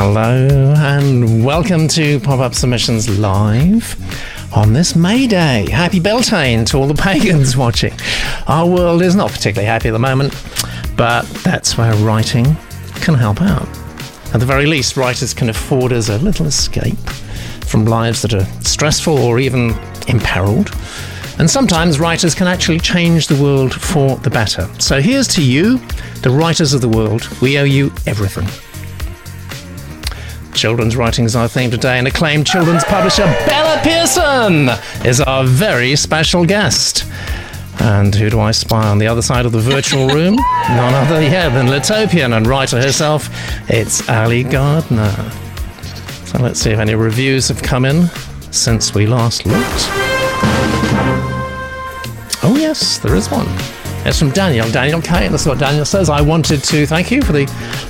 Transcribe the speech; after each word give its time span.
Hello 0.00 0.74
and 0.76 1.44
welcome 1.44 1.88
to 1.88 2.20
Pop 2.20 2.38
Up 2.38 2.54
Submissions 2.54 3.18
Live 3.18 3.96
on 4.56 4.72
this 4.72 4.94
May 4.94 5.26
Day. 5.26 5.68
Happy 5.68 5.98
Beltane 5.98 6.64
to 6.66 6.76
all 6.76 6.86
the 6.86 6.94
pagans 7.02 7.56
watching. 7.56 7.92
Our 8.46 8.64
world 8.64 9.02
is 9.02 9.16
not 9.16 9.32
particularly 9.32 9.66
happy 9.66 9.88
at 9.88 9.92
the 9.92 9.98
moment, 9.98 10.40
but 10.96 11.22
that's 11.42 11.76
where 11.76 11.92
writing 11.96 12.44
can 13.00 13.14
help 13.14 13.42
out. 13.42 13.68
At 14.32 14.38
the 14.38 14.46
very 14.46 14.66
least, 14.66 14.96
writers 14.96 15.34
can 15.34 15.48
afford 15.48 15.92
us 15.92 16.10
a 16.10 16.18
little 16.18 16.46
escape 16.46 16.96
from 17.66 17.84
lives 17.84 18.22
that 18.22 18.34
are 18.34 18.46
stressful 18.62 19.18
or 19.18 19.40
even 19.40 19.70
imperiled. 20.06 20.70
And 21.40 21.50
sometimes 21.50 21.98
writers 21.98 22.36
can 22.36 22.46
actually 22.46 22.78
change 22.78 23.26
the 23.26 23.42
world 23.42 23.74
for 23.74 24.14
the 24.18 24.30
better. 24.30 24.70
So 24.78 25.00
here's 25.00 25.26
to 25.34 25.42
you, 25.42 25.78
the 26.22 26.30
writers 26.30 26.72
of 26.72 26.82
the 26.82 26.88
world. 26.88 27.28
We 27.42 27.58
owe 27.58 27.64
you 27.64 27.92
everything. 28.06 28.46
Children's 30.54 30.96
writing 30.96 31.24
is 31.24 31.36
our 31.36 31.48
theme 31.48 31.70
today, 31.70 31.98
and 31.98 32.06
acclaimed 32.08 32.46
children's 32.46 32.84
publisher 32.84 33.24
Bella 33.46 33.80
Pearson 33.82 34.68
is 35.06 35.20
our 35.20 35.44
very 35.44 35.94
special 35.96 36.44
guest. 36.44 37.04
And 37.80 38.14
who 38.14 38.28
do 38.28 38.40
I 38.40 38.50
spy 38.50 38.88
on 38.88 38.98
the 38.98 39.06
other 39.06 39.22
side 39.22 39.46
of 39.46 39.52
the 39.52 39.60
virtual 39.60 40.08
room? 40.14 40.34
None 40.36 40.94
other, 40.94 41.22
yeah, 41.22 41.48
than 41.48 41.66
Litopian 41.66 42.36
and 42.36 42.46
writer 42.46 42.80
herself. 42.80 43.28
It's 43.70 44.08
Ali 44.08 44.42
Gardner. 44.42 45.12
So 46.24 46.38
let's 46.42 46.60
see 46.60 46.70
if 46.70 46.78
any 46.78 46.94
reviews 46.94 47.48
have 47.48 47.62
come 47.62 47.84
in 47.84 48.08
since 48.50 48.94
we 48.94 49.06
last 49.06 49.46
looked. 49.46 49.86
Oh, 52.42 52.56
yes, 52.58 52.98
there 52.98 53.14
is 53.14 53.30
one. 53.30 53.46
It's 54.06 54.18
from 54.18 54.30
Daniel, 54.30 54.68
Daniel 54.70 55.00
K. 55.00 55.26
And 55.26 55.34
this 55.34 55.42
is 55.42 55.46
what 55.46 55.58
Daniel 55.58 55.84
says. 55.84 56.08
I 56.10 56.20
wanted 56.20 56.62
to 56.64 56.86
thank 56.86 57.10
you 57.10 57.22
for 57.22 57.32
the 57.32 57.46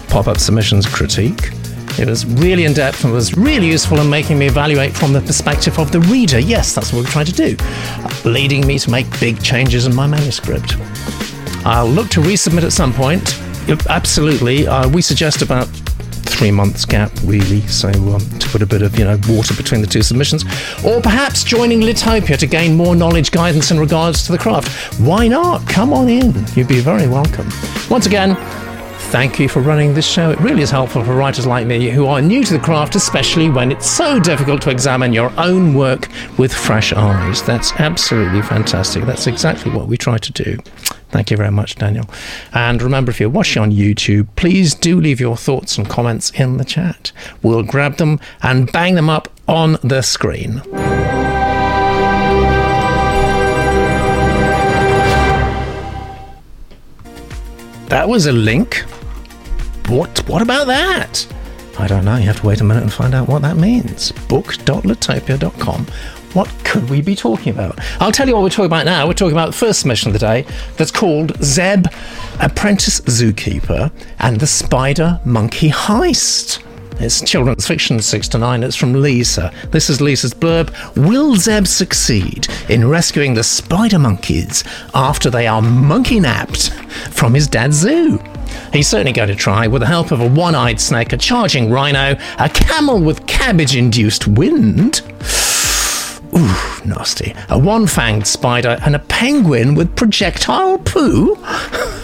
pop 0.08 0.26
up 0.26 0.38
submissions 0.38 0.86
critique. 0.86 1.50
It 1.98 2.06
was 2.06 2.24
really 2.24 2.64
in 2.64 2.74
depth 2.74 3.02
and 3.02 3.12
was 3.12 3.36
really 3.36 3.66
useful 3.66 3.98
in 3.98 4.08
making 4.08 4.38
me 4.38 4.46
evaluate 4.46 4.96
from 4.96 5.12
the 5.12 5.20
perspective 5.20 5.78
of 5.80 5.90
the 5.90 6.00
reader. 6.00 6.38
Yes, 6.38 6.72
that's 6.72 6.92
what 6.92 7.04
we're 7.04 7.10
trying 7.10 7.26
to 7.26 7.32
do, 7.32 7.56
leading 8.24 8.64
me 8.66 8.78
to 8.78 8.90
make 8.90 9.06
big 9.18 9.42
changes 9.42 9.84
in 9.84 9.94
my 9.94 10.06
manuscript. 10.06 10.76
I'll 11.66 11.88
look 11.88 12.08
to 12.10 12.20
resubmit 12.20 12.62
at 12.62 12.72
some 12.72 12.92
point. 12.92 13.36
Absolutely. 13.88 14.66
Uh, 14.68 14.88
we 14.88 15.02
suggest 15.02 15.42
about 15.42 15.66
three 15.66 16.52
months 16.52 16.84
gap, 16.84 17.10
really. 17.24 17.62
So 17.62 17.88
um, 17.88 18.20
to 18.38 18.48
put 18.48 18.62
a 18.62 18.66
bit 18.66 18.82
of 18.82 18.96
you 18.96 19.04
know 19.04 19.18
water 19.28 19.54
between 19.54 19.80
the 19.80 19.86
two 19.88 20.02
submissions, 20.02 20.44
or 20.84 21.00
perhaps 21.00 21.42
joining 21.42 21.80
Litopia 21.80 22.38
to 22.38 22.46
gain 22.46 22.76
more 22.76 22.94
knowledge, 22.94 23.32
guidance 23.32 23.72
in 23.72 23.80
regards 23.80 24.24
to 24.26 24.32
the 24.32 24.38
craft. 24.38 25.00
Why 25.00 25.26
not? 25.26 25.66
Come 25.68 25.92
on 25.92 26.08
in. 26.08 26.32
You'd 26.54 26.68
be 26.68 26.80
very 26.80 27.08
welcome. 27.08 27.48
Once 27.90 28.06
again. 28.06 28.36
Thank 29.10 29.38
you 29.38 29.48
for 29.48 29.60
running 29.60 29.94
this 29.94 30.06
show. 30.06 30.30
It 30.30 30.38
really 30.38 30.60
is 30.60 30.70
helpful 30.70 31.02
for 31.02 31.14
writers 31.14 31.46
like 31.46 31.66
me 31.66 31.88
who 31.88 32.04
are 32.06 32.20
new 32.20 32.44
to 32.44 32.52
the 32.52 32.58
craft, 32.58 32.94
especially 32.94 33.48
when 33.48 33.72
it's 33.72 33.88
so 33.88 34.20
difficult 34.20 34.60
to 34.62 34.70
examine 34.70 35.14
your 35.14 35.32
own 35.38 35.72
work 35.74 36.08
with 36.36 36.52
fresh 36.52 36.92
eyes. 36.92 37.42
That's 37.42 37.72
absolutely 37.80 38.42
fantastic. 38.42 39.04
That's 39.04 39.26
exactly 39.26 39.72
what 39.72 39.88
we 39.88 39.96
try 39.96 40.18
to 40.18 40.32
do. 40.32 40.58
Thank 41.08 41.30
you 41.30 41.38
very 41.38 41.50
much, 41.50 41.76
Daniel. 41.76 42.04
And 42.52 42.82
remember, 42.82 43.10
if 43.10 43.18
you're 43.18 43.30
watching 43.30 43.62
on 43.62 43.72
YouTube, 43.72 44.28
please 44.36 44.74
do 44.74 45.00
leave 45.00 45.20
your 45.20 45.38
thoughts 45.38 45.78
and 45.78 45.88
comments 45.88 46.30
in 46.32 46.58
the 46.58 46.64
chat. 46.66 47.10
We'll 47.42 47.62
grab 47.62 47.96
them 47.96 48.20
and 48.42 48.70
bang 48.70 48.94
them 48.94 49.08
up 49.08 49.32
on 49.48 49.78
the 49.82 50.02
screen. 50.02 50.56
That 57.88 58.06
was 58.06 58.26
a 58.26 58.32
link. 58.32 58.84
What 59.88 60.28
what 60.28 60.42
about 60.42 60.66
that? 60.66 61.26
I 61.78 61.86
don't 61.86 62.04
know. 62.04 62.16
You 62.16 62.24
have 62.24 62.40
to 62.40 62.46
wait 62.46 62.60
a 62.60 62.64
minute 62.64 62.82
and 62.82 62.92
find 62.92 63.14
out 63.14 63.28
what 63.28 63.40
that 63.42 63.56
means. 63.56 64.12
Book.litopia.com. 64.28 65.86
What 66.34 66.52
could 66.64 66.90
we 66.90 67.00
be 67.00 67.14
talking 67.14 67.52
about? 67.54 67.78
I'll 68.00 68.12
tell 68.12 68.28
you 68.28 68.34
what 68.34 68.42
we're 68.42 68.50
talking 68.50 68.66
about 68.66 68.84
now. 68.84 69.06
We're 69.06 69.14
talking 69.14 69.32
about 69.32 69.46
the 69.46 69.56
first 69.56 69.80
submission 69.80 70.08
of 70.08 70.12
the 70.12 70.18
day 70.18 70.44
that's 70.76 70.90
called 70.90 71.42
Zeb, 71.42 71.86
Apprentice 72.40 73.00
Zookeeper, 73.02 73.90
and 74.18 74.38
the 74.38 74.46
Spider 74.46 75.20
Monkey 75.24 75.70
Heist. 75.70 76.62
It's 77.00 77.20
children's 77.20 77.64
fiction, 77.64 78.00
6 78.00 78.28
to 78.28 78.38
9. 78.38 78.64
It's 78.64 78.74
from 78.74 78.92
Lisa. 78.92 79.52
This 79.70 79.88
is 79.88 80.00
Lisa's 80.00 80.34
blurb. 80.34 80.74
Will 80.96 81.36
Zeb 81.36 81.66
succeed 81.68 82.48
in 82.68 82.88
rescuing 82.88 83.34
the 83.34 83.44
spider 83.44 84.00
monkeys 84.00 84.64
after 84.94 85.30
they 85.30 85.46
are 85.46 85.62
monkey 85.62 86.18
napped 86.18 86.70
from 87.10 87.34
his 87.34 87.46
dad's 87.46 87.76
zoo? 87.76 88.18
He's 88.72 88.88
certainly 88.88 89.12
going 89.12 89.28
to 89.28 89.36
try 89.36 89.68
with 89.68 89.80
the 89.80 89.86
help 89.86 90.10
of 90.10 90.20
a 90.20 90.28
one 90.28 90.56
eyed 90.56 90.80
snake, 90.80 91.12
a 91.12 91.16
charging 91.16 91.70
rhino, 91.70 92.16
a 92.38 92.48
camel 92.48 93.00
with 93.00 93.26
cabbage 93.28 93.76
induced 93.76 94.26
wind. 94.26 95.02
Ooh, 96.36 96.84
nasty. 96.84 97.32
A 97.48 97.58
one 97.58 97.86
fanged 97.86 98.26
spider 98.26 98.76
and 98.84 98.96
a 98.96 98.98
penguin 98.98 99.76
with 99.76 99.94
projectile 99.94 100.78
poo. 100.78 101.36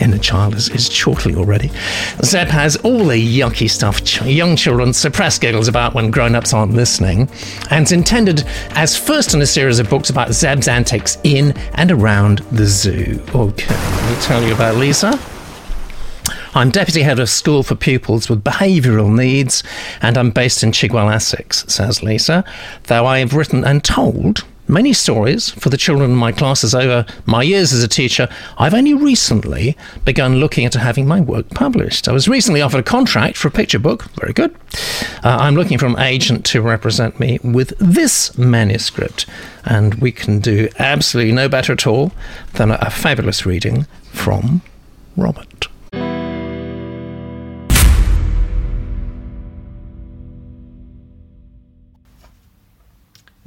Inner 0.00 0.18
child 0.18 0.54
is, 0.54 0.68
is 0.68 0.88
chortly 0.88 1.34
already. 1.34 1.70
Zeb 2.22 2.48
has 2.48 2.76
all 2.76 3.06
the 3.06 3.40
yucky 3.40 3.68
stuff 3.70 4.04
ch- 4.04 4.22
young 4.22 4.56
children 4.56 4.92
suppress 4.92 5.38
giggles 5.38 5.68
about 5.68 5.94
when 5.94 6.10
grown 6.10 6.34
ups 6.34 6.52
aren't 6.52 6.74
listening, 6.74 7.28
and 7.70 7.82
it's 7.82 7.92
intended 7.92 8.44
as 8.70 8.96
first 8.96 9.34
in 9.34 9.42
a 9.42 9.46
series 9.46 9.78
of 9.78 9.88
books 9.88 10.10
about 10.10 10.32
Zeb's 10.32 10.68
antics 10.68 11.18
in 11.24 11.52
and 11.74 11.90
around 11.90 12.38
the 12.52 12.66
zoo. 12.66 13.22
Okay, 13.34 13.74
let 13.74 14.10
me 14.10 14.22
tell 14.22 14.42
you 14.42 14.54
about 14.54 14.76
Lisa. 14.76 15.18
I'm 16.54 16.70
deputy 16.70 17.02
head 17.02 17.18
of 17.18 17.28
school 17.28 17.62
for 17.62 17.74
pupils 17.74 18.30
with 18.30 18.42
behavioural 18.42 19.14
needs, 19.14 19.62
and 20.00 20.16
I'm 20.16 20.30
based 20.30 20.62
in 20.62 20.72
Chigwell, 20.72 21.12
Essex, 21.12 21.66
says 21.68 22.02
Lisa. 22.02 22.44
Though 22.84 23.04
I 23.04 23.18
have 23.18 23.34
written 23.34 23.62
and 23.62 23.84
told 23.84 24.44
many 24.68 24.92
stories 24.92 25.50
for 25.50 25.68
the 25.68 25.76
children 25.76 26.10
in 26.10 26.16
my 26.16 26.32
classes 26.32 26.74
over 26.74 27.06
my 27.24 27.42
years 27.42 27.72
as 27.72 27.82
a 27.82 27.88
teacher, 27.88 28.28
I've 28.58 28.74
only 28.74 28.94
recently 28.94 29.76
begun 30.04 30.36
looking 30.36 30.64
into 30.64 30.78
having 30.78 31.06
my 31.06 31.20
work 31.20 31.48
published. 31.50 32.08
I 32.08 32.12
was 32.12 32.28
recently 32.28 32.62
offered 32.62 32.80
a 32.80 32.82
contract 32.82 33.36
for 33.36 33.48
a 33.48 33.50
picture 33.50 33.78
book. 33.78 34.04
Very 34.20 34.32
good. 34.32 34.54
Uh, 35.24 35.36
I'm 35.40 35.54
looking 35.54 35.78
for 35.78 35.86
an 35.86 35.98
agent 35.98 36.44
to 36.46 36.60
represent 36.60 37.20
me 37.20 37.38
with 37.42 37.72
this 37.78 38.36
manuscript, 38.36 39.26
and 39.64 39.94
we 39.96 40.12
can 40.12 40.40
do 40.40 40.68
absolutely 40.78 41.32
no 41.32 41.48
better 41.48 41.72
at 41.72 41.86
all 41.86 42.12
than 42.54 42.70
a, 42.70 42.78
a 42.80 42.90
fabulous 42.90 43.46
reading 43.46 43.86
from 44.12 44.62
Robert. 45.16 45.68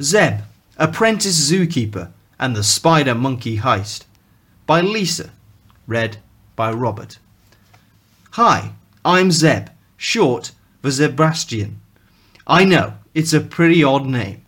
Zeb, 0.02 0.40
Apprentice 0.82 1.52
Zookeeper, 1.52 2.14
and 2.40 2.56
the 2.56 2.64
Spider 2.64 3.14
Monkey 3.14 3.58
Heist 3.58 4.06
by 4.66 4.80
Lisa. 4.80 5.32
Read 5.88 6.20
by 6.56 6.72
Robert. 6.72 7.20
Hi, 8.32 8.72
I'm 9.04 9.30
Zeb, 9.30 9.72
short 9.98 10.54
for 10.82 10.88
Zebrastian. 10.88 11.80
I 12.48 12.64
know, 12.64 12.94
it's 13.14 13.34
a 13.34 13.42
pretty 13.42 13.84
odd 13.84 14.06
name. 14.06 14.46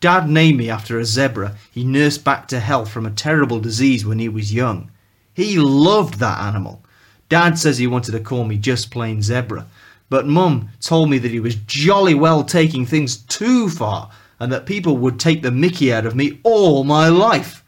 Dad 0.00 0.30
named 0.30 0.56
me 0.56 0.70
after 0.70 0.98
a 0.98 1.04
zebra 1.04 1.56
he 1.70 1.84
nursed 1.84 2.24
back 2.24 2.48
to 2.48 2.60
health 2.60 2.90
from 2.90 3.04
a 3.04 3.10
terrible 3.10 3.60
disease 3.60 4.06
when 4.06 4.18
he 4.18 4.30
was 4.30 4.54
young. 4.54 4.90
He 5.34 5.58
loved 5.58 6.20
that 6.20 6.40
animal. 6.40 6.82
Dad 7.28 7.58
says 7.58 7.76
he 7.76 7.86
wanted 7.86 8.12
to 8.12 8.20
call 8.20 8.44
me 8.44 8.56
just 8.56 8.90
plain 8.90 9.20
zebra, 9.20 9.66
but 10.08 10.26
Mum 10.26 10.70
told 10.80 11.10
me 11.10 11.18
that 11.18 11.30
he 11.30 11.40
was 11.40 11.54
jolly 11.54 12.14
well 12.14 12.44
taking 12.44 12.86
things 12.86 13.18
too 13.18 13.68
far 13.68 14.10
and 14.38 14.52
that 14.52 14.66
people 14.66 14.96
would 14.98 15.18
take 15.18 15.42
the 15.42 15.50
mickey 15.50 15.92
out 15.92 16.06
of 16.06 16.14
me 16.14 16.40
all 16.42 16.84
my 16.84 17.08
life. 17.08 17.64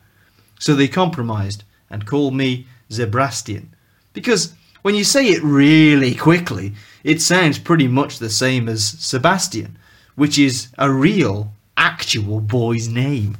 So 0.59 0.75
they 0.75 0.89
compromised 0.89 1.65
and 1.91 2.07
called 2.07 2.35
me 2.35 2.67
Zebrastian. 2.91 3.69
Because 4.13 4.55
when 4.83 4.95
you 4.95 5.05
say 5.05 5.29
it 5.29 5.43
really 5.43 6.15
quickly, 6.15 6.75
it 7.05 7.23
sounds 7.23 7.59
pretty 7.59 7.89
much 7.89 8.19
the 8.19 8.31
same 8.31 8.69
as 8.69 8.85
Sebastian, 8.85 9.79
which 10.15 10.39
is 10.39 10.69
a 10.79 10.91
real, 10.91 11.53
actual 11.77 12.41
boy's 12.41 12.89
name. 12.89 13.39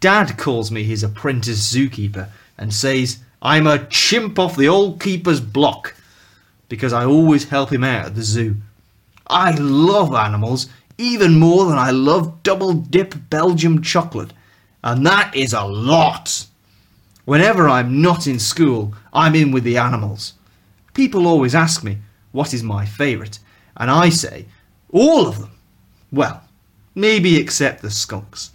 Dad 0.00 0.36
calls 0.36 0.70
me 0.70 0.82
his 0.82 1.02
apprentice 1.02 1.72
zookeeper 1.72 2.28
and 2.58 2.74
says 2.74 3.18
I'm 3.40 3.66
a 3.66 3.86
chimp 3.86 4.38
off 4.38 4.56
the 4.56 4.68
old 4.68 5.00
keeper's 5.00 5.40
block 5.40 5.94
because 6.68 6.92
I 6.92 7.04
always 7.04 7.44
help 7.44 7.72
him 7.72 7.84
out 7.84 8.06
at 8.06 8.14
the 8.14 8.22
zoo. 8.22 8.56
I 9.26 9.52
love 9.52 10.14
animals 10.14 10.68
even 10.98 11.38
more 11.38 11.66
than 11.66 11.78
I 11.78 11.90
love 11.90 12.42
double 12.42 12.72
dip 12.72 13.14
Belgium 13.30 13.82
chocolate, 13.82 14.32
and 14.84 15.06
that 15.06 15.34
is 15.34 15.52
a 15.52 15.64
lot. 15.64 16.46
Whenever 17.24 17.68
I'm 17.68 18.02
not 18.02 18.26
in 18.26 18.38
school, 18.38 18.94
I'm 19.12 19.34
in 19.34 19.52
with 19.52 19.64
the 19.64 19.76
animals. 19.78 20.34
People 20.94 21.26
always 21.26 21.54
ask 21.54 21.84
me, 21.84 21.98
what 22.32 22.52
is 22.52 22.62
my 22.62 22.84
favourite? 22.84 23.38
And 23.76 23.90
I 23.90 24.08
say, 24.08 24.46
all 24.90 25.26
of 25.26 25.38
them. 25.40 25.50
Well, 26.10 26.42
maybe 26.94 27.36
except 27.38 27.82
the 27.82 27.90
skunks. 27.90 28.50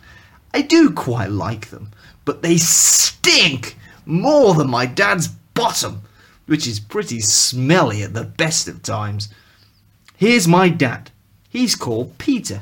I 0.53 0.61
do 0.61 0.91
quite 0.91 1.31
like 1.31 1.69
them, 1.69 1.91
but 2.25 2.41
they 2.41 2.57
stink 2.57 3.77
more 4.05 4.53
than 4.53 4.69
my 4.69 4.85
dad's 4.85 5.27
bottom, 5.27 6.01
which 6.45 6.67
is 6.67 6.79
pretty 6.79 7.19
smelly 7.19 8.03
at 8.03 8.13
the 8.13 8.23
best 8.23 8.67
of 8.67 8.83
times. 8.83 9.29
Here's 10.17 10.47
my 10.47 10.69
dad. 10.69 11.11
He's 11.49 11.75
called 11.75 12.17
Peter. 12.17 12.61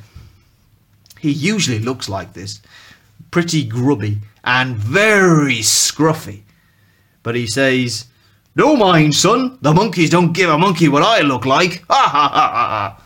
He 1.20 1.32
usually 1.32 1.80
looks 1.80 2.08
like 2.08 2.34
this 2.34 2.62
pretty 3.32 3.66
grubby 3.66 4.20
and 4.46 4.78
very 4.78 5.58
scruffy. 5.58 6.44
But 7.24 7.36
he 7.36 7.48
says, 7.48 8.06
No 8.56 8.76
mind, 8.78 9.16
son, 9.16 9.58
the 9.62 9.74
monkeys 9.74 10.10
don't 10.10 10.32
give 10.32 10.50
a 10.50 10.58
monkey 10.58 10.88
what 10.88 11.04
I 11.04 11.20
look 11.20 11.46
like. 11.46 11.84
Ha 11.90 12.10
ha 12.10 12.30
ha 12.30 12.50
ha 12.52 12.68
ha. 12.70 13.04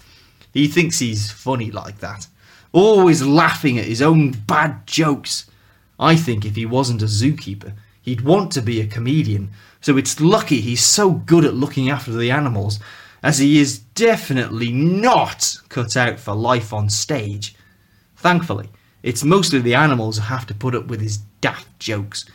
He 0.54 0.68
thinks 0.68 1.00
he's 1.00 1.32
funny 1.32 1.72
like 1.72 2.00
that, 2.00 2.28
always 2.72 3.24
laughing 3.24 3.78
at 3.80 3.86
his 3.86 4.02
own 4.02 4.32
bad 4.32 4.86
jokes. 4.86 5.50
I 6.00 6.16
think 6.16 6.46
if 6.46 6.56
he 6.56 6.66
wasn't 6.66 7.02
a 7.02 7.06
zookeeper, 7.06 7.74
he'd 8.02 8.22
want 8.22 8.52
to 8.52 8.62
be 8.62 8.82
a 8.82 8.88
comedian, 8.88 9.50
so 9.82 9.98
it's 9.98 10.20
lucky 10.20 10.62
he's 10.62 10.84
so 10.84 11.12
good 11.12 11.46
at 11.46 11.54
looking 11.54 11.90
after 11.90 12.12
the 12.12 12.32
animals, 12.32 12.80
as 13.22 13.40
he 13.40 13.60
is 13.60 13.80
definitely 13.80 14.72
not 14.72 15.58
cut 15.70 15.98
out 15.98 16.20
for 16.20 16.34
life 16.34 16.74
on 16.74 16.90
stage. 16.90 17.56
Thankfully, 18.16 18.70
it's 19.04 19.24
mostly 19.24 19.60
the 19.60 19.76
animals 19.76 20.18
who 20.18 20.24
have 20.24 20.46
to 20.48 20.54
put 20.54 20.76
up 20.76 20.88
with 20.88 21.02
his 21.02 21.18
daft 21.42 21.80
jokes. 21.80 22.26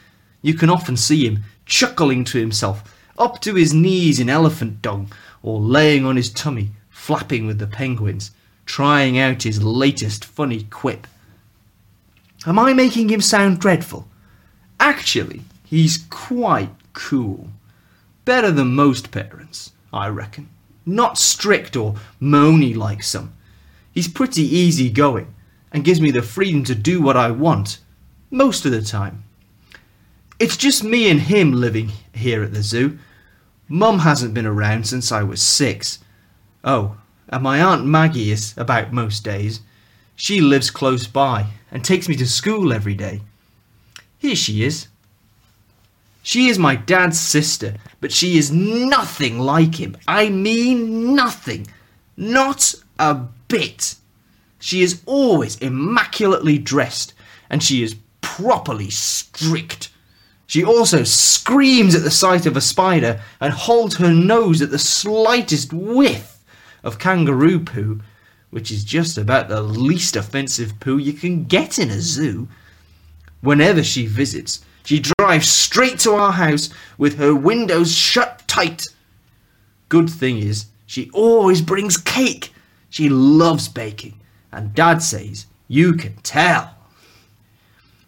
You 0.42 0.54
can 0.54 0.70
often 0.70 0.96
see 0.96 1.26
him 1.26 1.44
chuckling 1.66 2.24
to 2.24 2.38
himself, 2.38 2.94
up 3.18 3.40
to 3.42 3.54
his 3.54 3.72
knees 3.72 4.20
in 4.20 4.28
elephant 4.28 4.82
dung, 4.82 5.10
or 5.42 5.60
laying 5.60 6.04
on 6.04 6.16
his 6.16 6.30
tummy, 6.30 6.70
flapping 6.90 7.46
with 7.46 7.58
the 7.58 7.66
penguins, 7.66 8.30
trying 8.66 9.18
out 9.18 9.42
his 9.42 9.62
latest 9.62 10.24
funny 10.24 10.64
quip. 10.64 11.06
Am 12.46 12.58
I 12.58 12.72
making 12.72 13.08
him 13.08 13.20
sound 13.20 13.58
dreadful? 13.60 14.08
Actually, 14.80 15.42
he's 15.64 16.04
quite 16.10 16.70
cool. 16.92 17.48
Better 18.24 18.50
than 18.50 18.74
most 18.74 19.10
parents, 19.10 19.72
I 19.92 20.08
reckon. 20.08 20.48
Not 20.86 21.18
strict 21.18 21.76
or 21.76 21.96
moany 22.20 22.76
like 22.76 23.02
some. 23.02 23.32
He's 23.92 24.08
pretty 24.08 24.42
easy 24.42 24.90
going 24.90 25.34
and 25.72 25.84
gives 25.84 26.00
me 26.00 26.10
the 26.10 26.22
freedom 26.22 26.64
to 26.64 26.74
do 26.74 27.00
what 27.00 27.16
I 27.16 27.30
want, 27.30 27.78
most 28.30 28.64
of 28.64 28.72
the 28.72 28.82
time. 28.82 29.24
It's 30.38 30.56
just 30.56 30.84
me 30.84 31.08
and 31.10 31.20
him 31.20 31.52
living 31.52 31.92
here 32.12 32.42
at 32.42 32.52
the 32.52 32.62
zoo. 32.62 32.98
Mum 33.68 34.00
hasn't 34.00 34.34
been 34.34 34.46
around 34.46 34.86
since 34.86 35.10
I 35.10 35.22
was 35.22 35.40
six. 35.40 36.00
Oh, 36.62 36.96
and 37.28 37.42
my 37.42 37.62
Aunt 37.62 37.86
Maggie 37.86 38.30
is 38.30 38.54
about 38.56 38.92
most 38.92 39.24
days. 39.24 39.60
She 40.16 40.40
lives 40.40 40.70
close 40.70 41.06
by 41.06 41.46
and 41.70 41.84
takes 41.84 42.08
me 42.08 42.16
to 42.16 42.26
school 42.26 42.72
every 42.72 42.94
day. 42.94 43.22
Here 44.18 44.36
she 44.36 44.64
is. 44.64 44.88
She 46.26 46.48
is 46.48 46.58
my 46.58 46.74
dad's 46.74 47.20
sister, 47.20 47.74
but 48.00 48.10
she 48.10 48.38
is 48.38 48.50
nothing 48.50 49.38
like 49.38 49.74
him. 49.74 49.94
I 50.08 50.30
mean 50.30 51.14
nothing. 51.14 51.66
Not 52.16 52.74
a 52.98 53.14
bit. 53.46 53.96
She 54.58 54.80
is 54.80 55.02
always 55.04 55.58
immaculately 55.58 56.56
dressed, 56.56 57.12
and 57.50 57.62
she 57.62 57.82
is 57.82 57.96
properly 58.22 58.88
strict. 58.88 59.90
She 60.46 60.64
also 60.64 61.04
screams 61.04 61.94
at 61.94 62.04
the 62.04 62.10
sight 62.10 62.46
of 62.46 62.56
a 62.56 62.62
spider 62.62 63.20
and 63.38 63.52
holds 63.52 63.96
her 63.96 64.14
nose 64.14 64.62
at 64.62 64.70
the 64.70 64.78
slightest 64.78 65.74
whiff 65.74 66.42
of 66.82 66.98
kangaroo 66.98 67.60
poo, 67.60 68.00
which 68.48 68.70
is 68.70 68.82
just 68.82 69.18
about 69.18 69.48
the 69.50 69.60
least 69.60 70.16
offensive 70.16 70.80
poo 70.80 70.96
you 70.96 71.12
can 71.12 71.44
get 71.44 71.78
in 71.78 71.90
a 71.90 72.00
zoo. 72.00 72.48
Whenever 73.42 73.84
she 73.84 74.06
visits, 74.06 74.64
she 74.84 75.02
drives 75.18 75.48
straight 75.48 75.98
to 76.00 76.12
our 76.12 76.32
house 76.32 76.70
with 76.98 77.18
her 77.18 77.34
windows 77.34 77.94
shut 77.94 78.46
tight. 78.46 78.86
Good 79.88 80.10
thing 80.10 80.38
is, 80.38 80.66
she 80.86 81.10
always 81.12 81.62
brings 81.62 81.96
cake. 81.96 82.52
She 82.90 83.08
loves 83.08 83.66
baking, 83.66 84.20
and 84.52 84.74
Dad 84.74 85.02
says, 85.02 85.46
You 85.66 85.94
can 85.94 86.14
tell. 86.22 86.74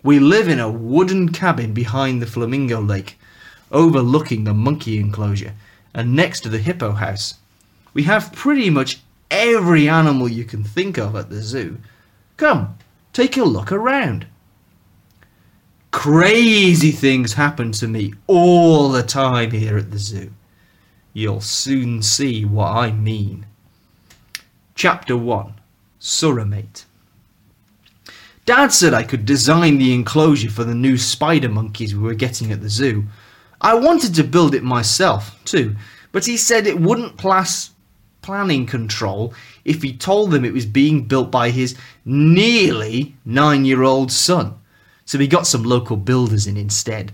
We 0.03 0.21
live 0.21 0.47
in 0.47 0.61
a 0.61 0.71
wooden 0.71 1.31
cabin 1.31 1.73
behind 1.73 2.23
the 2.23 2.27
flamingo 2.27 2.81
lake, 2.81 3.19
overlooking 3.73 4.45
the 4.45 4.55
monkey 4.55 4.99
enclosure 4.99 5.55
and 5.97 6.15
next 6.15 6.41
to 6.43 6.51
the 6.51 6.59
hippo 6.59 6.93
house. 6.93 7.35
We 7.95 8.03
have 8.03 8.33
pretty 8.33 8.69
much 8.69 9.01
every 9.31 9.89
animal 9.89 10.29
you 10.29 10.45
can 10.45 10.63
think 10.63 10.99
of 10.99 11.17
at 11.17 11.31
the 11.31 11.41
zoo. 11.41 11.79
Come, 12.37 12.77
take 13.15 13.39
a 13.39 13.45
look 13.45 13.73
around. 13.73 14.27
Crazy 15.91 16.91
things 16.91 17.33
happen 17.33 17.73
to 17.73 17.89
me 17.89 18.15
all 18.27 18.91
the 18.91 19.03
time 19.03 19.51
here 19.51 19.79
at 19.79 19.91
the 19.91 19.99
zoo. 19.99 20.33
You'll 21.13 21.41
soon 21.41 22.03
see 22.03 22.45
what 22.45 22.73
I 22.73 22.93
mean. 22.93 23.47
Chapter 24.75 25.17
1 25.17 25.55
Surromate 26.01 26.85
Dad 28.45 28.73
said 28.73 28.95
I 28.95 29.03
could 29.03 29.25
design 29.25 29.79
the 29.79 29.93
enclosure 29.93 30.51
for 30.51 30.63
the 30.63 30.75
new 30.75 30.97
spider 30.97 31.49
monkeys 31.49 31.97
we 31.97 32.03
were 32.03 32.15
getting 32.15 32.53
at 32.53 32.61
the 32.61 32.69
zoo. 32.69 33.05
I 33.61 33.75
wanted 33.75 34.15
to 34.15 34.23
build 34.23 34.55
it 34.55 34.63
myself, 34.63 35.43
too, 35.45 35.75
but 36.13 36.27
he 36.27 36.37
said 36.37 36.67
it 36.67 36.79
wouldn't 36.79 37.17
pass 37.17 37.71
planning 38.23 38.67
control 38.67 39.33
if 39.65 39.83
he 39.83 39.97
told 39.97 40.31
them 40.31 40.45
it 40.45 40.53
was 40.53 40.67
being 40.67 41.05
built 41.05 41.31
by 41.31 41.51
his 41.51 41.77
nearly 42.05 43.17
nine 43.25 43.65
year 43.65 43.83
old 43.83 44.13
son. 44.13 44.55
So 45.07 45.19
we 45.19 45.29
got 45.29 45.47
some 45.47 45.63
local 45.63 45.97
builders 45.97 46.47
in 46.47 46.57
instead. 46.57 47.13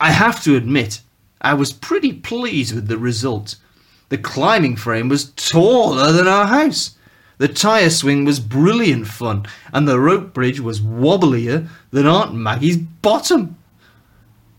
I 0.00 0.10
have 0.10 0.42
to 0.44 0.56
admit, 0.56 1.00
I 1.40 1.52
was 1.54 1.72
pretty 1.72 2.12
pleased 2.14 2.74
with 2.74 2.88
the 2.88 2.98
result. 2.98 3.56
The 4.08 4.18
climbing 4.18 4.76
frame 4.76 5.10
was 5.10 5.30
taller 5.32 6.12
than 6.12 6.26
our 6.26 6.46
house. 6.46 6.96
The 7.36 7.48
tyre 7.48 7.90
swing 7.90 8.24
was 8.24 8.40
brilliant 8.40 9.06
fun, 9.06 9.44
and 9.72 9.86
the 9.86 10.00
rope 10.00 10.32
bridge 10.32 10.60
was 10.60 10.80
wobblier 10.80 11.68
than 11.90 12.06
Aunt 12.06 12.34
Maggie's 12.34 12.78
bottom. 12.78 13.58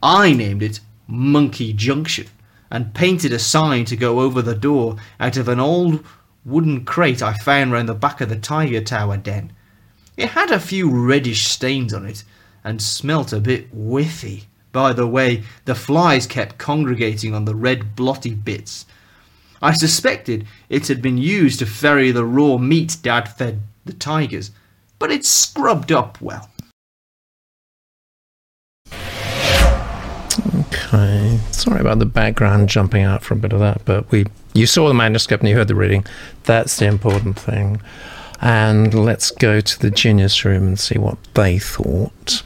I 0.04 0.34
named 0.34 0.62
it 0.62 0.82
Monkey 1.08 1.74
Junction 1.74 2.28
and 2.70 2.94
painted 2.94 3.34
a 3.34 3.40
sign 3.40 3.86
to 3.86 3.96
go 3.96 4.20
over 4.20 4.42
the 4.42 4.56
door 4.56 4.98
out 5.20 5.38
of 5.38 5.48
an 5.48 5.60
old 5.60 6.06
wooden 6.44 6.86
crate 6.86 7.24
I 7.24 7.34
found 7.34 7.72
round 7.72 7.90
the 7.90 7.96
back 7.96 8.22
of 8.22 8.30
the 8.30 8.36
Tiger 8.36 8.82
Tower 8.82 9.18
den. 9.18 9.52
It 10.16 10.30
had 10.30 10.52
a 10.52 10.60
few 10.60 10.90
reddish 10.90 11.46
stains 11.46 11.94
on 11.94 12.06
it 12.06 12.24
and 12.66 12.82
smelt 12.82 13.32
a 13.32 13.40
bit 13.40 13.74
whiffy. 13.74 14.44
By 14.74 14.92
the 14.92 15.08
way, 15.08 15.44
the 15.64 15.76
flies 15.76 16.28
kept 16.28 16.58
congregating 16.58 17.34
on 17.34 17.46
the 17.46 17.56
red 17.56 17.96
blotty 17.96 18.36
bits 18.36 18.86
I 19.62 19.74
suspected 19.74 20.46
it 20.70 20.88
had 20.88 21.02
been 21.02 21.18
used 21.18 21.60
to 21.60 21.66
ferry 21.66 22.12
the 22.12 22.26
raw 22.26 22.58
meat 22.58 22.98
Dad 23.02 23.28
fed 23.28 23.62
the 23.86 23.94
tigers, 23.94 24.52
but 25.00 25.12
it's 25.12 25.28
scrubbed 25.28 25.92
up 25.92 26.20
well. 26.22 26.50
Okay, 30.60 31.40
sorry 31.52 31.82
about 31.82 32.00
the 32.00 32.06
background 32.06 32.70
jumping 32.70 33.04
out 33.04 33.24
for 33.24 33.34
a 33.34 33.38
bit 33.38 33.54
of 33.54 33.60
that, 33.60 33.84
but 33.86 34.12
we 34.12 34.26
you 34.54 34.68
saw 34.68 34.88
the 34.88 34.94
manuscript 34.94 35.42
and 35.42 35.50
you 35.50 35.56
heard 35.56 35.68
the 35.68 35.76
reading. 35.76 36.06
That's 36.44 36.78
the 36.78 36.86
important 36.86 37.40
thing. 37.40 37.82
And 38.42 38.94
let's 38.94 39.32
go 39.32 39.62
to 39.62 39.80
the 39.80 39.90
genius 39.90 40.46
room 40.46 40.68
and 40.68 40.80
see 40.80 41.00
what 41.00 41.18
they 41.34 41.58
thought. 41.58 42.44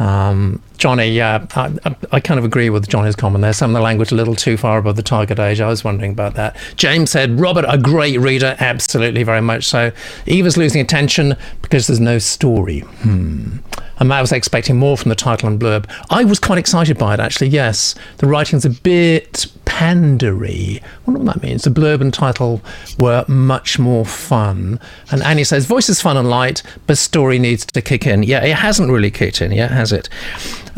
Um, 0.00 0.62
Johnny, 0.80 1.10
yeah, 1.10 1.46
I, 1.54 1.94
I, 2.10 2.20
kind 2.20 2.38
of 2.38 2.44
agree 2.46 2.70
with 2.70 2.88
Johnny's 2.88 3.14
comment 3.14 3.42
there. 3.42 3.52
Some 3.52 3.70
of 3.70 3.74
the 3.74 3.82
language 3.82 4.12
a 4.12 4.14
little 4.14 4.34
too 4.34 4.56
far 4.56 4.78
above 4.78 4.96
the 4.96 5.02
target 5.02 5.38
age. 5.38 5.60
I 5.60 5.68
was 5.68 5.84
wondering 5.84 6.10
about 6.10 6.34
that. 6.34 6.56
James 6.76 7.10
said, 7.10 7.38
Robert, 7.38 7.66
a 7.68 7.76
great 7.76 8.18
reader. 8.18 8.56
Absolutely, 8.58 9.22
very 9.22 9.42
much 9.42 9.64
so. 9.64 9.92
Eva's 10.24 10.56
losing 10.56 10.80
attention 10.80 11.36
because 11.60 11.86
there's 11.86 12.00
no 12.00 12.18
story. 12.18 12.80
Hmm. 12.80 13.58
And 13.98 14.10
I 14.10 14.22
was 14.22 14.32
expecting 14.32 14.78
more 14.78 14.96
from 14.96 15.10
the 15.10 15.14
title 15.14 15.46
and 15.50 15.60
blurb. 15.60 15.84
I 16.08 16.24
was 16.24 16.38
quite 16.38 16.58
excited 16.58 16.96
by 16.96 17.12
it, 17.12 17.20
actually, 17.20 17.48
yes. 17.48 17.94
The 18.16 18.26
writing's 18.26 18.64
a 18.64 18.70
bit 18.70 19.46
pandery. 19.66 20.82
I 20.82 20.86
wonder 21.06 21.22
what 21.22 21.34
that 21.34 21.42
means. 21.42 21.64
The 21.64 21.70
blurb 21.70 22.00
and 22.00 22.12
title 22.12 22.62
were 22.98 23.26
much 23.28 23.78
more 23.78 24.06
fun. 24.06 24.80
And 25.10 25.22
Annie 25.22 25.44
says, 25.44 25.66
voice 25.66 25.90
is 25.90 26.00
fun 26.00 26.16
and 26.16 26.30
light, 26.30 26.62
but 26.86 26.96
story 26.96 27.38
needs 27.38 27.66
to 27.66 27.82
kick 27.82 28.06
in. 28.06 28.22
Yeah, 28.22 28.42
it 28.42 28.56
hasn't 28.56 28.90
really 28.90 29.10
kicked 29.10 29.42
in 29.42 29.52
yet, 29.52 29.70
has 29.70 29.92
it? 29.92 30.08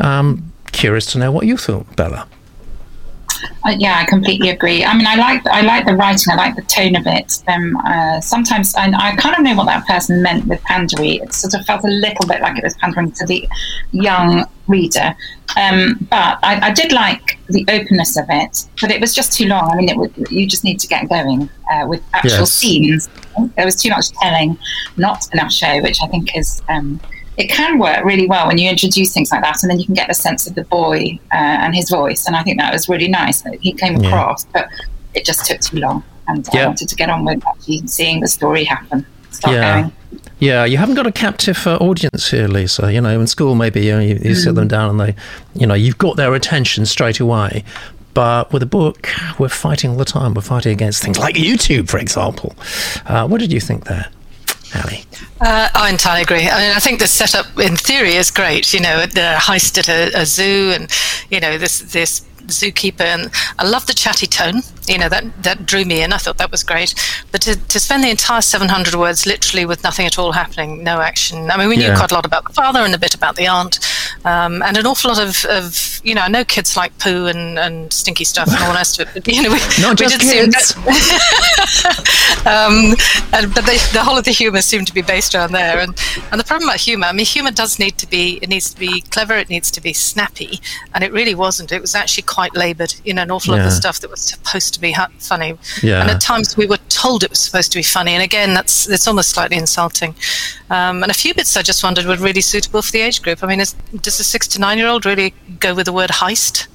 Um, 0.03 0.51
curious 0.71 1.05
to 1.13 1.17
know 1.17 1.31
what 1.31 1.45
you 1.45 1.57
thought, 1.57 1.95
Bella. 1.95 2.27
Uh, 3.65 3.75
yeah, 3.79 3.97
I 3.97 4.05
completely 4.05 4.49
agree. 4.49 4.83
I 4.83 4.95
mean, 4.95 5.07
I 5.07 5.15
like 5.15 5.45
I 5.47 5.61
like 5.61 5.85
the 5.85 5.95
writing. 5.95 6.31
I 6.31 6.35
like 6.35 6.55
the 6.55 6.63
tone 6.63 6.95
of 6.95 7.07
it. 7.07 7.41
Um, 7.47 7.77
uh, 7.77 8.19
sometimes, 8.19 8.75
and 8.75 8.95
I 8.95 9.15
kind 9.15 9.35
of 9.35 9.41
know 9.43 9.55
what 9.55 9.65
that 9.65 9.85
person 9.87 10.21
meant 10.21 10.45
with 10.47 10.61
pandery. 10.63 11.21
It 11.21 11.33
sort 11.33 11.53
of 11.53 11.65
felt 11.65 11.83
a 11.83 11.87
little 11.87 12.27
bit 12.27 12.41
like 12.41 12.57
it 12.57 12.63
was 12.63 12.73
pandering 12.75 13.11
to 13.13 13.25
the 13.25 13.47
young 13.91 14.45
reader. 14.67 15.15
Um, 15.55 16.05
but 16.09 16.39
I, 16.43 16.69
I, 16.69 16.71
did 16.71 16.91
like 16.91 17.37
the 17.47 17.65
openness 17.69 18.17
of 18.17 18.25
it. 18.29 18.67
But 18.81 18.91
it 18.91 18.99
was 18.99 19.13
just 19.13 19.33
too 19.33 19.47
long. 19.47 19.69
I 19.71 19.75
mean, 19.75 19.89
it 19.89 19.97
would, 19.97 20.13
you 20.31 20.47
just 20.47 20.63
need 20.63 20.79
to 20.79 20.87
get 20.87 21.07
going 21.09 21.49
uh, 21.71 21.85
with 21.87 22.01
actual 22.13 22.39
yes. 22.39 22.53
scenes. 22.53 23.09
There 23.55 23.65
was 23.65 23.75
too 23.75 23.89
much 23.89 24.09
telling, 24.21 24.57
not 24.97 25.31
enough 25.33 25.51
show, 25.51 25.81
which 25.81 25.99
I 26.01 26.07
think 26.07 26.35
is. 26.35 26.61
Um, 26.69 26.99
it 27.37 27.47
can 27.49 27.79
work 27.79 28.03
really 28.05 28.27
well 28.27 28.47
when 28.47 28.57
you 28.57 28.69
introduce 28.69 29.13
things 29.13 29.31
like 29.31 29.41
that, 29.41 29.61
and 29.63 29.69
then 29.71 29.79
you 29.79 29.85
can 29.85 29.95
get 29.95 30.07
the 30.07 30.13
sense 30.13 30.47
of 30.47 30.55
the 30.55 30.63
boy 30.65 31.17
uh, 31.31 31.35
and 31.63 31.73
his 31.75 31.89
voice. 31.89 32.27
And 32.27 32.35
I 32.35 32.43
think 32.43 32.59
that 32.59 32.71
was 32.73 32.87
really 32.89 33.07
nice 33.07 33.41
that 33.41 33.55
he 33.59 33.73
came 33.73 33.95
across, 34.03 34.45
but 34.45 34.67
it 35.13 35.25
just 35.25 35.45
took 35.45 35.59
too 35.61 35.77
long. 35.77 36.03
and 36.27 36.47
Yeah. 36.53 36.63
I 36.63 36.65
wanted 36.67 36.87
to 36.89 36.95
get 36.95 37.09
on 37.09 37.25
with 37.25 37.45
actually 37.45 37.85
seeing 37.87 38.21
the 38.21 38.27
story 38.27 38.63
happen. 38.63 39.05
Start 39.31 39.55
Yeah. 39.55 39.81
going. 39.81 39.91
Yeah, 40.39 40.65
you 40.65 40.77
haven't 40.77 40.95
got 40.95 41.07
a 41.07 41.11
captive 41.11 41.65
uh, 41.65 41.77
audience 41.77 42.29
here, 42.31 42.47
Lisa. 42.47 42.91
You 42.93 43.01
know, 43.01 43.19
in 43.19 43.27
school, 43.27 43.55
maybe 43.55 43.81
you, 43.85 43.91
know, 43.93 43.99
you, 43.99 44.19
you 44.21 44.35
sit 44.35 44.55
them 44.55 44.67
down 44.67 44.89
and 44.89 44.99
they, 44.99 45.15
you 45.55 45.65
know, 45.65 45.73
you've 45.73 45.97
got 45.97 46.17
their 46.17 46.33
attention 46.33 46.85
straight 46.85 47.19
away. 47.19 47.63
But 48.13 48.51
with 48.53 48.61
a 48.61 48.67
book, 48.67 49.09
we're 49.39 49.49
fighting 49.49 49.89
all 49.91 49.95
the 49.97 50.05
time. 50.05 50.33
We're 50.33 50.41
fighting 50.41 50.71
against 50.71 51.01
things 51.01 51.17
like 51.17 51.35
YouTube, 51.35 51.89
for 51.89 51.97
example. 51.97 52.55
Uh, 53.05 53.25
what 53.27 53.39
did 53.39 53.51
you 53.51 53.59
think 53.59 53.85
there, 53.85 54.07
Ali? 54.83 55.05
Uh, 55.41 55.69
I 55.75 55.89
entirely 55.89 56.21
agree. 56.21 56.47
I 56.49 56.59
mean, 56.67 56.75
I 56.75 56.79
think 56.79 56.99
the 56.99 57.07
setup 57.07 57.45
in 57.59 57.75
theory 57.75 58.13
is 58.15 58.31
great. 58.31 58.73
You 58.73 58.79
know, 58.81 59.05
the 59.05 59.35
heist 59.39 59.77
at 59.77 59.89
a, 59.89 60.21
a 60.21 60.25
zoo, 60.25 60.71
and 60.73 60.89
you 61.29 61.39
know 61.39 61.57
this 61.57 61.79
this 61.79 62.21
zookeeper, 62.47 63.01
and 63.05 63.31
I 63.57 63.65
love 63.65 63.85
the 63.87 63.93
chatty 63.93 64.27
tone. 64.27 64.61
You 64.87 64.97
know 64.97 65.07
that 65.09 65.43
that 65.43 65.65
drew 65.65 65.85
me 65.85 66.03
in. 66.03 66.11
I 66.11 66.17
thought 66.17 66.37
that 66.39 66.51
was 66.51 66.61
great. 66.63 66.93
But 67.31 67.41
to, 67.43 67.55
to 67.67 67.79
spend 67.79 68.03
the 68.03 68.09
entire 68.09 68.41
700 68.41 68.95
words 68.95 69.25
literally 69.25 69.65
with 69.65 69.81
nothing 69.83 70.05
at 70.05 70.19
all 70.19 70.33
happening, 70.33 70.83
no 70.83 70.99
action. 70.99 71.49
I 71.49 71.57
mean, 71.57 71.69
we 71.69 71.77
Yeah. 71.77 71.89
knew 71.91 71.95
quite 71.97 72.11
a 72.11 72.15
lot 72.15 72.25
about 72.25 72.43
the 72.45 72.53
father 72.53 72.79
and 72.81 72.93
a 72.93 72.97
bit 72.97 73.15
about 73.15 73.35
the 73.37 73.47
aunt, 73.47 73.79
um, 74.25 74.61
and 74.61 74.75
an 74.77 74.85
awful 74.85 75.09
lot 75.11 75.19
of, 75.19 75.45
of 75.45 76.01
you 76.03 76.13
know. 76.13 76.21
I 76.21 76.27
know 76.27 76.43
kids 76.43 76.75
like 76.75 76.97
poo 76.99 77.27
and, 77.27 77.57
and 77.57 77.91
stinky 77.93 78.25
stuff 78.25 78.49
and 78.49 78.57
all 78.61 78.69
the 78.73 78.75
rest 78.75 78.99
of 78.99 79.07
it. 79.15 79.23
But, 79.23 79.33
you 79.33 79.41
know, 79.43 79.51
we, 79.51 79.59
Not 79.81 79.99
we 79.99 80.07
just 80.07 80.19
kids. 80.19 80.75
um, 82.45 82.95
and, 83.33 83.53
but 83.53 83.65
they, 83.65 83.77
the 83.93 84.01
whole 84.03 84.17
of 84.17 84.25
the 84.25 84.31
humour 84.31 84.61
seemed 84.61 84.87
to 84.87 84.93
be 84.93 85.01
based 85.01 85.35
around 85.35 85.51
there. 85.51 85.79
And, 85.79 85.97
and 86.31 86.39
the 86.39 86.43
problem 86.43 86.69
about 86.69 86.79
humour, 86.79 87.07
I 87.07 87.11
mean, 87.13 87.25
humour 87.25 87.51
does 87.51 87.79
need 87.79 87.97
to 87.99 88.07
be 88.09 88.39
it 88.41 88.49
needs 88.49 88.73
to 88.73 88.79
be 88.79 89.01
clever, 89.01 89.33
it 89.35 89.49
needs 89.49 89.71
to 89.71 89.81
be 89.81 89.93
snappy, 89.93 90.59
and 90.93 91.03
it 91.03 91.11
really 91.11 91.35
wasn't. 91.35 91.71
It 91.71 91.81
was 91.81 91.95
actually 91.95 92.23
quite 92.23 92.53
laboured. 92.55 92.95
You 93.03 93.13
know, 93.13 93.23
an 93.23 93.31
awful 93.31 93.53
lot 93.53 93.59
of 93.59 93.65
the 93.65 93.71
stuff 93.71 93.99
that 94.01 94.09
was 94.09 94.21
supposed 94.21 94.73
to 94.73 94.79
be 94.81 94.91
hu- 94.93 95.03
funny, 95.19 95.57
Yeah. 95.81 96.01
and 96.01 96.09
at 96.09 96.21
times 96.21 96.57
we 96.57 96.67
were 96.67 96.79
told 96.89 97.23
it 97.23 97.29
was 97.29 97.39
supposed 97.39 97.71
to 97.71 97.77
be 97.77 97.83
funny, 97.83 98.11
and 98.13 98.23
again, 98.23 98.53
that's 98.53 98.87
it's 98.89 99.07
almost 99.07 99.29
slightly 99.31 99.57
insulting. 99.57 100.15
Um, 100.69 101.03
and 101.03 101.11
a 101.11 101.15
few 101.15 101.33
bits 101.33 101.55
I 101.55 101.61
just 101.61 101.83
wondered 101.83 102.05
were 102.05 102.17
really 102.17 102.41
suitable 102.41 102.81
for 102.81 102.91
the 102.91 103.01
age 103.01 103.21
group. 103.21 103.43
I 103.43 103.47
mean, 103.47 103.59
is, 103.59 103.73
does 104.01 104.19
a 104.19 104.23
six 104.23 104.47
to 104.49 104.59
nine 104.59 104.77
year 104.77 104.87
old 104.87 105.05
really 105.05 105.33
go 105.59 105.73
with 105.75 105.85
the 105.85 105.93
word 105.93 106.09
heist? 106.09 106.67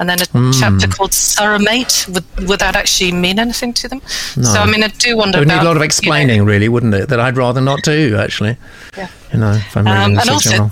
And 0.00 0.08
then 0.08 0.20
a 0.20 0.24
Hmm. 0.26 0.52
chapter 0.52 0.86
called 0.86 1.10
Surromate, 1.10 2.06
would, 2.08 2.24
would 2.48 2.60
that 2.60 2.76
actually 2.76 3.10
mean 3.12 3.38
anything 3.40 3.72
to 3.74 3.88
them? 3.88 4.00
No. 4.36 4.44
So, 4.44 4.60
I 4.60 4.66
mean, 4.66 4.84
I 4.84 4.88
do 4.88 5.16
wonder 5.16 5.38
It 5.38 5.40
would 5.40 5.48
need 5.48 5.54
a 5.54 5.64
lot 5.64 5.70
of 5.72 5.76
you 5.76 5.78
know, 5.80 5.84
explaining, 5.84 6.44
really, 6.44 6.68
wouldn't 6.68 6.94
it? 6.94 7.08
That 7.08 7.18
I'd 7.18 7.36
rather 7.36 7.60
not 7.60 7.82
do, 7.82 8.16
actually. 8.16 8.56
Yeah. 8.96 9.08
You 9.32 9.40
know, 9.40 9.50
if 9.52 9.76
I'm 9.76 9.86
reading 9.86 10.02
Um, 10.02 10.16
a 10.16 10.20
and 10.20 10.30
also, 10.30 10.70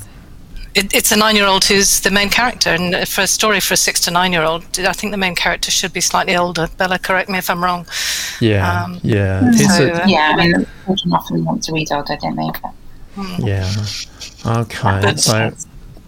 it, 0.76 0.95
it's 0.95 1.11
a 1.11 1.16
nine-year-old 1.16 1.64
who's 1.64 2.00
the 2.00 2.11
main 2.11 2.28
character, 2.28 2.71
and 2.71 3.09
for 3.09 3.23
a 3.23 3.26
story 3.26 3.59
for 3.61 3.75
a 3.75 3.76
six 3.76 3.99
to 4.02 4.11
nine-year-old, 4.12 4.62
I 4.78 4.92
think 4.92 5.11
the 5.11 5.16
main 5.18 5.35
character 5.35 5.71
should 5.73 5.92
be 5.92 6.00
slightly 6.00 6.37
older. 6.37 6.68
Bella, 6.76 6.99
correct 7.00 7.28
me 7.28 7.38
if 7.38 7.50
I'm 7.50 7.64
wrong. 7.64 7.85
Yeah, 8.40 8.85
um, 8.85 9.00
yeah. 9.02 9.40
It's 9.54 9.76
so, 9.76 9.87
a- 9.87 9.92
uh, 10.02 10.06
Yeah, 10.06 10.33
I 10.35 10.37
mean, 10.37 10.52
the 10.52 10.66
children 10.87 11.12
often 11.14 11.45
want 11.45 11.64
to 11.64 11.73
read 11.73 11.90
older, 11.90 12.16
don't 12.23 12.37
they? 12.37 12.50
But 12.62 13.38
yeah. 13.40 13.73
Okay. 14.47 15.00
But- 15.02 15.18
So, 15.18 15.50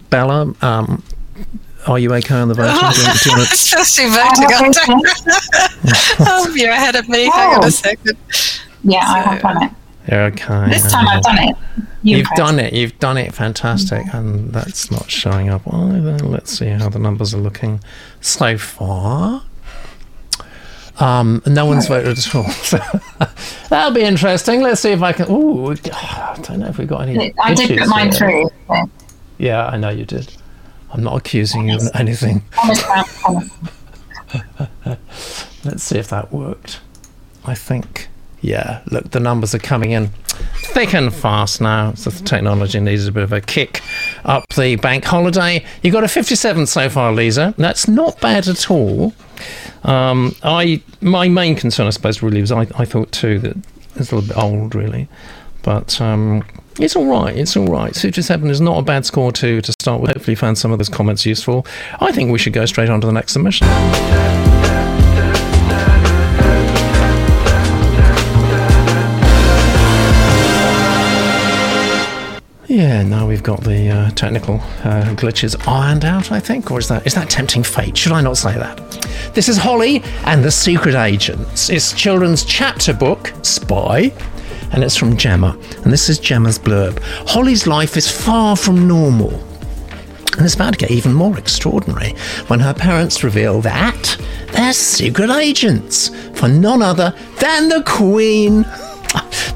Bella, 0.09 0.53
um, 0.61 1.03
are 1.93 1.99
you 1.99 2.13
okay 2.15 2.35
on 2.35 2.47
the 2.47 2.53
voting? 2.53 2.75
Do 2.75 2.85
you, 2.85 2.91
do 2.91 3.01
you 3.29 3.37
want 3.37 3.47
to- 3.47 3.53
Especially 3.53 4.07
voting. 4.09 5.01
oh, 6.27 6.53
you're 6.55 6.71
ahead 6.71 6.95
of 6.95 7.07
me. 7.09 7.25
Hang 7.29 7.55
on 7.57 7.63
Oh. 7.63 7.67
a 7.67 7.71
second. 7.71 8.17
yeah, 8.83 8.99
I 9.05 9.19
have 9.19 9.41
done 9.41 9.63
it. 9.63 9.71
Yeah, 10.07 10.23
okay. 10.25 10.69
This 10.71 10.91
time 10.91 11.07
I've 11.07 11.21
done 11.23 11.37
it. 11.39 11.55
You 12.01 12.17
You've 12.17 12.27
done 12.35 12.59
it. 12.59 12.73
You've 12.73 12.97
done 12.99 13.17
it. 13.17 13.33
Fantastic. 13.33 14.03
And 14.13 14.51
that's 14.53 14.89
not 14.89 15.11
showing 15.11 15.49
up 15.49 15.61
either. 15.71 16.17
Let's 16.19 16.57
see 16.57 16.67
how 16.69 16.89
the 16.89 16.97
numbers 16.99 17.33
are 17.33 17.39
looking 17.39 17.81
so 18.21 18.57
far. 18.57 19.43
Um, 20.99 21.41
no 21.45 21.65
one's 21.65 21.87
voted 21.87 22.17
at 22.17 22.35
all. 22.35 22.49
So 22.49 22.77
that'll 23.69 23.93
be 23.93 24.01
interesting. 24.01 24.61
Let's 24.61 24.81
see 24.81 24.91
if 24.91 25.01
I 25.01 25.11
can. 25.13 25.27
Oh, 25.29 25.71
I 25.71 26.35
don't 26.41 26.59
know 26.59 26.67
if 26.67 26.77
we've 26.77 26.87
got 26.87 27.01
any. 27.07 27.33
I 27.41 27.53
did 27.53 27.77
put 27.79 27.87
mine 27.87 28.09
here. 28.11 28.17
through. 28.17 28.49
So. 28.67 28.89
Yeah, 29.37 29.67
I 29.67 29.77
know 29.77 29.89
you 29.89 30.05
did. 30.05 30.33
I'm 30.91 31.03
not 31.03 31.17
accusing 31.17 31.69
you 31.69 31.75
of 31.75 31.83
anything. 31.93 32.43
Let's 35.63 35.83
see 35.83 35.97
if 35.97 36.07
that 36.09 36.31
worked. 36.31 36.81
I 37.45 37.55
think, 37.55 38.07
yeah, 38.41 38.81
look, 38.91 39.11
the 39.11 39.19
numbers 39.19 39.53
are 39.53 39.59
coming 39.59 39.91
in 39.91 40.09
thick 40.73 40.93
and 40.93 41.13
fast 41.13 41.61
now. 41.61 41.93
So 41.93 42.09
the 42.09 42.23
technology 42.23 42.79
needs 42.79 43.07
a 43.07 43.11
bit 43.11 43.23
of 43.23 43.33
a 43.33 43.41
kick 43.41 43.81
up 44.25 44.45
the 44.55 44.75
bank 44.77 45.03
holiday. 45.05 45.65
You 45.83 45.91
got 45.91 46.03
a 46.03 46.07
57 46.07 46.65
so 46.65 46.89
far, 46.89 47.11
Lisa. 47.11 47.53
That's 47.57 47.87
not 47.87 48.19
bad 48.21 48.47
at 48.47 48.69
all. 48.69 49.13
Um, 49.83 50.35
I 50.43 50.81
my 51.01 51.29
main 51.29 51.55
concern, 51.55 51.87
I 51.87 51.91
suppose, 51.91 52.21
really 52.21 52.41
was 52.41 52.51
I, 52.51 52.61
I 52.75 52.85
thought 52.85 53.11
too 53.11 53.39
that 53.39 53.57
it's 53.95 54.11
a 54.11 54.15
little 54.15 54.27
bit 54.27 54.37
old, 54.37 54.75
really, 54.75 55.07
but 55.63 55.99
um, 56.01 56.43
it's 56.79 56.95
all 56.95 57.05
right. 57.05 57.35
It's 57.35 57.57
all 57.57 57.67
right. 57.67 57.95
57 57.95 58.49
is 58.49 58.61
not 58.61 58.77
a 58.79 58.81
bad 58.81 59.05
score 59.05 59.31
to 59.33 59.61
to 59.61 59.71
start 59.73 60.01
with. 60.01 60.11
Hopefully, 60.11 60.33
you 60.33 60.37
found 60.37 60.57
some 60.57 60.71
of 60.71 60.79
those 60.79 60.89
comments 60.89 61.25
useful. 61.25 61.65
I 61.99 62.11
think 62.11 62.31
we 62.31 62.39
should 62.39 62.53
go 62.53 62.65
straight 62.65 62.89
on 62.89 63.01
to 63.01 63.07
the 63.07 63.13
next 63.13 63.33
submission. 63.33 63.67
Yeah, 72.67 73.01
now 73.01 73.27
we've 73.27 73.41
got 73.41 73.63
the 73.63 73.89
uh, 73.89 74.11
technical 74.11 74.55
uh, 74.83 75.15
glitches 75.15 75.55
ironed 75.67 76.05
out, 76.05 76.31
I 76.31 76.39
think, 76.39 76.69
or 76.71 76.79
is 76.79 76.87
that 76.87 77.05
is 77.05 77.15
that 77.15 77.29
tempting 77.29 77.63
fate? 77.63 77.97
Should 77.97 78.11
I 78.11 78.21
not 78.21 78.37
say 78.37 78.53
that? 78.53 78.77
This 79.33 79.49
is 79.49 79.57
Holly 79.57 80.01
and 80.25 80.43
the 80.43 80.51
Secret 80.51 80.95
Agents. 80.95 81.69
It's 81.69 81.91
children's 81.93 82.45
chapter 82.45 82.93
book, 82.93 83.33
Spy, 83.41 84.13
and 84.71 84.83
it's 84.83 84.95
from 84.95 85.17
Gemma. 85.17 85.57
And 85.83 85.91
this 85.91 86.09
is 86.09 86.19
Gemma's 86.19 86.59
blurb. 86.59 86.99
Holly's 87.27 87.67
life 87.67 87.97
is 87.97 88.09
far 88.09 88.55
from 88.55 88.87
normal. 88.87 89.33
And 90.37 90.45
it's 90.45 90.55
about 90.55 90.73
to 90.73 90.79
get 90.79 90.91
even 90.91 91.13
more 91.13 91.37
extraordinary 91.37 92.11
when 92.47 92.61
her 92.61 92.73
parents 92.73 93.23
reveal 93.23 93.61
that 93.61 94.17
they're 94.53 94.73
secret 94.73 95.29
agents 95.29 96.09
for 96.33 96.47
none 96.47 96.81
other 96.81 97.13
than 97.39 97.69
the 97.69 97.83
Queen. 97.85 98.65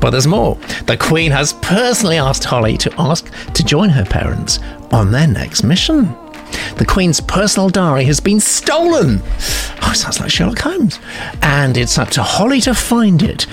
But 0.01 0.10
there's 0.10 0.27
more. 0.27 0.55
The 0.88 0.98
Queen 0.98 1.32
has 1.32 1.53
personally 1.53 2.17
asked 2.17 2.43
Holly 2.43 2.75
to 2.79 2.93
ask 2.98 3.32
to 3.53 3.63
join 3.63 3.88
her 3.89 4.03
parents 4.03 4.60
on 4.91 5.12
their 5.12 5.27
next 5.27 5.63
mission. 5.63 6.13
The 6.77 6.86
Queen's 6.86 7.22
personal 7.22 7.70
diary 7.70 8.03
has 8.05 8.20
been 8.20 8.41
stolen. 8.41 9.22
Oh, 9.82 9.93
sounds 9.96 10.20
like 10.20 10.29
Sherlock 10.29 10.60
Holmes. 10.60 11.00
And 11.41 11.77
it's 11.77 11.98
up 11.98 12.10
to 12.10 12.24
Holly 12.24 12.60
to 12.62 12.74
find 12.74 13.24
it. 13.24 13.48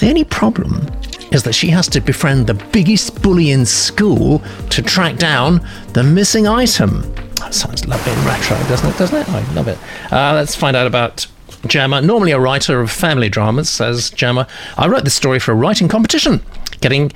The 0.00 0.08
only 0.08 0.24
problem 0.24 0.86
is 1.30 1.42
that 1.42 1.52
she 1.52 1.68
has 1.68 1.86
to 1.88 2.00
befriend 2.00 2.46
the 2.46 2.54
biggest 2.54 3.20
bully 3.20 3.50
in 3.50 3.66
school 3.66 4.42
to 4.70 4.80
track 4.80 5.16
down 5.16 5.60
the 5.92 6.02
missing 6.02 6.46
item. 6.48 7.02
That 7.36 7.52
sounds 7.52 7.86
lovely 7.86 8.12
and 8.14 8.24
retro, 8.24 8.56
doesn't 8.68 8.88
it? 8.88 8.96
Doesn't 8.96 9.18
it? 9.18 9.28
I 9.28 9.52
love 9.52 9.68
it. 9.68 9.76
Uh, 10.10 10.32
let's 10.34 10.56
find 10.56 10.74
out 10.74 10.86
about 10.86 11.26
Gemma. 11.66 12.00
Normally 12.00 12.32
a 12.32 12.40
writer 12.40 12.80
of 12.80 12.90
family 12.90 13.28
dramas, 13.28 13.68
says 13.68 14.08
Gemma. 14.08 14.48
I 14.78 14.88
wrote 14.88 15.04
this 15.04 15.14
story 15.14 15.38
for 15.38 15.52
a 15.52 15.54
writing 15.54 15.86
competition, 15.86 16.40
getting 16.80 17.12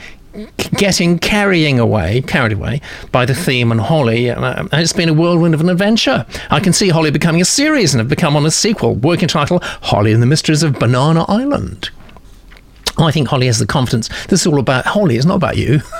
getting 0.76 1.18
carrying 1.18 1.78
away, 1.78 2.20
carried 2.20 2.52
away 2.52 2.82
by 3.12 3.24
the 3.24 3.34
theme 3.34 3.72
and 3.72 3.80
Holly. 3.80 4.28
Uh, 4.28 4.68
it's 4.74 4.92
been 4.92 5.08
a 5.08 5.14
whirlwind 5.14 5.54
of 5.54 5.62
an 5.62 5.70
adventure. 5.70 6.26
I 6.50 6.60
can 6.60 6.74
see 6.74 6.90
Holly 6.90 7.10
becoming 7.10 7.40
a 7.40 7.46
series 7.46 7.94
and 7.94 8.00
have 8.00 8.08
become 8.10 8.36
on 8.36 8.44
a 8.44 8.50
sequel, 8.50 8.94
working 8.94 9.28
title 9.28 9.60
Holly 9.62 10.12
and 10.12 10.20
the 10.20 10.26
Mysteries 10.26 10.62
of 10.62 10.78
Banana 10.78 11.24
Island. 11.28 11.88
I 12.98 13.10
think 13.10 13.28
Holly 13.28 13.46
has 13.46 13.58
the 13.58 13.66
confidence. 13.66 14.08
This 14.26 14.42
is 14.42 14.46
all 14.46 14.58
about 14.58 14.86
Holly. 14.86 15.16
It's 15.16 15.26
not 15.26 15.36
about 15.36 15.56
you. 15.56 15.80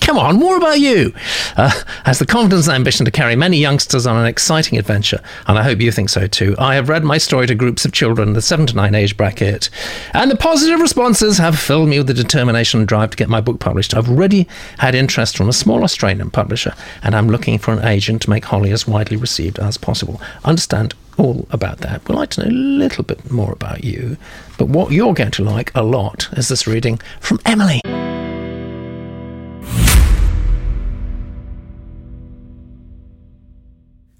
Come 0.00 0.18
on, 0.18 0.36
more 0.36 0.56
about 0.56 0.80
you. 0.80 1.12
Uh, 1.56 1.70
has 2.04 2.18
the 2.18 2.26
confidence 2.26 2.66
and 2.66 2.74
ambition 2.74 3.04
to 3.04 3.10
carry 3.10 3.36
many 3.36 3.58
youngsters 3.58 4.06
on 4.06 4.16
an 4.16 4.26
exciting 4.26 4.78
adventure, 4.78 5.20
and 5.46 5.58
I 5.58 5.62
hope 5.62 5.80
you 5.80 5.92
think 5.92 6.08
so 6.08 6.26
too. 6.26 6.56
I 6.58 6.74
have 6.74 6.88
read 6.88 7.04
my 7.04 7.18
story 7.18 7.46
to 7.46 7.54
groups 7.54 7.84
of 7.84 7.92
children 7.92 8.28
in 8.28 8.34
the 8.34 8.42
7 8.42 8.66
to 8.66 8.74
9 8.74 8.94
age 8.94 9.16
bracket, 9.16 9.70
and 10.12 10.30
the 10.30 10.36
positive 10.36 10.80
responses 10.80 11.38
have 11.38 11.58
filled 11.58 11.88
me 11.88 11.98
with 11.98 12.08
the 12.08 12.14
determination 12.14 12.80
and 12.80 12.88
drive 12.88 13.10
to 13.10 13.16
get 13.16 13.28
my 13.28 13.40
book 13.40 13.60
published. 13.60 13.94
I've 13.94 14.10
already 14.10 14.48
had 14.78 14.94
interest 14.94 15.36
from 15.36 15.48
a 15.48 15.52
small 15.52 15.84
Australian 15.84 16.30
publisher, 16.30 16.74
and 17.02 17.14
I'm 17.14 17.28
looking 17.28 17.58
for 17.58 17.72
an 17.72 17.86
agent 17.86 18.22
to 18.22 18.30
make 18.30 18.46
Holly 18.46 18.72
as 18.72 18.88
widely 18.88 19.16
received 19.16 19.58
as 19.58 19.76
possible. 19.76 20.20
Understand 20.44 20.94
all 21.16 21.46
about 21.50 21.78
that. 21.78 22.06
We'd 22.08 22.14
like 22.14 22.30
to 22.30 22.44
know 22.44 22.50
a 22.50 22.52
little 22.52 23.04
bit 23.04 23.30
more 23.30 23.52
about 23.52 23.84
you, 23.84 24.16
but 24.58 24.68
what 24.68 24.92
you're 24.92 25.14
going 25.14 25.30
to 25.32 25.44
like 25.44 25.72
a 25.74 25.82
lot 25.82 26.28
is 26.36 26.48
this 26.48 26.66
reading 26.66 26.98
from 27.20 27.40
Emily. 27.44 27.80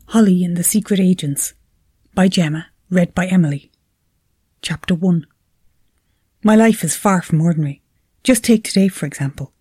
Holly 0.06 0.44
and 0.44 0.56
the 0.56 0.64
Secret 0.64 1.00
Agents 1.00 1.52
by 2.14 2.28
Gemma, 2.28 2.68
read 2.88 3.14
by 3.14 3.26
Emily. 3.26 3.70
Chapter 4.62 4.94
1 4.94 5.26
My 6.42 6.56
life 6.56 6.82
is 6.82 6.96
far 6.96 7.20
from 7.20 7.42
ordinary. 7.42 7.82
Just 8.24 8.42
take 8.42 8.64
today, 8.64 8.88
for 8.88 9.04
example. 9.04 9.52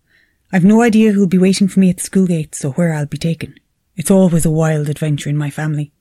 I've 0.52 0.64
no 0.64 0.80
idea 0.80 1.12
who'll 1.12 1.26
be 1.26 1.36
waiting 1.36 1.68
for 1.68 1.80
me 1.80 1.90
at 1.90 1.98
the 1.98 2.04
school 2.04 2.26
gates 2.26 2.64
or 2.64 2.72
where 2.72 2.94
I'll 2.94 3.06
be 3.06 3.18
taken. 3.18 3.58
It's 3.96 4.10
always 4.10 4.46
a 4.46 4.50
wild 4.50 4.88
adventure 4.88 5.28
in 5.28 5.36
my 5.36 5.50
family. 5.50 5.92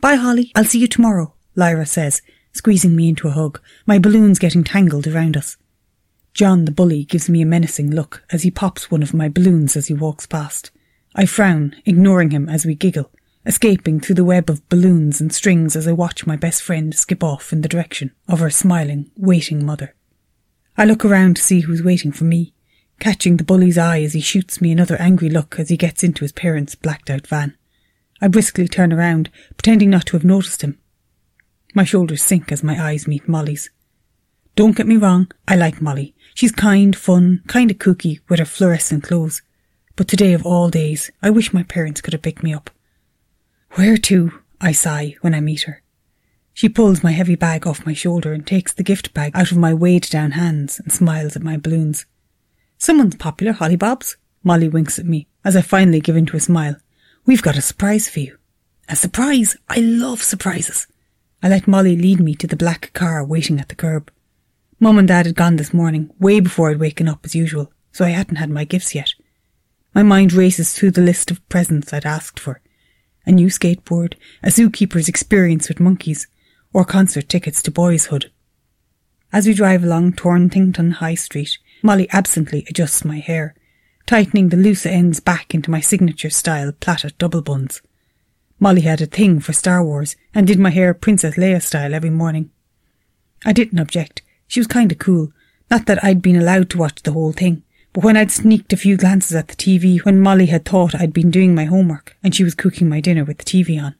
Bye, 0.00 0.14
Holly. 0.14 0.50
I'll 0.54 0.64
see 0.64 0.78
you 0.78 0.88
tomorrow, 0.88 1.34
Lyra 1.54 1.86
says 1.86 2.22
squeezing 2.52 2.96
me 2.96 3.08
into 3.08 3.28
a 3.28 3.32
hug, 3.32 3.60
my 3.86 3.98
balloons 3.98 4.38
getting 4.38 4.64
tangled 4.64 5.06
around 5.06 5.36
us. 5.36 5.56
John 6.34 6.64
the 6.64 6.72
bully 6.72 7.04
gives 7.04 7.28
me 7.28 7.42
a 7.42 7.46
menacing 7.46 7.90
look 7.90 8.24
as 8.30 8.42
he 8.42 8.50
pops 8.50 8.90
one 8.90 9.02
of 9.02 9.14
my 9.14 9.28
balloons 9.28 9.76
as 9.76 9.86
he 9.86 9.94
walks 9.94 10.26
past. 10.26 10.70
I 11.14 11.26
frown, 11.26 11.74
ignoring 11.84 12.30
him 12.30 12.48
as 12.48 12.64
we 12.64 12.74
giggle, 12.74 13.10
escaping 13.44 14.00
through 14.00 14.14
the 14.14 14.24
web 14.24 14.48
of 14.48 14.68
balloons 14.68 15.20
and 15.20 15.32
strings 15.32 15.74
as 15.74 15.88
I 15.88 15.92
watch 15.92 16.26
my 16.26 16.36
best 16.36 16.62
friend 16.62 16.94
skip 16.94 17.22
off 17.22 17.52
in 17.52 17.62
the 17.62 17.68
direction 17.68 18.12
of 18.28 18.40
her 18.40 18.50
smiling, 18.50 19.10
waiting 19.16 19.64
mother. 19.64 19.94
I 20.76 20.84
look 20.84 21.04
around 21.04 21.36
to 21.36 21.42
see 21.42 21.60
who's 21.60 21.82
waiting 21.82 22.12
for 22.12 22.24
me, 22.24 22.54
catching 23.00 23.36
the 23.36 23.44
bully's 23.44 23.78
eye 23.78 24.02
as 24.02 24.12
he 24.12 24.20
shoots 24.20 24.60
me 24.60 24.70
another 24.70 24.96
angry 25.00 25.30
look 25.30 25.58
as 25.58 25.68
he 25.68 25.76
gets 25.76 26.04
into 26.04 26.24
his 26.24 26.32
parents' 26.32 26.74
blacked 26.74 27.10
out 27.10 27.26
van. 27.26 27.56
I 28.20 28.28
briskly 28.28 28.68
turn 28.68 28.92
around, 28.92 29.30
pretending 29.56 29.90
not 29.90 30.06
to 30.06 30.16
have 30.16 30.24
noticed 30.24 30.62
him. 30.62 30.78
My 31.74 31.84
shoulders 31.84 32.22
sink 32.22 32.52
as 32.52 32.62
my 32.62 32.82
eyes 32.82 33.06
meet 33.06 33.28
Molly's. 33.28 33.70
Don't 34.56 34.76
get 34.76 34.86
me 34.86 34.96
wrong, 34.96 35.30
I 35.48 35.56
like 35.56 35.80
Molly. 35.80 36.14
She's 36.34 36.52
kind, 36.52 36.94
fun, 36.94 37.42
kinda 37.48 37.74
kooky 37.74 38.20
with 38.28 38.38
her 38.38 38.44
fluorescent 38.44 39.04
clothes. 39.04 39.42
But 39.96 40.08
today 40.08 40.32
of 40.32 40.44
all 40.44 40.70
days, 40.70 41.10
I 41.22 41.30
wish 41.30 41.52
my 41.52 41.62
parents 41.62 42.00
could 42.00 42.12
have 42.12 42.22
picked 42.22 42.42
me 42.42 42.52
up. 42.52 42.70
Where 43.72 43.96
to? 43.96 44.32
I 44.60 44.72
sigh 44.72 45.16
when 45.20 45.34
I 45.34 45.40
meet 45.40 45.62
her. 45.62 45.82
She 46.52 46.68
pulls 46.68 47.02
my 47.02 47.12
heavy 47.12 47.36
bag 47.36 47.66
off 47.66 47.86
my 47.86 47.94
shoulder 47.94 48.32
and 48.32 48.46
takes 48.46 48.72
the 48.72 48.82
gift 48.82 49.14
bag 49.14 49.32
out 49.34 49.50
of 49.50 49.56
my 49.56 49.72
weighed 49.72 50.08
down 50.10 50.32
hands 50.32 50.78
and 50.78 50.92
smiles 50.92 51.36
at 51.36 51.42
my 51.42 51.56
balloons. 51.56 52.04
Someone's 52.76 53.14
popular, 53.14 53.52
Holly 53.52 53.76
Bobs. 53.76 54.16
Molly 54.42 54.68
winks 54.68 54.98
at 54.98 55.06
me 55.06 55.26
as 55.44 55.54
I 55.54 55.62
finally 55.62 56.00
give 56.00 56.16
in 56.16 56.26
to 56.26 56.36
a 56.36 56.40
smile. 56.40 56.76
We've 57.30 57.40
got 57.40 57.56
a 57.56 57.62
surprise 57.62 58.08
for 58.08 58.18
you. 58.18 58.38
A 58.88 58.96
surprise? 58.96 59.56
I 59.68 59.78
love 59.78 60.20
surprises. 60.20 60.88
I 61.40 61.48
let 61.48 61.68
Molly 61.68 61.96
lead 61.96 62.18
me 62.18 62.34
to 62.34 62.48
the 62.48 62.56
black 62.56 62.92
car 62.92 63.24
waiting 63.24 63.60
at 63.60 63.68
the 63.68 63.76
curb. 63.76 64.10
Mum 64.80 64.98
and 64.98 65.06
Dad 65.06 65.26
had 65.26 65.36
gone 65.36 65.54
this 65.54 65.72
morning, 65.72 66.10
way 66.18 66.40
before 66.40 66.70
I'd 66.70 66.80
waken 66.80 67.06
up 67.06 67.20
as 67.24 67.36
usual, 67.36 67.72
so 67.92 68.04
I 68.04 68.08
hadn't 68.08 68.38
had 68.38 68.50
my 68.50 68.64
gifts 68.64 68.96
yet. 68.96 69.14
My 69.94 70.02
mind 70.02 70.32
races 70.32 70.74
through 70.74 70.90
the 70.90 71.02
list 71.02 71.30
of 71.30 71.48
presents 71.48 71.92
I'd 71.92 72.04
asked 72.04 72.40
for. 72.40 72.60
A 73.24 73.30
new 73.30 73.46
skateboard, 73.46 74.14
a 74.42 74.48
zookeeper's 74.48 75.08
experience 75.08 75.68
with 75.68 75.78
monkeys, 75.78 76.26
or 76.72 76.84
concert 76.84 77.28
tickets 77.28 77.62
to 77.62 77.70
Boyshood. 77.70 78.28
As 79.32 79.46
we 79.46 79.54
drive 79.54 79.84
along 79.84 80.14
Torrington 80.14 80.94
High 80.94 81.14
Street, 81.14 81.58
Molly 81.80 82.10
absently 82.10 82.66
adjusts 82.68 83.04
my 83.04 83.20
hair, 83.20 83.54
tightening 84.10 84.48
the 84.48 84.56
loose 84.56 84.86
ends 84.86 85.20
back 85.20 85.54
into 85.54 85.70
my 85.70 85.78
signature 85.78 86.30
style 86.30 86.72
plaited 86.72 87.16
double 87.16 87.40
buns. 87.40 87.80
Molly 88.58 88.80
had 88.80 89.00
a 89.00 89.06
thing 89.06 89.38
for 89.38 89.52
Star 89.52 89.84
Wars 89.84 90.16
and 90.34 90.48
did 90.48 90.58
my 90.58 90.70
hair 90.70 90.92
Princess 90.92 91.36
Leia 91.36 91.62
style 91.62 91.94
every 91.94 92.10
morning. 92.10 92.50
I 93.44 93.52
didn't 93.52 93.78
object. 93.78 94.22
She 94.48 94.58
was 94.58 94.66
kinda 94.66 94.96
cool. 94.96 95.32
Not 95.70 95.86
that 95.86 96.02
I'd 96.02 96.22
been 96.22 96.34
allowed 96.34 96.70
to 96.70 96.78
watch 96.78 97.04
the 97.04 97.12
whole 97.12 97.30
thing, 97.30 97.62
but 97.92 98.02
when 98.02 98.16
I'd 98.16 98.32
sneaked 98.32 98.72
a 98.72 98.76
few 98.76 98.96
glances 98.96 99.36
at 99.36 99.46
the 99.46 99.54
TV 99.54 100.00
when 100.00 100.20
Molly 100.20 100.46
had 100.46 100.64
thought 100.64 101.00
I'd 101.00 101.12
been 101.12 101.30
doing 101.30 101.54
my 101.54 101.66
homework 101.66 102.16
and 102.20 102.34
she 102.34 102.42
was 102.42 102.56
cooking 102.56 102.88
my 102.88 103.00
dinner 103.00 103.22
with 103.22 103.38
the 103.38 103.44
TV 103.44 103.80
on. 103.80 103.94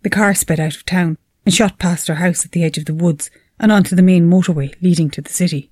The 0.00 0.08
car 0.08 0.34
sped 0.34 0.60
out 0.60 0.76
of 0.76 0.86
town 0.86 1.18
and 1.44 1.54
shot 1.54 1.78
past 1.78 2.08
our 2.08 2.16
house 2.16 2.46
at 2.46 2.52
the 2.52 2.64
edge 2.64 2.78
of 2.78 2.86
the 2.86 2.94
woods 2.94 3.30
and 3.60 3.70
onto 3.70 3.94
the 3.94 4.00
main 4.00 4.30
motorway 4.30 4.74
leading 4.80 5.10
to 5.10 5.20
the 5.20 5.28
city. 5.28 5.70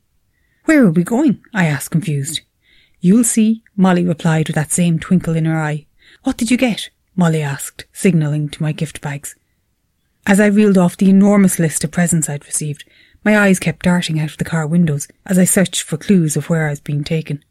Where 0.67 0.85
are 0.85 0.91
we 0.91 1.03
going? 1.03 1.43
I 1.55 1.65
asked 1.65 1.91
confused. 1.91 2.43
You'll 3.05 3.25
see, 3.25 3.65
Molly 3.77 4.05
replied 4.05 4.47
with 4.47 4.55
that 4.55 4.71
same 4.71 5.01
twinkle 5.01 5.35
in 5.35 5.45
her 5.45 5.61
eye. 5.61 5.87
What 6.23 6.37
did 6.37 6.53
you 6.53 6.57
get? 6.57 6.89
Molly 7.17 7.43
asked, 7.43 7.85
signalling 7.93 8.49
to 8.51 8.63
my 8.63 8.71
gift 8.71 9.01
bags. 9.01 9.35
As 10.25 10.39
I 10.39 10.47
reeled 10.47 10.79
off 10.79 10.97
the 10.97 11.11
enormous 11.11 11.59
list 11.59 11.83
of 11.83 11.91
presents 11.91 12.31
I'd 12.31 12.47
received, 12.47 12.85
my 13.25 13.37
eyes 13.37 13.59
kept 13.59 13.83
darting 13.83 14.21
out 14.21 14.31
of 14.31 14.39
the 14.39 14.45
car 14.45 14.69
windows 14.69 15.09
as 15.27 15.37
I 15.37 15.43
searched 15.43 15.83
for 15.83 15.97
clues 15.97 16.37
of 16.37 16.49
where 16.49 16.69
I 16.69 16.71
was 16.71 16.79
being 16.79 17.03
taken. 17.03 17.45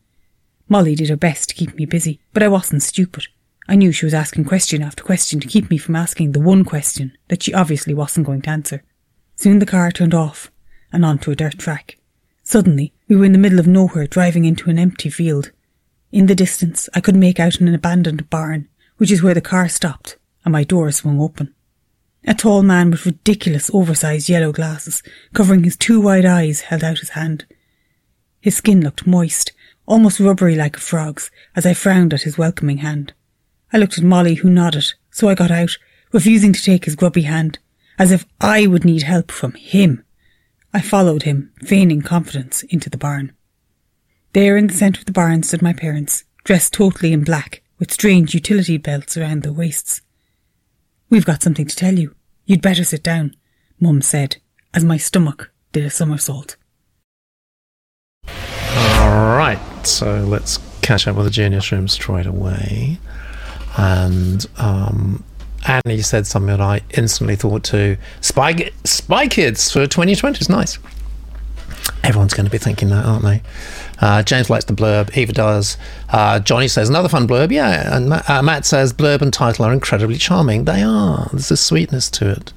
Molly 0.69 0.95
did 0.95 1.09
her 1.09 1.17
best 1.17 1.49
to 1.49 1.55
keep 1.55 1.75
me 1.75 1.85
busy, 1.85 2.21
but 2.31 2.43
I 2.43 2.47
wasn't 2.47 2.81
stupid. 2.81 3.27
I 3.67 3.75
knew 3.75 3.91
she 3.91 4.05
was 4.05 4.13
asking 4.13 4.45
question 4.45 4.81
after 4.81 5.03
question 5.03 5.41
to 5.41 5.49
keep 5.49 5.69
me 5.69 5.77
from 5.77 5.97
asking 5.97 6.31
the 6.31 6.39
one 6.39 6.63
question 6.63 7.17
that 7.27 7.43
she 7.43 7.53
obviously 7.53 7.93
wasn't 7.93 8.25
going 8.25 8.41
to 8.43 8.49
answer. 8.49 8.83
Soon 9.35 9.59
the 9.59 9.65
car 9.65 9.91
turned 9.91 10.13
off 10.13 10.49
and 10.93 11.03
onto 11.03 11.29
a 11.29 11.35
dirt 11.35 11.59
track. 11.59 11.97
Suddenly, 12.43 12.93
we 13.11 13.17
were 13.17 13.25
in 13.25 13.33
the 13.33 13.37
middle 13.37 13.59
of 13.59 13.67
nowhere 13.67 14.07
driving 14.07 14.45
into 14.45 14.69
an 14.69 14.79
empty 14.79 15.09
field. 15.09 15.51
In 16.13 16.27
the 16.27 16.33
distance, 16.33 16.87
I 16.93 17.01
could 17.01 17.17
make 17.17 17.41
out 17.41 17.59
an 17.59 17.67
abandoned 17.75 18.29
barn, 18.29 18.69
which 18.95 19.11
is 19.11 19.21
where 19.21 19.33
the 19.33 19.41
car 19.41 19.67
stopped, 19.67 20.15
and 20.45 20.53
my 20.53 20.63
door 20.63 20.89
swung 20.93 21.19
open. 21.19 21.53
A 22.23 22.33
tall 22.33 22.63
man 22.63 22.89
with 22.89 23.05
ridiculous 23.05 23.69
oversized 23.73 24.29
yellow 24.29 24.53
glasses, 24.53 25.03
covering 25.33 25.65
his 25.65 25.75
two 25.75 25.99
wide 25.99 26.23
eyes, 26.23 26.61
held 26.61 26.85
out 26.85 26.99
his 26.99 27.09
hand. 27.09 27.43
His 28.39 28.55
skin 28.55 28.79
looked 28.79 29.05
moist, 29.05 29.51
almost 29.85 30.21
rubbery 30.21 30.55
like 30.55 30.77
a 30.77 30.79
frog's, 30.79 31.29
as 31.53 31.65
I 31.65 31.73
frowned 31.73 32.13
at 32.13 32.21
his 32.21 32.37
welcoming 32.37 32.77
hand. 32.77 33.11
I 33.73 33.77
looked 33.77 33.97
at 33.97 34.05
Molly, 34.05 34.35
who 34.35 34.49
nodded, 34.49 34.93
so 35.09 35.27
I 35.27 35.35
got 35.35 35.51
out, 35.51 35.77
refusing 36.13 36.53
to 36.53 36.63
take 36.63 36.85
his 36.85 36.95
grubby 36.95 37.23
hand, 37.23 37.59
as 37.99 38.13
if 38.13 38.25
I 38.39 38.67
would 38.67 38.85
need 38.85 39.03
help 39.03 39.31
from 39.31 39.51
him. 39.55 40.05
I 40.73 40.81
followed 40.81 41.23
him, 41.23 41.51
feigning 41.63 42.01
confidence, 42.01 42.63
into 42.63 42.89
the 42.89 42.97
barn. 42.97 43.33
There 44.33 44.55
in 44.55 44.67
the 44.67 44.73
centre 44.73 45.01
of 45.01 45.05
the 45.05 45.11
barn 45.11 45.43
stood 45.43 45.61
my 45.61 45.73
parents, 45.73 46.23
dressed 46.45 46.73
totally 46.73 47.11
in 47.11 47.23
black, 47.23 47.61
with 47.77 47.91
strange 47.91 48.33
utility 48.33 48.77
belts 48.77 49.17
around 49.17 49.43
their 49.43 49.51
waists. 49.51 50.01
We've 51.09 51.25
got 51.25 51.43
something 51.43 51.67
to 51.67 51.75
tell 51.75 51.99
you. 51.99 52.15
You'd 52.45 52.61
better 52.61 52.85
sit 52.85 53.03
down, 53.03 53.35
Mum 53.79 54.01
said, 54.01 54.37
as 54.73 54.85
my 54.85 54.95
stomach 54.95 55.51
did 55.73 55.83
a 55.83 55.89
somersault. 55.89 56.55
All 58.27 59.37
right, 59.37 59.59
so 59.83 60.23
let's 60.23 60.59
catch 60.81 61.07
up 61.07 61.17
with 61.17 61.25
the 61.25 61.31
genius 61.31 61.71
room 61.71 61.89
straight 61.89 62.27
away. 62.27 62.97
And 63.77 64.45
um, 64.57 65.23
Annie 65.65 66.01
said 66.01 66.25
something 66.27 66.47
that 66.47 66.61
I 66.61 66.81
instantly 66.91 67.35
thought 67.35 67.63
to 67.65 67.97
Spy, 68.21 68.71
Spy 68.83 69.27
Kids 69.27 69.71
for 69.71 69.85
2020 69.85 70.39
is 70.39 70.49
nice. 70.49 70.79
Everyone's 72.03 72.33
going 72.33 72.45
to 72.45 72.51
be 72.51 72.57
thinking 72.57 72.89
that, 72.89 73.05
aren't 73.05 73.23
they? 73.23 73.41
Uh, 73.99 74.23
James 74.23 74.49
likes 74.49 74.65
the 74.65 74.73
blurb. 74.73 75.15
Eva 75.15 75.31
does. 75.33 75.77
Uh, 76.09 76.39
Johnny 76.39 76.67
says 76.67 76.89
another 76.89 77.09
fun 77.09 77.27
blurb. 77.27 77.51
Yeah, 77.51 77.95
and 77.95 78.09
Ma- 78.09 78.21
uh, 78.27 78.41
Matt 78.41 78.65
says 78.65 78.91
blurb 78.91 79.21
and 79.21 79.31
title 79.31 79.65
are 79.65 79.73
incredibly 79.73 80.17
charming. 80.17 80.65
They 80.65 80.81
are. 80.81 81.27
There's 81.31 81.51
a 81.51 81.57
sweetness 81.57 82.09
to 82.11 82.31
it. 82.31 82.53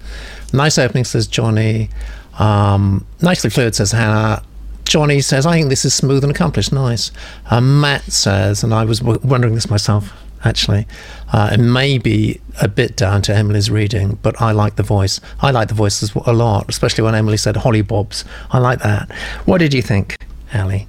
Nice 0.52 0.78
opening, 0.78 1.04
says 1.04 1.26
Johnny. 1.26 1.90
Um, 2.38 3.06
nicely 3.20 3.50
fluid, 3.50 3.74
says 3.74 3.92
Hannah. 3.92 4.42
Johnny 4.84 5.20
says, 5.20 5.46
I 5.46 5.54
think 5.56 5.68
this 5.68 5.84
is 5.84 5.94
smooth 5.94 6.24
and 6.24 6.30
accomplished. 6.30 6.72
Nice. 6.72 7.10
Uh, 7.50 7.60
Matt 7.60 8.04
says, 8.04 8.62
and 8.62 8.72
I 8.72 8.84
was 8.84 9.00
w- 9.00 9.20
wondering 9.22 9.54
this 9.54 9.68
myself 9.70 10.12
actually. 10.44 10.86
Uh, 11.32 11.50
it 11.52 11.60
may 11.60 11.98
be 11.98 12.40
a 12.60 12.68
bit 12.68 12.96
down 12.96 13.22
to 13.22 13.34
Emily's 13.34 13.70
reading, 13.70 14.18
but 14.22 14.40
I 14.40 14.52
like 14.52 14.76
the 14.76 14.82
voice. 14.82 15.20
I 15.40 15.50
like 15.50 15.68
the 15.68 15.74
voices 15.74 16.14
a 16.26 16.32
lot, 16.32 16.68
especially 16.68 17.04
when 17.04 17.14
Emily 17.14 17.36
said 17.36 17.56
Holly 17.56 17.82
Bobs. 17.82 18.24
I 18.50 18.58
like 18.58 18.80
that. 18.80 19.10
What 19.44 19.58
did 19.58 19.74
you 19.74 19.82
think, 19.82 20.18
Ali? 20.52 20.86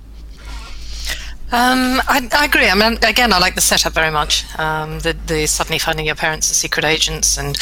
Um, 1.55 2.01
I, 2.09 2.27
I, 2.33 2.45
agree. 2.45 2.67
I 2.67 2.75
mean, 2.75 2.99
again, 3.01 3.31
I 3.31 3.39
like 3.39 3.55
the 3.55 3.61
setup 3.61 3.93
very 3.93 4.11
much. 4.11 4.43
Um, 4.59 4.99
the, 4.99 5.15
the, 5.25 5.45
suddenly 5.45 5.79
finding 5.79 6.05
your 6.05 6.15
parents 6.15 6.51
are 6.51 6.53
secret 6.53 6.83
agents 6.83 7.37
and 7.37 7.57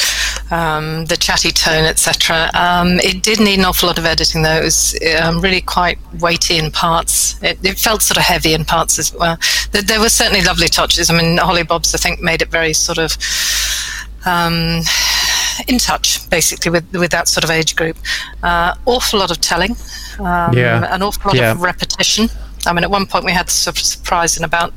um, 0.50 1.04
the 1.04 1.16
chatty 1.16 1.52
tone, 1.52 1.84
etc. 1.84 2.50
Um, 2.54 2.98
it 2.98 3.22
did 3.22 3.38
need 3.38 3.60
an 3.60 3.64
awful 3.64 3.86
lot 3.86 3.96
of 3.96 4.04
editing, 4.04 4.42
though. 4.42 4.56
It 4.56 4.64
was 4.64 4.98
um, 5.22 5.40
really 5.40 5.60
quite 5.60 5.98
weighty 6.18 6.58
in 6.58 6.72
parts. 6.72 7.40
It, 7.40 7.64
it, 7.64 7.78
felt 7.78 8.02
sort 8.02 8.16
of 8.16 8.24
heavy 8.24 8.52
in 8.52 8.64
parts 8.64 8.98
as 8.98 9.14
well. 9.14 9.38
There, 9.70 9.82
there, 9.82 10.00
were 10.00 10.08
certainly 10.08 10.42
lovely 10.42 10.66
touches. 10.66 11.08
I 11.08 11.16
mean, 11.16 11.38
Holly 11.38 11.62
Bobs, 11.62 11.94
I 11.94 11.98
think, 11.98 12.20
made 12.20 12.42
it 12.42 12.48
very 12.48 12.72
sort 12.72 12.98
of 12.98 13.16
um, 14.26 14.80
in 15.68 15.78
touch, 15.78 16.28
basically, 16.30 16.72
with 16.72 16.92
with 16.94 17.12
that 17.12 17.28
sort 17.28 17.44
of 17.44 17.50
age 17.50 17.76
group. 17.76 17.96
Uh, 18.42 18.74
awful 18.86 19.20
lot 19.20 19.30
of 19.30 19.40
telling. 19.40 19.76
yeah. 20.18 20.92
An 20.92 21.00
awful 21.02 21.28
lot 21.28 21.36
yeah. 21.36 21.52
of 21.52 21.62
repetition. 21.62 22.28
I 22.66 22.72
mean, 22.72 22.84
at 22.84 22.90
one 22.90 23.06
point 23.06 23.24
we 23.24 23.32
had 23.32 23.50
sort 23.50 23.78
of 23.78 23.84
surprise 23.84 24.36
in 24.36 24.44
about 24.44 24.72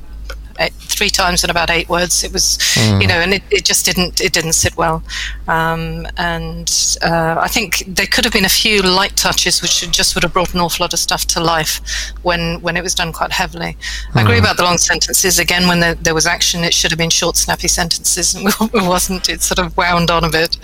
eight, 0.60 0.73
three 0.73 1.10
times 1.10 1.43
in 1.43 1.50
about 1.50 1.69
eight 1.69 1.89
words. 1.89 2.23
It 2.23 2.34
was, 2.34 2.58
mm. 2.73 3.02
you 3.02 3.08
know, 3.08 3.15
and 3.15 3.34
it, 3.34 3.43
it 3.52 3.65
just 3.65 3.86
didn't 3.86 4.21
it 4.21 4.34
didn't 4.34 4.54
sit 4.54 4.76
well. 4.78 5.04
Um, 5.47 6.08
and 6.17 6.97
uh, 7.02 7.36
I 7.39 7.47
think 7.47 7.84
there 7.88 8.06
could 8.06 8.26
have 8.26 8.34
been 8.34 8.45
a 8.45 8.50
few 8.50 8.82
light 8.82 9.15
touches 9.15 9.62
which 9.62 9.89
just 9.91 10.15
would 10.15 10.23
have 10.23 10.34
brought 10.34 10.54
an 10.54 10.60
awful 10.60 10.84
lot 10.84 10.93
of 10.93 11.00
stuff 11.00 11.26
to 11.28 11.39
life 11.39 11.82
when 12.23 12.62
when 12.62 12.78
it 12.78 12.84
was 12.84 12.95
done 12.95 13.12
quite 13.13 13.32
heavily. 13.32 13.78
Mm. 14.12 14.15
I 14.15 14.21
agree 14.21 14.38
hmm. 14.38 14.43
about 14.43 14.58
the 14.58 14.63
long 14.63 14.78
sentences. 14.78 15.39
Again, 15.39 15.67
when 15.67 15.80
there, 15.80 15.95
there 15.95 16.13
was 16.13 16.26
action, 16.26 16.63
it 16.63 16.73
should 16.73 16.91
have 16.91 17.00
been 17.00 17.10
short, 17.10 17.38
snappy 17.38 17.67
sentences, 17.67 18.36
and 18.36 18.47
it 18.73 18.88
wasn't. 18.88 19.30
It 19.30 19.41
sort 19.41 19.60
of 19.60 19.76
wound 19.78 20.12
on 20.12 20.23
a 20.23 20.30
bit. 20.30 20.58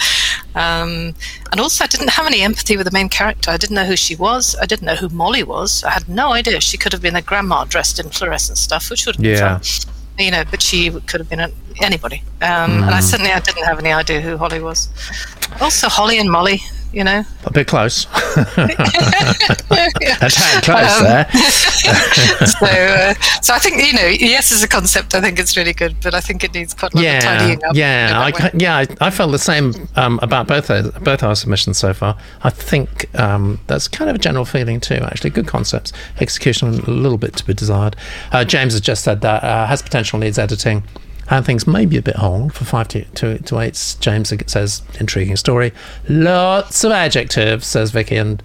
Um, 0.56 1.16
and 1.52 1.60
also, 1.60 1.84
I 1.84 1.88
didn't 1.88 2.12
have 2.12 2.26
any 2.26 2.42
empathy 2.42 2.78
with 2.78 2.86
the 2.86 2.92
main 2.92 3.10
character. 3.10 3.52
I 3.52 3.58
didn't 3.58 3.76
know 3.76 3.86
who 3.86 3.96
she 3.96 4.16
was. 4.16 4.56
I 4.62 4.66
didn't 4.66 4.86
know 4.86 4.96
who 4.96 5.10
Molly 5.10 5.44
was. 5.44 5.84
I 5.84 5.92
had 5.92 6.08
no 6.08 6.34
idea. 6.34 6.62
She 6.62 6.78
could 6.78 6.94
have 6.94 7.02
been 7.02 7.16
a 7.16 7.22
grandma 7.22 7.66
dressed 7.66 8.00
in 8.00 8.10
fluorescent 8.10 8.58
stuff, 8.58 8.90
which 8.90 9.06
would 9.06 9.16
have 9.16 9.24
been 9.24 9.38
yeah. 9.38 9.60
fun 9.60 9.94
you 10.20 10.32
know, 10.32 10.44
but 10.50 10.62
she 10.62 10.92
could 10.92 11.20
have 11.20 11.30
been 11.30 11.52
anybody. 11.82 12.24
Um, 12.42 12.72
mm. 12.72 12.82
And 12.84 12.92
I 12.92 13.00
mm. 13.00 13.02
certainly 13.02 13.32
I 13.32 13.40
didn't 13.40 13.64
have 13.64 13.80
any 13.80 13.92
idea 13.92 14.22
who 14.22 14.38
Holly 14.38 14.60
was. 14.60 14.90
Also, 15.60 15.88
Holly 15.90 16.20
and 16.20 16.32
Molly, 16.32 16.62
you 16.94 17.04
know. 17.04 17.24
A 17.46 17.52
bit 17.52 17.68
close. 17.68 18.06
tad 18.34 18.54
close 20.64 20.98
Um, 20.98 21.04
there. 21.04 21.32
so, 21.34 22.66
uh, 22.66 23.14
so 23.42 23.54
I 23.54 23.60
think 23.60 23.84
you 23.86 23.94
know, 23.94 24.08
yes, 24.08 24.52
as 24.52 24.64
a 24.64 24.68
concept, 24.68 25.16
I 25.16 25.22
think 25.22 25.40
it's 25.40 25.58
really 25.58 25.74
good, 25.74 25.96
but 26.02 26.14
I 26.14 26.20
think 26.22 26.44
it 26.44 26.54
needs 26.54 26.74
quite 26.74 26.94
a 26.94 26.98
lot 26.98 27.06
of 27.06 27.24
tidying 27.24 27.64
up. 27.64 27.76
yeah, 27.76 28.12
I, 28.20 28.32
that 28.32 28.44
way. 28.44 28.50
ca- 28.52 28.58
yeah. 28.58 28.78
I, 28.78 29.08
I 29.08 29.10
felt 29.10 29.32
the 29.32 29.40
same 29.40 29.74
um, 29.96 30.20
about 30.22 30.48
both 30.48 30.70
our, 30.70 30.84
both 31.02 31.24
our 31.24 31.36
submissions 31.36 31.78
so 31.78 31.94
far. 31.94 32.18
I 32.44 32.50
think 32.50 33.14
um, 33.20 33.60
that's 33.68 33.88
kind 33.88 34.10
of 34.10 34.16
a 34.16 34.20
general 34.20 34.46
feeling 34.46 34.80
too. 34.80 34.96
Actually, 34.96 35.32
good 35.32 35.48
concepts, 35.48 35.94
execution 36.20 36.68
a 36.70 36.72
little 36.92 37.18
bit 37.18 37.36
to 37.38 37.46
be 37.46 37.54
desired. 37.54 37.96
Uh, 38.32 38.44
James 38.46 38.74
has 38.74 38.82
just 38.82 39.04
said 39.04 39.22
that 39.22 39.44
uh, 39.44 39.66
has 39.68 39.82
potential, 39.82 40.20
needs 40.20 40.38
editing. 40.40 40.84
And 41.30 41.46
things 41.46 41.66
may 41.66 41.86
be 41.86 41.98
a 41.98 42.02
bit 42.02 42.18
whole 42.18 42.50
for 42.50 42.66
five 42.66 42.90
to, 42.90 43.06
to, 43.06 43.40
to 43.40 43.60
eight. 43.60 43.96
James 44.00 44.34
says 44.48 44.82
intriguing 45.00 45.38
story. 45.38 45.72
Lots 46.10 46.84
of 46.84 46.92
adjectives, 46.92 47.66
says 47.66 47.92
Vicky, 47.92 48.18
and 48.18 48.44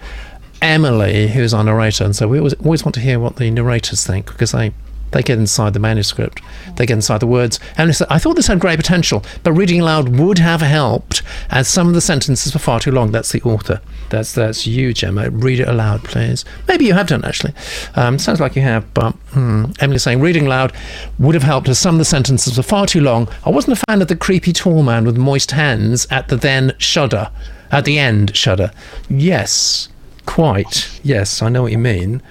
Emily, 0.62 1.29
who's 1.29 1.53
our 1.55 1.64
narrator. 1.64 2.05
And 2.05 2.14
so 2.14 2.29
we 2.29 2.38
always, 2.38 2.55
always 2.55 2.85
want 2.85 2.95
to 2.95 3.01
hear 3.01 3.19
what 3.19 3.37
the 3.37 3.51
narrators 3.51 4.07
think 4.07 4.27
because 4.27 4.53
they 4.53 4.73
they 5.11 5.23
get 5.23 5.38
inside 5.38 5.73
the 5.73 5.79
manuscript, 5.79 6.40
they 6.77 6.87
get 6.87 6.94
inside 6.94 7.21
the 7.21 7.27
words. 7.27 7.59
And 7.77 7.97
I 8.11 8.18
thought 8.18 8.37
this 8.37 8.47
had 8.47 8.61
great 8.61 8.77
potential, 8.77 9.25
but 9.42 9.53
reading 9.53 9.81
aloud 9.81 10.18
would 10.18 10.38
have 10.38 10.61
helped, 10.61 11.23
as 11.51 11.68
some 11.68 11.88
of 11.88 11.94
the 11.94 12.01
sentences 12.01 12.53
were 12.53 12.61
far 12.61 12.81
too 12.81 12.90
long. 12.90 13.12
That's 13.12 13.33
the 13.33 13.42
author. 13.42 13.81
That's 14.11 14.33
that's 14.33 14.66
you, 14.66 14.92
Gemma. 14.92 15.31
Read 15.31 15.61
it 15.61 15.68
aloud, 15.68 16.05
please. 16.05 16.44
Maybe 16.66 16.87
you 16.87 16.94
have 16.94 17.09
done 17.09 17.25
actually. 17.25 17.55
Um, 17.94 18.18
sounds 18.18 18.40
like 18.40 18.57
you 18.57 18.62
have, 18.62 18.92
but 18.94 19.12
hmm. 19.33 19.66
Emily's 19.81 20.03
saying 20.03 20.21
reading 20.21 20.47
aloud 20.47 20.73
would 21.18 21.35
have 21.35 21.42
helped, 21.42 21.68
as 21.68 21.79
some 21.79 21.97
of 21.97 21.99
the 21.99 22.05
sentences 22.05 22.57
were 22.57 22.62
far 22.62 22.87
too 22.87 23.01
long. 23.01 23.29
I 23.44 23.51
wasn't 23.51 23.79
a 23.79 23.85
fan 23.88 24.03
of 24.03 24.09
the 24.09 24.16
creepy 24.16 24.53
tall 24.53 24.83
man 24.83 25.05
with 25.05 25.16
moist 25.16 25.53
hands 25.53 26.07
at 26.11 26.29
the 26.29 26.37
then 26.37 26.75
shudder, 26.79 27.31
at 27.71 27.85
the 27.85 27.99
end 27.99 28.37
shudder. 28.37 28.71
Yes, 29.09 29.88
quite. 30.27 31.01
Yes, 31.03 31.42
I 31.42 31.49
know 31.49 31.62
what 31.62 31.73
you 31.73 31.79
mean. 31.79 32.23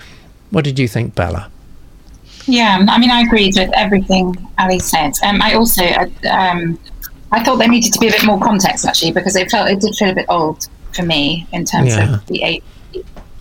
What 0.49 0.63
did 0.63 0.79
you 0.79 0.87
think, 0.87 1.15
Bella? 1.15 1.51
Yeah, 2.47 2.85
I 2.87 2.97
mean, 2.97 3.11
I 3.11 3.21
agreed 3.21 3.55
with 3.57 3.69
everything 3.75 4.35
Ali 4.57 4.79
said. 4.79 5.13
Um, 5.23 5.41
I 5.41 5.53
also, 5.53 5.83
uh, 5.83 6.07
um, 6.31 6.79
I 7.31 7.43
thought 7.43 7.57
there 7.57 7.67
needed 7.67 7.91
to 7.93 7.99
be 7.99 8.07
a 8.07 8.11
bit 8.11 8.25
more 8.25 8.39
context 8.39 8.85
actually 8.85 9.11
because 9.11 9.35
it 9.35 9.51
felt 9.51 9.69
it 9.69 9.81
did 9.81 9.93
feel 9.95 10.09
a 10.11 10.15
bit 10.15 10.25
old 10.29 10.67
for 10.93 11.03
me 11.03 11.45
in 11.51 11.65
terms 11.65 11.89
Yeah. 11.95 12.15
of 12.15 12.25
the 12.27 12.41
age 12.43 12.63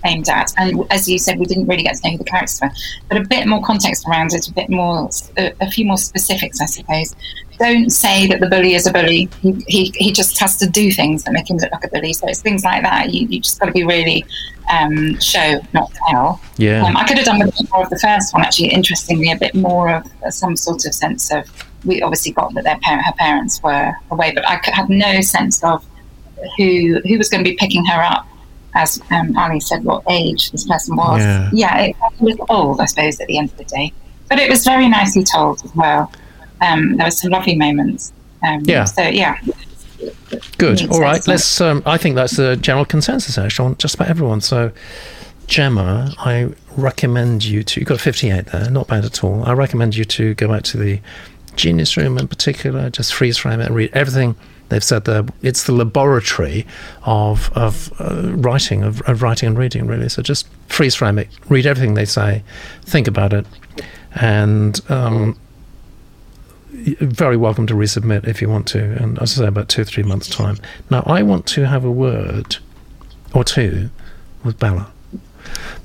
aimed 0.07 0.29
at. 0.29 0.53
And 0.57 0.85
as 0.91 1.09
you 1.09 1.19
said, 1.19 1.39
we 1.39 1.47
didn't 1.47 1.67
really 1.67 1.83
get 1.83 1.97
to 1.97 2.01
know 2.05 2.13
who 2.13 2.19
the 2.19 2.25
characters 2.25 2.61
were, 2.63 2.71
but 3.09 3.19
a 3.19 3.25
bit 3.29 3.47
more 3.47 3.63
context 3.63 4.07
around 4.09 4.33
it, 4.33 4.49
a 4.49 4.53
bit 4.53 4.71
more, 4.71 5.09
a, 5.37 5.53
a 5.61 5.71
few 5.71 5.85
more 5.85 5.99
specifics, 5.99 6.61
I 6.61 6.67
suppose. 6.67 7.15
Don't 7.59 7.91
say 7.91 8.27
that 8.27 8.41
the 8.41 8.49
bully 8.49 8.75
is 8.75 8.87
a 8.87 8.93
bully. 8.93 9.31
He, 9.41 9.53
he, 9.67 9.95
he 9.97 10.13
just 10.13 10.39
has 10.39 10.57
to 10.59 10.69
do 10.69 10.93
things 10.93 11.25
that 11.25 11.33
make 11.33 11.49
him 11.49 11.57
look 11.57 11.73
like 11.73 11.85
a 11.85 11.89
bully. 11.89 12.13
So 12.13 12.29
it's 12.29 12.43
things 12.43 12.65
like 12.65 12.83
that. 12.83 13.13
You, 13.13 13.27
you 13.29 13.41
just 13.41 13.59
got 13.59 13.67
to 13.67 13.73
be 13.73 13.85
really 13.85 14.25
um, 14.71 15.19
show, 15.21 15.61
not 15.73 15.91
tell. 16.09 16.41
Yeah. 16.59 16.85
Um, 16.85 16.97
I 16.97 17.05
could 17.07 17.17
have 17.17 17.27
done 17.27 17.41
a 17.41 17.47
bit 17.47 17.55
more 17.73 17.83
of 17.83 17.91
the 17.91 17.99
first 17.99 18.35
one, 18.35 18.43
actually. 18.43 18.69
Interestingly, 18.69 19.33
a 19.33 19.39
bit 19.39 19.55
more 19.55 19.91
of 19.91 20.35
some 20.35 20.55
sort 20.55 20.85
of 20.87 20.95
sense 20.95 21.33
of. 21.33 21.49
We 21.85 22.03
obviously 22.03 22.33
got 22.33 22.53
that 22.55 22.65
their 22.65 22.79
parent, 22.79 23.07
her 23.07 23.13
parents 23.13 23.63
were 23.63 23.95
away, 24.11 24.33
but 24.35 24.47
I 24.49 24.57
could, 24.57 24.75
had 24.75 24.89
no 24.89 25.21
sense 25.21 25.63
of 25.63 25.85
who 26.57 27.01
who 27.07 27.17
was 27.17 27.29
going 27.29 27.43
to 27.43 27.49
be 27.49 27.57
picking 27.57 27.85
her 27.87 28.03
up. 28.03 28.27
As 28.77 29.01
um, 29.11 29.37
Ali 29.39 29.59
said, 29.59 29.85
what 29.85 30.05
age 30.09 30.51
this 30.51 30.67
person 30.67 30.97
was. 30.97 31.23
Yeah. 31.53 31.79
it 31.81 31.97
was 32.21 32.37
old, 32.51 32.81
I 32.81 32.85
suppose, 32.85 33.19
at 33.21 33.27
the 33.27 33.39
end 33.39 33.51
of 33.51 33.57
the 33.57 33.65
day. 33.65 33.93
But 34.29 34.39
it 34.39 34.51
was 34.51 34.65
very 34.65 34.87
nicely 34.89 35.25
told 35.25 35.65
as 35.65 35.75
well. 35.75 36.13
Um, 36.61 36.97
there 36.97 37.07
were 37.07 37.11
some 37.11 37.31
lovely 37.31 37.57
moments. 37.57 38.13
Um, 38.47 38.61
Yeah. 38.65 38.85
So 38.85 39.03
yeah. 39.03 39.41
Good. 40.59 40.91
All 40.91 41.01
right. 41.01 41.27
Let's. 41.27 41.61
Um, 41.61 41.83
I 41.87 41.97
think 41.97 42.17
that's 42.17 42.37
the 42.37 42.57
general 42.57 42.85
consensus 42.85 43.39
actually 43.39 43.67
on 43.67 43.77
just 43.79 43.95
about 43.95 44.09
everyone. 44.09 44.41
So, 44.43 44.73
Gemma, 45.47 46.15
I 46.19 46.51
recommend 46.77 47.45
you 47.45 47.63
to. 47.63 47.81
You 47.81 47.87
got 47.87 48.01
fifty-eight 48.01 48.47
there. 48.47 48.71
Not 48.71 48.89
bad 48.89 49.05
at 49.07 49.25
all. 49.25 49.43
I 49.45 49.53
recommend 49.53 49.97
you 49.97 50.05
to 50.05 50.35
go 50.35 50.49
back 50.49 50.65
to 50.65 50.77
the 50.77 51.01
Genius 51.57 51.97
Room 51.97 52.19
in 52.19 52.29
particular. 52.29 52.91
Just 52.91 53.15
freeze 53.15 53.39
frame 53.39 53.61
it 53.61 53.67
and 53.67 53.75
read 53.75 53.91
everything 53.93 54.37
they've 54.69 54.85
said 54.85 55.05
there. 55.05 55.25
It's 55.43 55.65
the 55.65 55.73
laboratory 55.73 56.67
of 57.05 57.51
of 57.57 57.93
uh, 58.01 58.33
writing, 58.37 58.83
of, 58.83 59.01
of 59.03 59.23
writing 59.23 59.49
and 59.49 59.59
reading, 59.59 59.87
really. 59.87 60.09
So 60.09 60.23
just 60.23 60.49
freeze 60.69 60.95
frame 60.95 61.19
it. 61.19 61.29
Read 61.49 61.67
everything 61.67 61.95
they 61.95 62.05
say. 62.05 62.43
Think 62.83 63.09
about 63.09 63.33
it, 63.33 63.47
and. 64.15 64.81
Um, 64.91 65.39
very 66.79 67.39
welcome 67.39 67.67
to 67.67 67.75
resubmit 67.75 68.27
if 68.29 68.43
you 68.43 68.51
want 68.51 68.67
to, 68.69 68.79
and 68.79 69.19
as 69.21 69.39
I 69.39 69.43
say, 69.43 69.49
about 69.49 69.69
two 69.71 69.83
three 69.83 70.03
months' 70.03 70.29
time. 70.29 70.59
Now, 70.91 71.03
I 71.07 71.23
want 71.23 71.47
to 71.47 71.67
have 71.67 71.85
a 71.87 71.91
word 71.91 72.59
or 73.33 73.45
two 73.45 73.89
with 74.45 74.59
Bella 74.59 74.91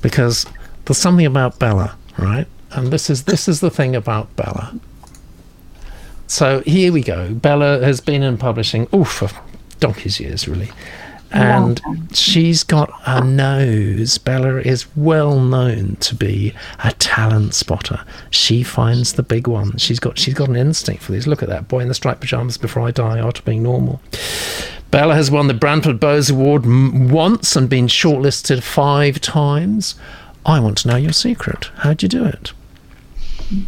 because 0.02 0.46
there's 0.86 0.98
something 0.98 1.26
about 1.26 1.60
Bella, 1.60 1.96
right? 2.18 2.48
And 2.72 2.88
this 2.88 3.10
is 3.10 3.24
this 3.24 3.48
is 3.48 3.60
the 3.60 3.70
thing 3.70 3.96
about 3.96 4.36
Bella. 4.36 4.80
So 6.32 6.62
here 6.62 6.94
we 6.94 7.02
go. 7.02 7.34
Bella 7.34 7.84
has 7.84 8.00
been 8.00 8.24
in 8.24 8.38
publishing, 8.38 8.88
oh, 8.94 9.04
for 9.04 9.30
donkey's 9.82 10.17
years, 10.17 10.48
really. 10.48 10.70
And 11.30 11.82
she's 12.13 12.63
got 12.63 12.89
a 13.06 13.22
nose. 13.22 14.17
Bella 14.17 14.62
is 14.62 14.86
well 14.96 15.41
known 15.41 15.98
to 15.98 16.15
be 16.15 16.54
a 16.86 16.94
talent 16.94 17.54
spotter. 17.54 18.06
She 18.30 18.63
finds 18.63 19.12
the 19.13 19.24
big 19.24 19.46
ones. 19.46 19.82
She's 19.82 20.00
got 20.00 20.17
she's 20.17 20.34
got 20.34 20.48
an 20.48 20.56
instinct 20.56 21.04
for 21.04 21.12
these. 21.12 21.28
Look 21.28 21.44
at 21.44 21.50
that 21.50 21.67
boy 21.67 21.82
in 21.82 21.89
the 21.89 21.94
striped 21.94 22.22
pajamas 22.22 22.58
before 22.58 22.84
I 22.88 22.91
die 22.91 23.20
Art 23.20 23.39
of 23.39 23.46
Being 23.46 23.63
Normal. 23.63 24.02
Bella 24.89 25.15
has 25.15 25.30
won 25.30 25.48
the 25.48 25.54
Branford 25.54 26.00
Boase 26.00 26.30
Award 26.30 26.63
m- 26.63 27.10
once 27.10 27.58
and 27.58 27.70
been 27.70 27.88
shortlisted 27.88 28.63
five 28.63 29.20
times. 29.20 29.96
I 30.46 30.62
want 30.62 30.78
to 30.80 30.88
know 30.88 30.96
your 30.96 31.13
secret. 31.13 31.72
How'd 31.76 32.02
you 32.02 32.08
do 32.08 32.24
it? 32.24 32.54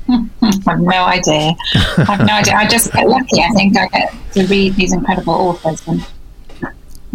I 0.10 0.52
have 0.67 0.80
no 0.80 1.06
idea. 1.06 1.54
I 1.98 2.04
have 2.06 2.28
no 2.28 2.34
idea. 2.34 2.54
I 2.56 2.67
just 2.67 2.91
get 2.93 3.08
lucky. 3.08 3.41
I 3.41 3.50
think 3.50 3.78
I 3.78 3.88
get 3.88 4.13
to 4.34 4.46
read 4.48 4.76
these 4.76 4.93
incredible 4.93 5.34
authors, 5.34 5.82
and 5.88 6.06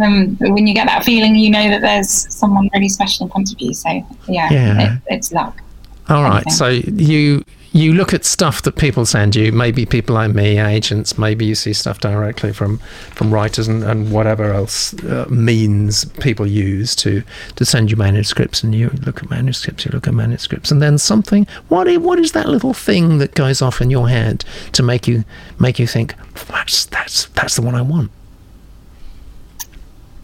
um, 0.02 0.36
when 0.40 0.66
you 0.66 0.74
get 0.74 0.86
that 0.86 1.04
feeling, 1.04 1.34
you 1.34 1.50
know 1.50 1.68
that 1.70 1.80
there's 1.80 2.10
someone 2.10 2.68
really 2.74 2.88
special 2.88 3.26
in 3.26 3.32
front 3.32 3.52
of 3.52 3.60
you. 3.60 3.74
So 3.74 3.88
yeah, 4.28 4.50
Yeah. 4.50 4.96
It, 4.96 5.02
it's 5.08 5.32
luck. 5.32 5.60
All 6.08 6.22
right. 6.22 6.48
So 6.50 6.68
you 6.68 7.44
you 7.72 7.92
look 7.92 8.14
at 8.14 8.24
stuff 8.24 8.62
that 8.62 8.76
people 8.76 9.04
send 9.04 9.36
you. 9.36 9.52
Maybe 9.52 9.84
people 9.84 10.14
like 10.14 10.34
me, 10.34 10.58
agents. 10.58 11.18
Maybe 11.18 11.44
you 11.44 11.54
see 11.54 11.72
stuff 11.72 12.00
directly 12.00 12.52
from 12.52 12.78
from 13.14 13.32
writers 13.32 13.68
and, 13.68 13.82
and 13.84 14.10
whatever 14.10 14.52
else 14.52 14.94
uh, 15.04 15.26
means 15.28 16.04
people 16.04 16.46
use 16.46 16.96
to 16.96 17.22
to 17.56 17.64
send 17.64 17.90
you 17.90 17.96
manuscripts. 17.96 18.62
And 18.62 18.74
you 18.74 18.90
look 19.04 19.22
at 19.22 19.30
manuscripts. 19.30 19.84
You 19.84 19.90
look 19.92 20.08
at 20.08 20.14
manuscripts, 20.14 20.70
and 20.70 20.80
then 20.80 20.98
something. 20.98 21.46
What 21.68 21.88
is, 21.88 21.98
what 21.98 22.18
is 22.18 22.32
that 22.32 22.48
little 22.48 22.74
thing 22.74 23.18
that 23.18 23.34
goes 23.34 23.60
off 23.60 23.80
in 23.80 23.90
your 23.90 24.08
head 24.08 24.44
to 24.72 24.82
make 24.82 25.06
you 25.06 25.24
make 25.58 25.78
you 25.78 25.86
think 25.86 26.14
that's 26.48 26.86
that's 26.86 27.26
that's 27.26 27.56
the 27.56 27.62
one 27.62 27.74
I 27.74 27.82
want? 27.82 28.10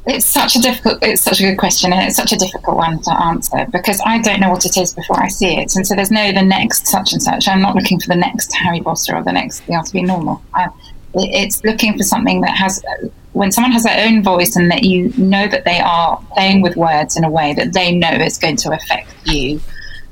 It's 0.07 0.27
such 0.27 0.55
a 0.55 0.59
difficult. 0.59 0.99
It's 1.03 1.23
such 1.23 1.41
a 1.41 1.45
good 1.45 1.57
question, 1.57 1.93
and 1.93 2.07
it's 2.07 2.17
such 2.17 2.33
a 2.33 2.37
difficult 2.37 2.77
one 2.77 3.01
to 3.03 3.23
answer 3.23 3.67
because 3.73 4.01
I 4.05 4.19
don't 4.19 4.39
know 4.39 4.51
what 4.51 4.67
it 4.67 4.77
is 4.77 4.93
before 4.93 5.23
I 5.23 5.29
see 5.29 5.57
it, 5.57 5.75
and 5.77 5.87
so 5.87 5.95
there's 5.95 6.11
no 6.11 6.31
the 6.31 6.43
next 6.43 6.87
such 6.87 7.15
and 7.15 7.23
such. 7.23 7.49
I'm 7.49 7.63
not 7.63 7.75
looking 7.75 7.99
for 7.99 8.09
the 8.09 8.17
next 8.17 8.53
Harry 8.53 8.81
Potter 8.81 9.17
or 9.17 9.23
the 9.23 9.33
next 9.33 9.67
The 9.67 9.75
Art 9.75 9.87
of 9.87 9.93
Being 9.95 10.07
Normal. 10.07 10.43
I, 10.53 10.69
it's 11.15 11.65
looking 11.65 11.97
for 11.97 12.03
something 12.03 12.43
that 12.43 12.55
has 12.55 12.85
when 13.33 13.51
someone 13.51 13.73
has 13.73 13.85
their 13.85 14.07
own 14.07 14.23
voice 14.23 14.57
and 14.57 14.71
that 14.71 14.85
you 14.85 15.11
know 15.17 15.49
that 15.49 15.65
they 15.65 15.81
are 15.81 16.23
playing 16.35 16.61
with 16.61 16.77
words 16.77 17.17
in 17.17 17.25
a 17.25 17.31
way 17.31 17.55
that 17.55 17.73
they 17.73 17.91
know 17.91 18.13
is 18.13 18.37
going 18.37 18.57
to 18.57 18.73
affect 18.73 19.09
you. 19.25 19.59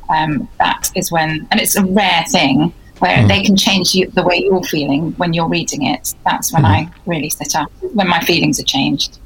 Um, 0.09 0.49
that 0.59 0.91
is 0.95 1.13
when, 1.13 1.47
and 1.51 1.61
it's 1.61 1.77
a 1.77 1.85
rare 1.85 2.25
thing 2.29 2.73
where 2.99 3.27
they 3.27 3.43
can 3.43 3.57
change 3.57 3.95
you, 3.95 4.09
the 4.09 4.23
way 4.23 4.43
you're 4.43 4.63
feeling 4.65 5.13
when 5.13 5.33
you're 5.33 5.49
reading 5.49 5.87
it. 5.87 6.15
That's 6.25 6.53
when 6.53 6.65
I 6.65 6.91
really 7.07 7.31
sit 7.31 7.57
up 7.57 7.71
when 7.95 8.09
my 8.09 8.21
feelings 8.21 8.61
are 8.61 8.65
changed 8.65 9.19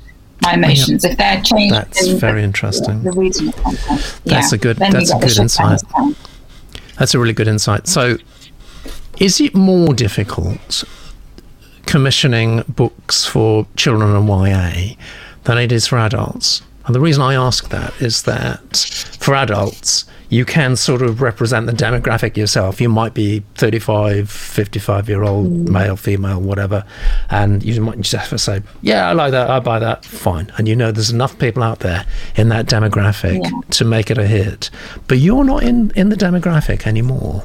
my 0.42 0.54
emotions. 0.54 1.04
If 1.04 1.16
they're 1.18 1.40
changed, 1.42 1.74
That's 1.74 2.08
very 2.08 2.42
interesting. 2.44 3.02
The 3.02 3.10
content, 3.12 4.20
That's 4.24 4.52
yeah, 4.52 4.56
a 4.56 4.58
good- 4.58 4.76
then 4.76 4.92
that's 4.92 5.12
a 5.12 5.18
good 5.18 5.38
insight. 5.38 5.80
That's 6.98 7.14
a 7.14 7.18
really 7.18 7.32
good 7.34 7.48
insight. 7.48 7.86
So, 7.88 8.16
is 9.18 9.40
it 9.40 9.54
more 9.54 9.94
difficult 9.94 10.84
commissioning 11.86 12.62
books 12.68 13.24
for 13.24 13.66
children 13.76 14.14
and 14.14 14.28
YA 14.28 14.96
than 15.44 15.58
it 15.58 15.72
is 15.72 15.86
for 15.86 15.98
adults? 15.98 16.62
And 16.86 16.94
the 16.94 17.00
reason 17.00 17.22
I 17.22 17.34
ask 17.34 17.68
that 17.70 17.92
is 18.00 18.22
that 18.22 18.76
for 19.20 19.34
adults, 19.34 20.04
you 20.28 20.44
can 20.44 20.74
sort 20.76 21.02
of 21.02 21.20
represent 21.22 21.66
the 21.66 21.72
demographic 21.72 22.36
yourself. 22.36 22.80
You 22.80 22.88
might 22.88 23.14
be 23.14 23.44
35, 23.54 24.28
55 24.30 25.08
year 25.08 25.22
old 25.22 25.68
male, 25.68 25.96
female, 25.96 26.40
whatever, 26.40 26.84
and 27.30 27.62
you 27.62 27.80
might 27.80 28.00
just 28.00 28.14
have 28.14 28.28
to 28.30 28.38
say, 28.38 28.62
Yeah, 28.82 29.08
I 29.08 29.12
like 29.12 29.30
that, 29.32 29.48
I 29.50 29.60
buy 29.60 29.78
that, 29.78 30.04
fine. 30.04 30.52
And 30.58 30.66
you 30.68 30.74
know 30.76 30.90
there's 30.92 31.10
enough 31.10 31.38
people 31.38 31.62
out 31.62 31.80
there 31.80 32.04
in 32.36 32.48
that 32.48 32.66
demographic 32.66 33.42
Yeah. 33.42 33.50
to 33.70 33.84
make 33.84 34.10
it 34.10 34.18
a 34.18 34.26
hit. 34.26 34.70
But 35.06 35.18
you're 35.18 35.44
not 35.44 35.62
in, 35.62 35.90
in 35.94 36.08
the 36.08 36.16
demographic 36.16 36.86
anymore. 36.86 37.44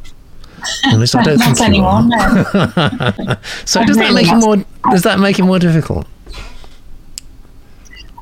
At 0.86 1.00
least 1.00 1.16
I 1.16 1.24
don't 1.36 1.38
think 1.40 1.58
you 1.60 1.66
anymore. 1.66 1.90
are. 1.90 2.04
No. 2.04 3.36
So 3.66 3.80
I'm 3.82 3.88
does 3.88 3.98
that 3.98 4.14
make 4.14 4.28
it 4.28 4.36
more? 4.38 4.58
Does 4.92 5.04
that 5.04 5.20
make 5.20 5.40
it 5.40 5.44
more 5.44 5.60
difficult? 5.60 6.08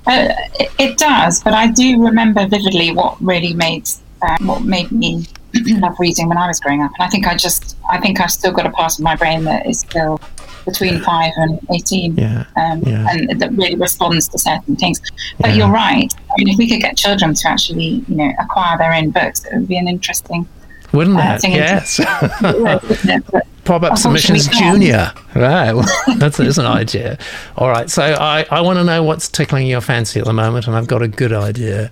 Uh, 0.08 0.34
it, 0.60 0.72
it 0.80 0.98
does, 0.98 1.43
but 1.43 1.54
I 1.54 1.67
do 1.67 2.02
remember 2.04 2.48
vividly 2.48 2.91
what 2.91 3.22
really 3.22 3.54
made 3.54 3.88
uh, 4.21 4.38
what 4.41 4.63
made 4.63 4.91
me 4.91 5.25
love 5.79 5.95
reading 5.99 6.27
when 6.27 6.38
I 6.38 6.47
was 6.47 6.60
growing 6.60 6.82
up, 6.82 6.91
and 6.97 7.05
I 7.05 7.10
think 7.10 7.27
I 7.27 7.36
just 7.36 7.77
I 7.89 7.99
think 7.99 8.19
I've 8.21 8.32
still 8.32 8.51
got 8.51 8.65
a 8.65 8.71
part 8.71 8.93
of 8.93 8.99
my 9.03 9.15
brain 9.15 9.43
that 9.45 9.65
is 9.67 9.79
still 9.82 10.19
between 10.65 11.01
five 11.01 11.32
and 11.38 11.60
eighteen, 11.73 12.15
Yeah, 12.15 12.45
um, 12.55 12.82
yeah. 12.84 13.08
and 13.12 13.39
that 13.39 13.51
really 13.53 13.75
responds 13.75 14.27
to 14.29 14.38
certain 14.38 14.75
things. 14.75 15.01
But 15.39 15.49
Yeah. 15.51 15.55
you're 15.55 15.71
right. 15.71 16.13
I 16.32 16.34
mean, 16.38 16.49
if 16.49 16.58
we 16.58 16.69
could 16.69 16.82
get 16.82 16.95
children 16.97 17.34
to 17.34 17.49
actually, 17.49 18.03
you 18.08 18.15
know, 18.15 18.32
acquire 18.39 18.77
their 18.77 18.93
own 18.93 19.10
books, 19.10 19.43
it 19.45 19.55
would 19.55 19.67
be 19.67 19.77
an 19.77 19.88
interesting 19.88 20.47
Wouldn't 20.91 21.17
uh, 21.17 21.34
it? 21.36 21.41
thing. 21.41 21.52
Yes. 21.54 21.99
wouldn't 22.41 23.06
it? 23.06 23.23
But 23.32 23.47
Pop 23.69 23.84
up 23.84 23.97
submissions 23.99 24.47
junior. 24.47 25.13
Right. 25.36 25.73
Well, 25.73 25.88
that's, 26.17 26.38
that's 26.38 26.58
an 26.58 26.65
idea. 26.65 27.19
All 27.56 27.69
right. 27.69 27.88
So 27.88 28.02
I, 28.02 28.43
I 28.49 28.62
want 28.62 28.80
to 28.80 28.84
know 28.84 29.04
what's 29.04 29.30
tickling 29.30 29.67
your 29.67 29.80
fancy 29.80 30.19
at 30.19 30.25
the 30.25 30.34
moment, 30.34 30.65
and 30.65 30.75
I've 30.75 30.88
got 30.88 31.04
a 31.04 31.08
good 31.08 31.32
idea. 31.32 31.91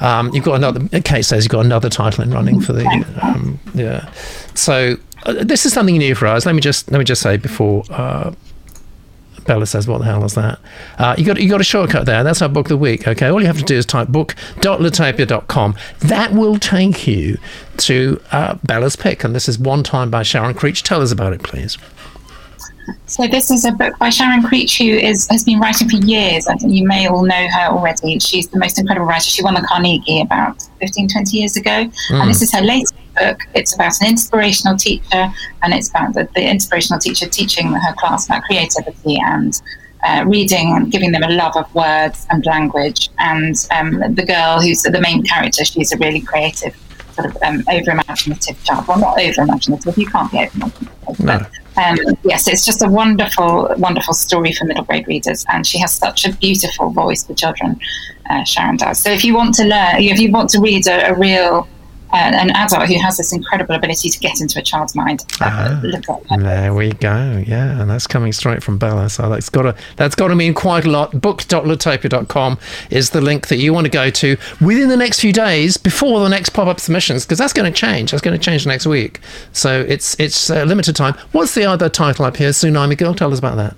Um, 0.00 0.32
you've 0.32 0.44
got 0.44 0.54
another, 0.54 0.88
Kate 1.00 1.26
says 1.26 1.44
you've 1.44 1.50
got 1.50 1.66
another 1.66 1.90
title 1.90 2.24
in 2.24 2.30
running 2.30 2.62
for 2.62 2.72
the, 2.72 2.86
um, 3.20 3.60
yeah. 3.74 4.10
So 4.54 4.96
uh, 5.24 5.44
this 5.44 5.66
is 5.66 5.74
something 5.74 5.98
new 5.98 6.14
for 6.14 6.26
us. 6.28 6.46
Let 6.46 6.54
me 6.54 6.62
just, 6.62 6.90
let 6.90 6.98
me 6.98 7.04
just 7.04 7.20
say 7.20 7.36
before, 7.36 7.84
uh, 7.90 8.32
Bella 9.48 9.66
says, 9.66 9.88
"What 9.88 9.98
the 9.98 10.04
hell 10.04 10.24
is 10.24 10.34
that?" 10.34 10.60
Uh, 10.98 11.16
you 11.18 11.24
got 11.24 11.40
you 11.40 11.48
got 11.48 11.60
a 11.60 11.64
shortcut 11.64 12.06
there. 12.06 12.22
That's 12.22 12.40
our 12.40 12.48
book 12.48 12.66
of 12.66 12.68
the 12.68 12.76
week. 12.76 13.08
Okay, 13.08 13.26
all 13.26 13.40
you 13.40 13.46
have 13.48 13.58
to 13.58 13.64
do 13.64 13.74
is 13.74 13.84
type 13.84 14.08
book.litopia.com. 14.08 15.74
That 15.98 16.32
will 16.32 16.58
take 16.58 17.08
you 17.08 17.38
to 17.78 18.20
uh, 18.30 18.58
Bella's 18.62 18.94
pick, 18.94 19.24
and 19.24 19.34
this 19.34 19.48
is 19.48 19.58
One 19.58 19.82
Time 19.82 20.10
by 20.10 20.22
Sharon 20.22 20.54
Creech. 20.54 20.84
Tell 20.84 21.02
us 21.02 21.10
about 21.10 21.32
it, 21.32 21.42
please. 21.42 21.76
So 23.06 23.26
this 23.26 23.50
is 23.50 23.64
a 23.64 23.72
book 23.72 23.98
by 23.98 24.10
Sharon 24.10 24.42
Creech, 24.42 24.78
who 24.78 24.84
is 24.84 25.26
has 25.28 25.44
been 25.44 25.60
writing 25.60 25.88
for 25.88 25.96
years. 25.96 26.46
I 26.46 26.54
think 26.56 26.72
you 26.72 26.86
may 26.86 27.08
all 27.08 27.24
know 27.24 27.48
her 27.48 27.66
already. 27.68 28.18
She's 28.18 28.48
the 28.48 28.58
most 28.58 28.78
incredible 28.78 29.06
writer. 29.06 29.28
She 29.30 29.42
won 29.42 29.54
the 29.54 29.66
Carnegie 29.68 30.20
about 30.20 30.62
15, 30.80 31.08
20 31.08 31.36
years 31.36 31.56
ago. 31.56 31.90
And 32.10 32.30
this 32.30 32.42
is 32.42 32.52
her 32.52 32.60
latest 32.60 32.94
book. 33.18 33.40
It's 33.54 33.74
about 33.74 34.00
an 34.00 34.08
inspirational 34.08 34.76
teacher, 34.76 35.32
and 35.62 35.74
it's 35.74 35.90
about 35.90 36.14
the, 36.14 36.28
the 36.34 36.48
inspirational 36.48 37.00
teacher 37.00 37.28
teaching 37.28 37.72
her 37.72 37.94
class 37.94 38.26
about 38.26 38.42
creativity 38.44 39.18
and 39.24 39.60
uh, 40.04 40.24
reading 40.26 40.74
and 40.74 40.90
giving 40.90 41.12
them 41.12 41.22
a 41.22 41.30
love 41.30 41.56
of 41.56 41.72
words 41.74 42.26
and 42.30 42.44
language. 42.46 43.08
And 43.18 43.54
um, 43.70 44.14
the 44.14 44.24
girl 44.24 44.60
who's 44.60 44.82
the 44.82 45.00
main 45.00 45.22
character, 45.24 45.64
she's 45.64 45.92
a 45.92 45.98
really 45.98 46.20
creative, 46.20 46.76
sort 47.12 47.34
of 47.34 47.42
um, 47.42 47.64
over 47.70 47.90
imaginative 47.90 48.62
child. 48.64 48.86
Well, 48.86 49.00
not 49.00 49.20
over 49.20 49.42
imaginative, 49.42 49.98
you 49.98 50.06
can't 50.06 50.30
be 50.30 50.38
over 50.38 50.50
imaginative. 50.54 51.20
No. 51.20 51.38
But 51.38 51.50
um, 51.78 51.96
yes, 52.24 52.48
it's 52.48 52.66
just 52.66 52.82
a 52.82 52.88
wonderful, 52.88 53.72
wonderful 53.78 54.14
story 54.14 54.52
for 54.52 54.64
middle 54.64 54.84
grade 54.84 55.06
readers, 55.06 55.44
and 55.48 55.66
she 55.66 55.78
has 55.78 55.94
such 55.94 56.26
a 56.26 56.32
beautiful 56.32 56.90
voice 56.90 57.24
for 57.24 57.34
children. 57.34 57.78
Uh, 58.28 58.44
Sharon 58.44 58.76
does. 58.76 59.00
So 59.00 59.10
if 59.10 59.24
you 59.24 59.34
want 59.34 59.54
to 59.54 59.64
learn, 59.64 60.02
if 60.02 60.18
you 60.18 60.30
want 60.30 60.50
to 60.50 60.60
read 60.60 60.86
a, 60.86 61.10
a 61.10 61.14
real 61.14 61.66
an 62.12 62.50
adult 62.50 62.88
who 62.88 62.98
has 63.00 63.16
this 63.18 63.32
incredible 63.32 63.74
ability 63.74 64.08
to 64.10 64.18
get 64.18 64.40
into 64.40 64.58
a 64.58 64.62
child's 64.62 64.94
mind, 64.94 65.24
uh, 65.40 65.44
Ah. 65.48 65.80
There 66.38 66.74
we 66.74 66.92
go. 66.92 67.42
Yeah, 67.46 67.80
and 67.80 67.90
that's 67.90 68.06
coming 68.06 68.32
straight 68.32 68.62
from 68.62 68.78
Bella. 68.78 69.08
So 69.10 69.28
that's 69.28 69.48
got 69.48 69.62
to 69.62 69.74
that's 69.96 70.14
got 70.14 70.28
to 70.28 70.34
mean 70.34 70.54
quite 70.54 70.84
a 70.84 70.90
lot. 70.90 71.20
Book.litopia.com 71.20 72.58
is 72.90 73.10
the 73.10 73.20
link 73.20 73.48
that 73.48 73.56
you 73.58 73.72
want 73.74 73.84
to 73.86 73.90
go 73.90 74.10
to 74.10 74.36
within 74.60 74.88
the 74.88 74.96
next 74.96 75.20
few 75.20 75.32
days 75.32 75.76
before 75.76 76.20
the 76.20 76.28
next 76.28 76.50
pop-up 76.50 76.80
submissions 76.80 77.24
because 77.24 77.38
that's 77.38 77.52
going 77.52 77.70
to 77.70 77.76
change. 77.78 78.10
That's 78.10 78.22
going 78.22 78.38
to 78.38 78.42
change 78.44 78.66
next 78.66 78.86
week. 78.86 79.20
So 79.52 79.80
it's 79.88 80.18
it's 80.18 80.50
uh, 80.50 80.64
limited 80.64 80.96
time. 80.96 81.14
What's 81.32 81.54
the 81.54 81.64
other 81.64 81.88
title 81.88 82.24
up 82.24 82.36
here? 82.36 82.50
Tsunami 82.50 82.96
Girl. 82.96 83.14
Tell 83.14 83.32
us 83.32 83.38
about 83.38 83.56
that. 83.56 83.74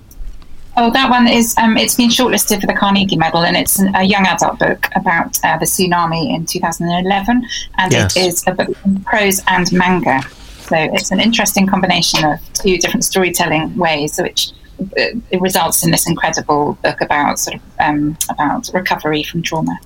Oh, 0.77 0.89
that 0.91 1.09
one 1.09 1.27
is. 1.27 1.55
Um, 1.57 1.75
it's 1.77 1.95
been 1.95 2.09
shortlisted 2.09 2.61
for 2.61 2.67
the 2.67 2.73
Carnegie 2.73 3.17
Medal, 3.17 3.43
and 3.43 3.57
it's 3.57 3.77
an, 3.79 3.93
a 3.95 4.03
young 4.03 4.25
adult 4.25 4.57
book 4.57 4.87
about 4.95 5.37
uh, 5.43 5.57
the 5.57 5.65
tsunami 5.65 6.33
in 6.33 6.45
2011, 6.45 7.43
and 7.77 7.91
Yes. 7.91 8.15
it 8.15 8.21
is 8.21 8.43
a 8.47 8.51
book 8.53 8.69
in 8.85 9.03
prose 9.03 9.41
and 9.47 9.71
manga. 9.73 10.21
So 10.61 10.77
it's 10.77 11.11
an 11.11 11.19
interesting 11.19 11.67
combination 11.67 12.23
of 12.23 12.39
two 12.53 12.77
different 12.77 13.03
storytelling 13.03 13.75
ways, 13.75 14.17
which 14.21 14.51
uh, 14.79 15.19
it 15.29 15.41
results 15.41 15.83
in 15.83 15.91
this 15.91 16.07
incredible 16.07 16.77
book 16.81 17.01
about 17.01 17.37
sort 17.39 17.57
of 17.57 17.61
um, 17.79 18.17
about 18.29 18.69
recovery 18.73 19.23
from 19.23 19.41
trauma. 19.43 19.77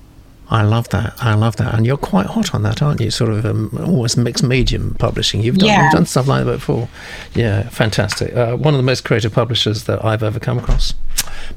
I 0.48 0.62
love 0.62 0.88
that. 0.90 1.14
I 1.18 1.34
love 1.34 1.56
that. 1.56 1.74
And 1.74 1.84
you're 1.84 1.96
quite 1.96 2.26
hot 2.26 2.54
on 2.54 2.62
that, 2.62 2.80
aren't 2.80 3.00
you? 3.00 3.10
Sort 3.10 3.30
of 3.30 3.44
um, 3.44 3.70
almost 3.80 4.16
mixed 4.16 4.44
medium 4.44 4.94
publishing. 4.98 5.42
You've 5.42 5.58
done, 5.58 5.68
Yeah. 5.68 5.84
you've 5.84 5.92
done 5.92 6.06
stuff 6.06 6.28
like 6.28 6.44
that 6.44 6.52
before. 6.58 6.88
Yeah, 7.34 7.68
fantastic. 7.68 8.34
Uh, 8.34 8.56
one 8.56 8.72
of 8.72 8.78
the 8.78 8.84
most 8.84 9.04
creative 9.04 9.32
publishers 9.32 9.84
that 9.84 10.04
I've 10.04 10.22
ever 10.22 10.38
come 10.38 10.58
across. 10.58 10.94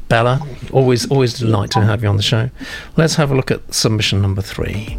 Bella, 0.07 0.41
always, 0.71 1.09
always 1.11 1.33
delight 1.37 1.69
to 1.71 1.81
have 1.81 2.01
you 2.01 2.09
on 2.09 2.17
the 2.17 2.23
show. 2.23 2.49
Let's 2.97 3.15
have 3.15 3.31
a 3.31 3.35
look 3.35 3.51
at 3.51 3.73
submission 3.73 4.21
number 4.23 4.41
three. 4.41 4.97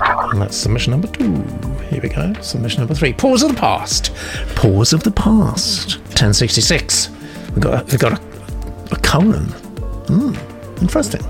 And 0.00 0.40
that's 0.40 0.56
submission 0.56 0.92
number 0.92 1.08
two. 1.08 1.42
Here 1.90 2.00
we 2.00 2.08
go. 2.08 2.32
Submission 2.40 2.80
number 2.80 2.94
three. 2.94 3.12
Paws 3.12 3.42
of 3.42 3.50
the 3.50 3.56
past. 3.60 4.14
Paws 4.54 4.92
of 4.92 5.02
the 5.02 5.10
past. 5.10 5.98
1066. 6.10 7.10
We've 7.50 7.60
got, 7.60 7.86
we've 7.90 7.98
got 7.98 8.12
a, 8.12 8.94
a 8.94 8.96
colon. 9.02 9.44
Hmm, 10.06 10.34
Interesting. 10.80 11.22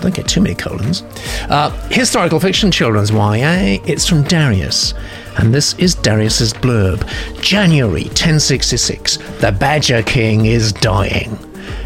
Don't 0.00 0.14
get 0.14 0.28
too 0.28 0.40
many 0.40 0.54
colons. 0.54 1.02
Uh, 1.50 1.70
historical 1.90 2.40
fiction, 2.40 2.70
children's 2.70 3.10
YA. 3.10 3.78
It's 3.86 4.08
from 4.08 4.22
Darius. 4.22 4.94
And 5.38 5.54
this 5.54 5.74
is 5.74 5.94
Darius's 5.94 6.52
blurb. 6.54 7.06
January 7.42 8.04
1066. 8.04 9.18
The 9.40 9.52
Badger 9.52 10.02
King 10.02 10.46
is 10.46 10.72
dying. 10.72 11.38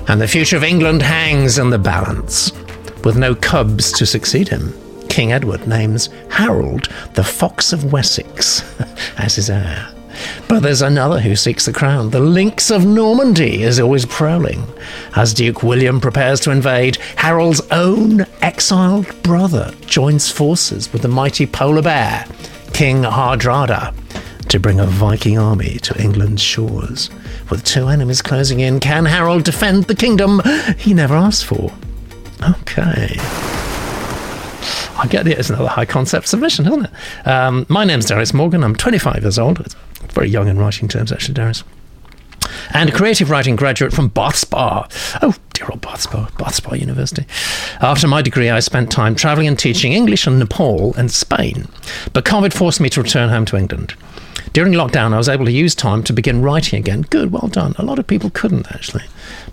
And 0.09 0.21
the 0.21 0.29
future 0.29 0.57
of 0.57 0.65
England 0.65 1.03
hangs 1.03 1.59
in 1.59 1.71
the 1.71 1.79
balance. 1.79 2.53
With 3.05 3.17
no 3.17 3.35
cubs 3.35 3.93
to 3.93 4.07
succeed 4.07 4.49
him, 4.49 4.73
King 5.09 5.33
Edward 5.33 5.67
names 5.67 6.09
Harold 6.31 6.89
the 7.15 7.25
Fox 7.25 7.73
of 7.73 7.93
Wessex 7.93 8.63
as 9.19 9.37
his 9.37 9.51
heir. 9.51 9.94
But 10.49 10.61
there's 10.61 10.83
another 10.83 11.21
who 11.21 11.37
seeks 11.37 11.67
the 11.67 11.73
crown. 11.73 12.11
The 12.11 12.21
Lynx 12.21 12.71
of 12.71 12.85
Normandy 12.85 13.63
is 13.63 13.81
always 13.81 14.07
prowling. 14.07 14.65
As 15.17 15.35
Duke 15.35 15.63
William 15.63 16.01
prepares 16.01 16.41
to 16.41 16.51
invade, 16.51 16.97
Harold's 17.17 17.61
own 17.71 18.27
exiled 18.43 19.23
brother 19.23 19.75
joins 19.87 20.31
forces 20.31 20.93
with 20.93 21.03
the 21.03 21.09
mighty 21.09 21.47
polar 21.47 21.83
bear, 21.83 22.27
King 22.73 23.03
Hardrada, 23.03 23.95
to 24.49 24.61
bring 24.61 24.81
a 24.81 24.87
Viking 24.87 25.39
army 25.39 25.79
to 25.79 26.01
England's 26.01 26.43
shores. 26.43 27.11
With 27.51 27.65
two 27.65 27.89
enemies 27.89 28.23
closing 28.23 28.61
in, 28.61 28.81
can 28.81 29.05
Harold 29.05 29.45
defend 29.45 29.85
the 29.85 29.95
kingdom 29.95 30.41
he 30.79 30.95
never 30.95 31.15
asked 31.15 31.45
for? 31.45 31.73
Okay. 32.43 33.17
I 34.97 35.07
get 35.09 35.27
it. 35.27 35.39
It's 35.39 35.51
another 35.51 35.69
high 35.69 35.85
concept 35.85 36.29
submission, 36.29 36.67
isn't 36.67 36.85
it? 36.87 37.27
Um, 37.27 37.67
my 37.69 37.85
name's 37.85 38.07
Darius 38.07 38.33
Morgan. 38.33 38.63
I'm 38.63 38.77
25 38.77 39.23
years 39.23 39.39
old. 39.39 39.61
It's 39.61 39.75
very 40.15 40.29
young 40.29 40.49
in 40.49 40.59
writing 40.59 40.89
terms, 40.89 41.13
actually, 41.13 41.35
Darius. 41.35 41.65
And 42.73 42.89
a 42.89 42.93
creative 42.93 43.31
writing 43.31 43.57
graduate 43.57 43.93
from 43.93 44.09
Bath 44.09 44.37
Spa. 44.37 44.89
Oh, 45.23 45.35
dear 45.53 45.69
old 45.71 45.81
Bath 45.81 46.03
Spa, 46.03 46.29
Bath 46.39 46.55
Spa 46.55 46.75
University. 46.75 47.27
After 47.81 48.09
my 48.09 48.23
degree, 48.23 48.51
I 48.51 48.61
spent 48.61 48.91
time 48.91 49.15
travelling 49.15 49.49
and 49.49 49.59
teaching 49.59 49.93
English 49.93 50.27
in 50.27 50.39
Nepal 50.39 50.95
and 50.95 51.11
Spain. 51.11 51.69
But 52.13 52.25
COVID 52.25 52.53
forced 52.53 52.81
me 52.81 52.89
to 52.91 53.03
return 53.03 53.29
home 53.29 53.45
to 53.47 53.57
England. 53.57 53.95
During 54.53 54.73
lockdown, 54.73 55.13
I 55.13 55.19
was 55.19 55.29
able 55.29 55.47
to 55.47 55.53
use 55.53 55.75
time 55.75 56.05
to 56.05 56.13
begin 56.13 56.43
writing 56.43 56.79
again. 56.79 57.03
Good, 57.03 57.33
well 57.33 57.49
done. 57.49 57.75
A 57.79 57.85
lot 57.85 57.99
of 57.99 58.07
people 58.07 58.31
couldn't, 58.31 58.71
actually. 58.73 59.05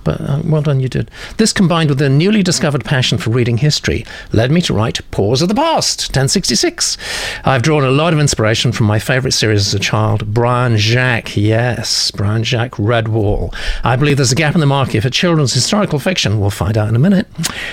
But 0.03 0.21
uh, 0.21 0.41
well 0.43 0.61
done, 0.61 0.79
you 0.79 0.89
did. 0.89 1.11
This 1.37 1.53
combined 1.53 1.89
with 1.89 2.01
a 2.01 2.09
newly 2.09 2.43
discovered 2.43 2.83
passion 2.83 3.17
for 3.17 3.29
reading 3.29 3.57
history 3.57 4.05
led 4.31 4.51
me 4.51 4.61
to 4.61 4.73
write 4.73 4.99
Paws 5.11 5.41
of 5.41 5.47
the 5.47 5.55
Past, 5.55 6.09
1066. 6.09 6.97
I've 7.45 7.61
drawn 7.61 7.83
a 7.83 7.91
lot 7.91 8.13
of 8.13 8.19
inspiration 8.19 8.71
from 8.71 8.87
my 8.87 8.99
favourite 8.99 9.33
series 9.33 9.67
as 9.67 9.73
a 9.73 9.79
child, 9.79 10.33
Brian 10.33 10.77
Jacques. 10.77 11.37
Yes, 11.37 12.11
Brian 12.11 12.43
Jacques 12.43 12.77
Redwall. 12.77 13.53
I 13.83 13.95
believe 13.95 14.17
there's 14.17 14.31
a 14.31 14.35
gap 14.35 14.55
in 14.55 14.59
the 14.59 14.65
market 14.65 15.01
for 15.01 15.09
children's 15.09 15.53
historical 15.53 15.99
fiction. 15.99 16.39
We'll 16.39 16.49
find 16.49 16.77
out 16.77 16.89
in 16.89 16.95
a 16.95 16.99
minute. 16.99 17.27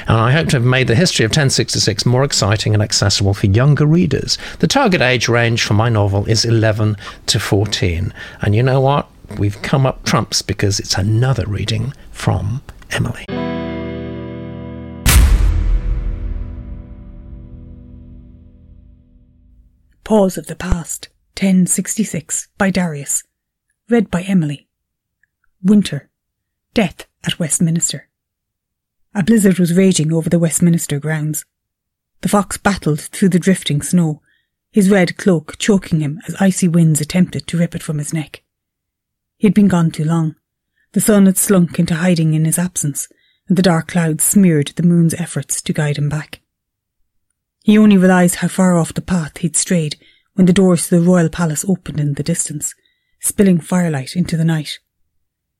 And 0.06 0.16
I 0.16 0.32
hope 0.32 0.48
to 0.48 0.56
have 0.56 0.64
made 0.64 0.88
the 0.88 0.94
history 0.94 1.24
of 1.24 1.30
1066 1.30 2.04
more 2.04 2.24
exciting 2.24 2.74
and 2.74 2.82
accessible 2.82 3.34
for 3.34 3.46
younger 3.46 3.86
readers. 3.86 4.38
The 4.58 4.66
target 4.66 5.00
age 5.00 5.28
range 5.28 5.62
for 5.62 5.74
my 5.74 5.88
novel 5.88 6.26
is 6.26 6.44
11 6.44 6.96
to 7.26 7.40
14. 7.40 8.12
And 8.42 8.54
you 8.54 8.62
know 8.62 8.80
what? 8.80 9.08
We've 9.36 9.60
come 9.62 9.84
up 9.84 10.04
trumps 10.04 10.42
because 10.42 10.80
it's 10.80 10.94
another 10.94 11.44
reading 11.46 11.92
from 12.10 12.62
Emily. 12.90 13.24
Paws 20.04 20.38
of 20.38 20.46
the 20.46 20.56
Past, 20.56 21.10
1066, 21.34 22.48
by 22.56 22.70
Darius. 22.70 23.22
Read 23.90 24.10
by 24.10 24.22
Emily. 24.22 24.66
Winter. 25.62 26.08
Death 26.72 27.06
at 27.24 27.38
Westminster. 27.38 28.08
A 29.14 29.22
blizzard 29.22 29.58
was 29.58 29.74
raging 29.76 30.12
over 30.12 30.30
the 30.30 30.38
Westminster 30.38 30.98
grounds. 30.98 31.44
The 32.22 32.28
fox 32.28 32.56
battled 32.56 33.00
through 33.00 33.28
the 33.28 33.38
drifting 33.38 33.82
snow, 33.82 34.22
his 34.72 34.90
red 34.90 35.16
cloak 35.16 35.58
choking 35.58 36.00
him 36.00 36.20
as 36.26 36.36
icy 36.40 36.68
winds 36.68 37.00
attempted 37.00 37.46
to 37.46 37.58
rip 37.58 37.74
it 37.74 37.82
from 37.82 37.98
his 37.98 38.12
neck. 38.12 38.42
He 39.38 39.46
had 39.46 39.54
been 39.54 39.68
gone 39.68 39.90
too 39.90 40.04
long. 40.04 40.34
The 40.92 41.00
sun 41.00 41.26
had 41.26 41.38
slunk 41.38 41.78
into 41.78 41.94
hiding 41.94 42.34
in 42.34 42.44
his 42.44 42.58
absence, 42.58 43.08
and 43.46 43.56
the 43.56 43.62
dark 43.62 43.88
clouds 43.88 44.24
smeared 44.24 44.68
the 44.68 44.82
moon's 44.82 45.14
efforts 45.14 45.62
to 45.62 45.72
guide 45.72 45.96
him 45.96 46.08
back. 46.08 46.40
He 47.62 47.78
only 47.78 47.96
realised 47.96 48.36
how 48.36 48.48
far 48.48 48.76
off 48.76 48.94
the 48.94 49.00
path 49.00 49.38
he'd 49.38 49.56
strayed 49.56 49.96
when 50.34 50.46
the 50.46 50.52
doors 50.52 50.88
to 50.88 50.98
the 50.98 51.06
royal 51.06 51.28
palace 51.28 51.64
opened 51.68 52.00
in 52.00 52.14
the 52.14 52.22
distance, 52.22 52.74
spilling 53.20 53.60
firelight 53.60 54.16
into 54.16 54.36
the 54.36 54.44
night. 54.44 54.80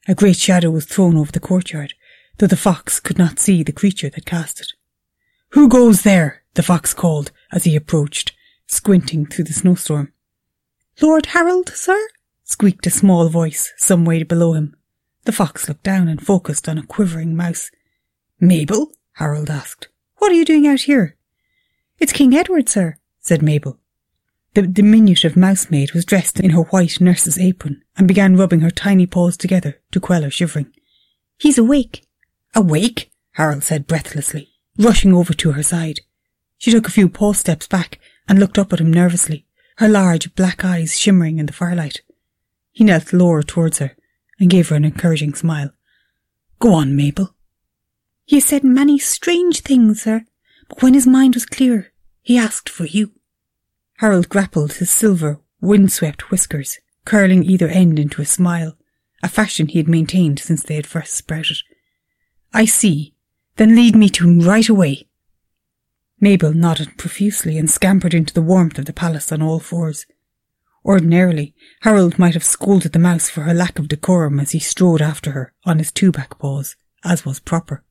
A 0.09 0.15
great 0.15 0.37
shadow 0.37 0.71
was 0.71 0.85
thrown 0.85 1.17
over 1.17 1.31
the 1.31 1.41
courtyard, 1.41 1.95
though 2.39 2.47
the 2.47 2.57
fox 2.57 2.99
could 2.99 3.19
not 3.19 3.39
see 3.39 3.63
the 3.63 3.73
creature 3.73 4.11
that 4.11 4.27
cast 4.27 4.61
it. 4.61 4.73
Who 5.51 5.69
goes 5.69 6.03
there? 6.03 6.43
the 6.55 6.63
fox 6.65 6.93
called 6.93 7.31
as 7.53 7.63
he 7.63 7.77
approached, 7.77 8.33
squinting 8.67 9.27
through 9.27 9.45
the 9.45 9.53
snowstorm. 9.53 10.13
Lord 11.01 11.27
Harold, 11.27 11.69
sir? 11.69 12.09
Squeaked 12.49 12.87
a 12.87 12.91
small 12.91 13.29
voice 13.29 13.73
some 13.77 14.05
way 14.05 14.23
below 14.23 14.55
him. 14.55 14.75
The 15.25 15.33
fox 15.33 15.69
looked 15.69 15.85
down 15.85 16.09
and 16.09 16.25
focused 16.25 16.69
on 16.69 16.79
a 16.79 16.87
quivering 16.87 17.37
mouse. 17.37 17.71
Mabel? 18.41 18.91
Harold 19.13 19.51
asked. 19.51 19.89
What 20.17 20.33
are 20.33 20.35
you 20.35 20.45
doing 20.45 20.67
out 20.67 20.81
here? 20.81 21.17
It's 21.99 22.13
King 22.13 22.35
Edward, 22.35 22.69
sir, 22.69 22.97
said 23.21 23.43
Mabel. 23.43 23.79
The 24.55 24.63
diminutive 24.63 25.37
mousemaid 25.37 25.93
was 25.93 26.07
dressed 26.07 26.41
in 26.41 26.51
her 26.51 26.63
white 26.63 27.01
nurse's 27.01 27.39
apron 27.39 27.83
and 27.97 28.09
began 28.09 28.37
rubbing 28.37 28.61
her 28.61 28.71
tiny 28.71 29.07
paws 29.07 29.37
together 29.37 29.81
to 29.93 30.01
quell 30.01 30.23
her 30.23 30.31
shivering. 30.31 30.73
He's 31.37 31.59
awake. 31.59 32.07
Awake? 32.55 33.11
Harold 33.33 33.63
said 33.63 33.87
breathlessly, 33.87 34.49
rushing 34.79 35.13
over 35.13 35.35
to 35.35 35.53
her 35.53 35.63
side. 35.63 36.01
She 36.57 36.71
took 36.71 36.89
a 36.89 36.93
few 36.93 37.09
paw 37.09 37.35
steps 37.35 37.69
back 37.69 38.01
and 38.27 38.39
looked 38.39 38.59
up 38.59 38.73
at 38.73 38.81
him 38.81 38.93
nervously, 38.93 39.45
her 39.77 39.89
large 39.89 40.35
black 40.35 40.65
eyes 40.65 40.99
shimmering 40.99 41.39
in 41.39 41.47
the 41.47 41.53
firelight. 41.53 42.01
He 42.79 42.85
knelt 42.85 43.13
lower 43.13 43.43
towards 43.43 43.79
her 43.79 43.97
and 44.39 44.49
gave 44.49 44.69
her 44.69 44.77
an 44.77 44.85
encouraging 44.85 45.35
smile. 45.35 45.73
Go 46.61 46.75
on, 46.75 46.95
Mabel. 46.95 47.35
He 48.25 48.39
said 48.39 48.63
many 48.63 49.01
strange 49.01 49.63
things, 49.63 50.05
sir, 50.05 50.25
but 50.69 50.81
when 50.81 50.95
his 50.95 51.05
mind 51.05 51.35
was 51.35 51.45
clear, 51.45 51.93
he 52.23 52.39
asked 52.39 52.69
for 52.69 52.85
you. 52.85 53.11
Harold 53.95 54.29
grappled 54.29 54.75
his 54.75 54.91
silver, 54.91 55.41
windswept 55.61 56.31
whiskers, 56.31 56.79
curling 57.05 57.43
either 57.43 57.67
end 57.67 57.99
into 57.99 58.23
a 58.23 58.25
smile, 58.25 58.79
a 59.25 59.29
fashion 59.29 59.67
he 59.67 59.79
had 59.79 59.89
maintained 59.89 60.39
since 60.39 60.63
they 60.63 60.77
had 60.77 60.87
first 60.87 61.15
sprouted. 61.15 61.57
I 62.55 62.65
see. 62.65 63.13
Then 63.57 63.75
lead 63.75 63.97
me 63.97 64.09
to 64.11 64.23
him 64.25 64.39
right 64.39 64.69
away. 64.69 65.09
Mabel 66.21 66.55
nodded 66.55 66.97
profusely 66.97 67.59
and 67.59 67.69
scampered 67.69 68.15
into 68.15 68.33
the 68.33 68.41
warmth 68.41 68.79
of 68.79 68.85
the 68.85 68.93
palace 68.93 69.33
on 69.33 69.43
all 69.43 69.59
fours. 69.59 70.07
Ordinarily, 70.89 71.55
Harold 71.83 72.19
might 72.19 72.33
have 72.33 72.43
scolded 72.43 72.95
the 72.95 72.99
mouse 72.99 73.29
for 73.29 73.43
her 73.43 73.53
lack 73.53 73.79
of 73.79 73.89
decorum 73.89 74.41
as 74.41 74.53
he 74.53 74.59
strode 74.59 75.03
after 75.03 75.33
her 75.33 75.53
on 75.65 75.77
his 75.77 75.93
two 75.93 76.11
back 76.11 76.39
paws, 76.39 76.77
as 77.05 77.27
was 77.27 77.41
proper. 77.41 77.85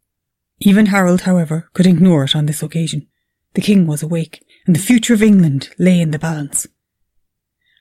Even 0.61 0.87
Harold, 0.87 1.21
however, 1.21 1.69
could 1.73 1.85
ignore 1.85 2.23
it 2.23 2.35
on 2.35 2.47
this 2.47 2.63
occasion. 2.63 3.05
The 3.53 3.61
king 3.61 3.85
was 3.85 4.01
awake, 4.01 4.43
and 4.65 4.75
the 4.75 4.79
future 4.79 5.13
of 5.13 5.21
England 5.21 5.69
lay 5.77 6.01
in 6.01 6.09
the 6.09 6.17
balance. 6.17 6.65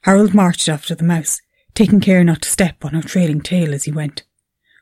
Harold 0.02 0.34
marched 0.34 0.68
after 0.68 0.94
the 0.94 1.02
mouse, 1.02 1.40
taking 1.74 2.00
care 2.00 2.22
not 2.22 2.42
to 2.42 2.50
step 2.50 2.84
on 2.84 2.92
her 2.92 3.00
trailing 3.00 3.40
tail 3.40 3.72
as 3.72 3.84
he 3.84 3.92
went. 3.92 4.24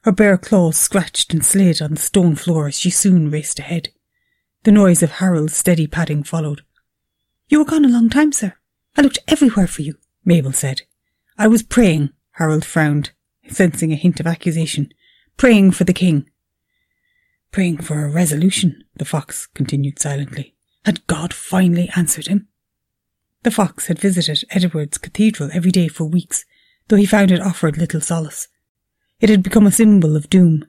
Her 0.03 0.11
bare 0.11 0.37
claws 0.37 0.77
scratched 0.77 1.33
and 1.33 1.44
slid 1.44 1.81
on 1.81 1.94
the 1.94 2.01
stone 2.01 2.35
floor 2.35 2.66
as 2.66 2.77
she 2.77 2.90
soon 2.90 3.31
raced 3.31 3.61
ahead. 3.61 3.90
The 4.64 4.73
noise 4.73 5.01
of 5.01 5.12
Harold's 5.12 5.57
steady 5.57 5.87
padding 5.87 6.25
followed. 6.25 6.62
You 7.49 7.61
were 7.61 7.64
gone 7.64 7.85
a 7.85 7.88
long 7.88 8.11
time, 8.11 8.33
sir. 8.33 8.55
I 8.97 9.03
looked 9.03 9.20
everywhere 9.29 9.68
for 9.68 9.83
you, 9.83 9.94
Mabel 10.25 10.53
said. 10.53 10.83
I 11.37 11.49
was 11.49 11.63
praying, 11.63 12.11
Harold 12.33 12.65
frowned, 12.65 13.11
sensing 13.49 13.93
a 13.93 13.97
hint 13.97 14.21
of 14.21 14.27
accusation. 14.27 14.93
Praying 15.37 15.73
for 15.73 15.85
the 15.85 15.93
king. 15.93 16.31
Praying 17.51 17.79
for 17.79 18.05
a 18.05 18.11
resolution, 18.11 18.85
the 18.97 19.05
fox 19.05 19.47
continued 19.47 19.99
silently. 19.99 20.55
Had 20.85 21.07
God 21.07 21.33
finally 21.33 21.91
answered 21.97 22.29
him? 22.29 22.49
The 23.43 23.51
fox 23.51 23.87
had 23.87 23.99
visited 23.99 24.45
Edward's 24.51 24.99
cathedral 24.99 25.51
every 25.53 25.71
day 25.71 25.89
for 25.89 26.05
weeks, 26.05 26.45
though 26.89 26.97
he 26.97 27.07
found 27.07 27.31
it 27.31 27.41
offered 27.41 27.77
little 27.77 28.01
solace. 28.01 28.49
It 29.21 29.29
had 29.29 29.43
become 29.43 29.67
a 29.67 29.73
symbol 29.73 30.17
of 30.17 30.31
doom. 30.31 30.65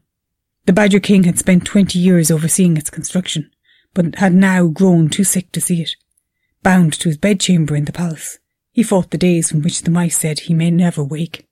The 0.65 0.73
Badger 0.73 0.99
King 0.99 1.23
had 1.23 1.39
spent 1.39 1.65
twenty 1.65 1.99
years 1.99 2.31
overseeing 2.31 2.75
its 2.75 2.89
construction 2.89 3.51
but 3.95 4.15
had 4.15 4.33
now 4.33 4.67
grown 4.67 5.09
too 5.09 5.23
sick 5.23 5.51
to 5.53 5.61
see 5.61 5.81
it. 5.81 5.95
Bound 6.61 6.93
to 6.93 7.09
his 7.09 7.17
bedchamber 7.17 7.75
in 7.75 7.85
the 7.85 7.91
palace, 7.91 8.37
he 8.75 8.83
fought 8.83 9.11
the 9.11 9.17
days 9.17 9.49
from 9.49 9.61
which 9.61 9.83
the 9.83 9.89
mice 9.89 10.17
said 10.17 10.37
he 10.37 10.53
may 10.53 10.69
never 10.69 11.01
wake. 11.01 11.47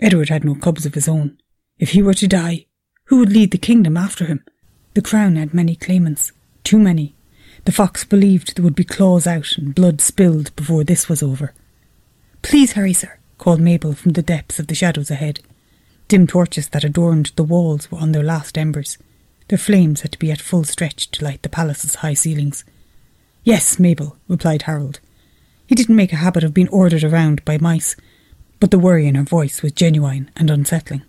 Edward 0.00 0.30
had 0.30 0.44
no 0.44 0.56
cubs 0.56 0.84
of 0.84 0.94
his 0.94 1.06
own. 1.06 1.38
If 1.78 1.90
he 1.90 2.02
were 2.02 2.14
to 2.14 2.26
die, 2.26 2.66
who 3.04 3.20
would 3.20 3.30
lead 3.30 3.52
the 3.52 3.56
kingdom 3.56 3.96
after 3.96 4.24
him? 4.24 4.44
The 4.94 5.00
crown 5.00 5.36
had 5.36 5.54
many 5.54 5.76
claimants, 5.76 6.32
too 6.64 6.80
many. 6.80 7.14
The 7.66 7.70
fox 7.70 8.04
believed 8.04 8.56
there 8.56 8.64
would 8.64 8.74
be 8.74 8.82
claws 8.82 9.28
out 9.28 9.56
and 9.56 9.76
blood 9.76 10.00
spilled 10.00 10.56
before 10.56 10.82
this 10.82 11.08
was 11.08 11.22
over. 11.22 11.54
Please 12.42 12.72
hurry, 12.72 12.94
sir, 12.94 13.20
called 13.38 13.60
Mabel 13.60 13.92
from 13.92 14.14
the 14.14 14.20
depths 14.20 14.58
of 14.58 14.66
the 14.66 14.74
shadows 14.74 15.12
ahead. 15.12 15.38
Dim 16.08 16.26
torches 16.26 16.70
that 16.70 16.82
adorned 16.82 17.30
the 17.36 17.44
walls 17.44 17.92
were 17.92 17.98
on 17.98 18.10
their 18.10 18.24
last 18.24 18.58
embers. 18.58 18.98
Their 19.46 19.58
flames 19.58 20.00
had 20.00 20.10
to 20.10 20.18
be 20.18 20.32
at 20.32 20.40
full 20.40 20.64
stretch 20.64 21.12
to 21.12 21.24
light 21.24 21.44
the 21.44 21.48
palace's 21.48 21.96
high 21.96 22.14
ceilings. 22.14 22.64
Yes, 23.44 23.78
Mabel, 23.78 24.16
replied 24.26 24.62
Harold. 24.62 24.98
He 25.68 25.74
didn't 25.74 25.96
make 25.96 26.14
a 26.14 26.16
habit 26.16 26.44
of 26.44 26.54
being 26.54 26.68
ordered 26.70 27.04
around 27.04 27.44
by 27.44 27.58
mice, 27.58 27.94
but 28.58 28.70
the 28.70 28.78
worry 28.78 29.06
in 29.06 29.16
her 29.16 29.22
voice 29.22 29.62
was 29.62 29.72
genuine 29.72 30.30
and 30.34 30.50
unsettling. 30.50 31.02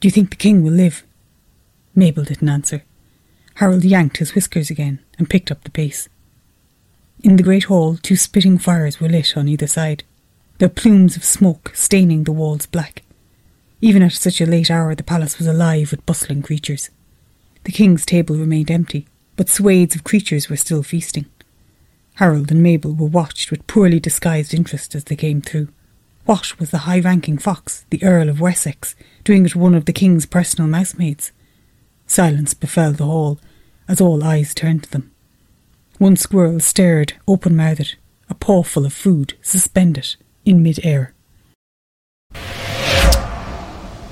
Do 0.00 0.08
you 0.08 0.10
think 0.10 0.30
the 0.30 0.36
king 0.36 0.64
will 0.64 0.72
live? 0.72 1.04
Mabel 1.94 2.24
didn't 2.24 2.48
answer. 2.48 2.82
Harold 3.56 3.84
yanked 3.84 4.16
his 4.16 4.34
whiskers 4.34 4.70
again 4.70 5.00
and 5.18 5.28
picked 5.28 5.50
up 5.50 5.62
the 5.62 5.70
pace. 5.70 6.08
In 7.22 7.36
the 7.36 7.42
great 7.42 7.64
hall, 7.64 7.96
two 7.96 8.16
spitting 8.16 8.56
fires 8.56 9.00
were 9.00 9.08
lit 9.08 9.36
on 9.36 9.48
either 9.48 9.66
side, 9.66 10.02
their 10.58 10.70
plumes 10.70 11.14
of 11.14 11.22
smoke 11.22 11.70
staining 11.74 12.24
the 12.24 12.32
walls 12.32 12.64
black. 12.64 13.02
Even 13.82 14.02
at 14.02 14.14
such 14.14 14.40
a 14.40 14.46
late 14.46 14.70
hour, 14.70 14.94
the 14.94 15.02
palace 15.02 15.36
was 15.36 15.46
alive 15.46 15.90
with 15.90 16.06
bustling 16.06 16.40
creatures. 16.40 16.88
The 17.64 17.72
king's 17.72 18.06
table 18.06 18.36
remained 18.36 18.70
empty, 18.70 19.06
but 19.36 19.50
swathes 19.50 19.94
of 19.94 20.04
creatures 20.04 20.48
were 20.48 20.56
still 20.56 20.82
feasting. 20.82 21.26
Harold 22.14 22.52
and 22.52 22.62
Mabel 22.62 22.92
were 22.92 23.06
watched 23.06 23.50
with 23.50 23.66
poorly 23.66 23.98
disguised 23.98 24.54
interest 24.54 24.94
as 24.94 25.04
they 25.04 25.16
came 25.16 25.40
through. 25.40 25.68
What 26.24 26.58
was 26.60 26.70
the 26.70 26.78
high 26.78 27.00
ranking 27.00 27.38
fox, 27.38 27.84
the 27.90 28.02
Earl 28.04 28.28
of 28.28 28.40
Wessex, 28.40 28.94
doing 29.24 29.42
with 29.42 29.56
one 29.56 29.74
of 29.74 29.84
the 29.84 29.92
king's 29.92 30.24
personal 30.24 30.68
mousemaids? 30.68 31.32
Silence 32.06 32.54
befell 32.54 32.92
the 32.92 33.04
hall 33.04 33.40
as 33.88 34.00
all 34.00 34.22
eyes 34.22 34.54
turned 34.54 34.84
to 34.84 34.90
them. 34.90 35.10
One 35.98 36.16
squirrel 36.16 36.60
stared, 36.60 37.14
open 37.26 37.56
mouthed, 37.56 37.96
a 38.30 38.34
pawful 38.34 38.86
of 38.86 38.92
food 38.92 39.34
suspended 39.42 40.16
in 40.44 40.62
mid 40.62 40.84
air. 40.84 41.14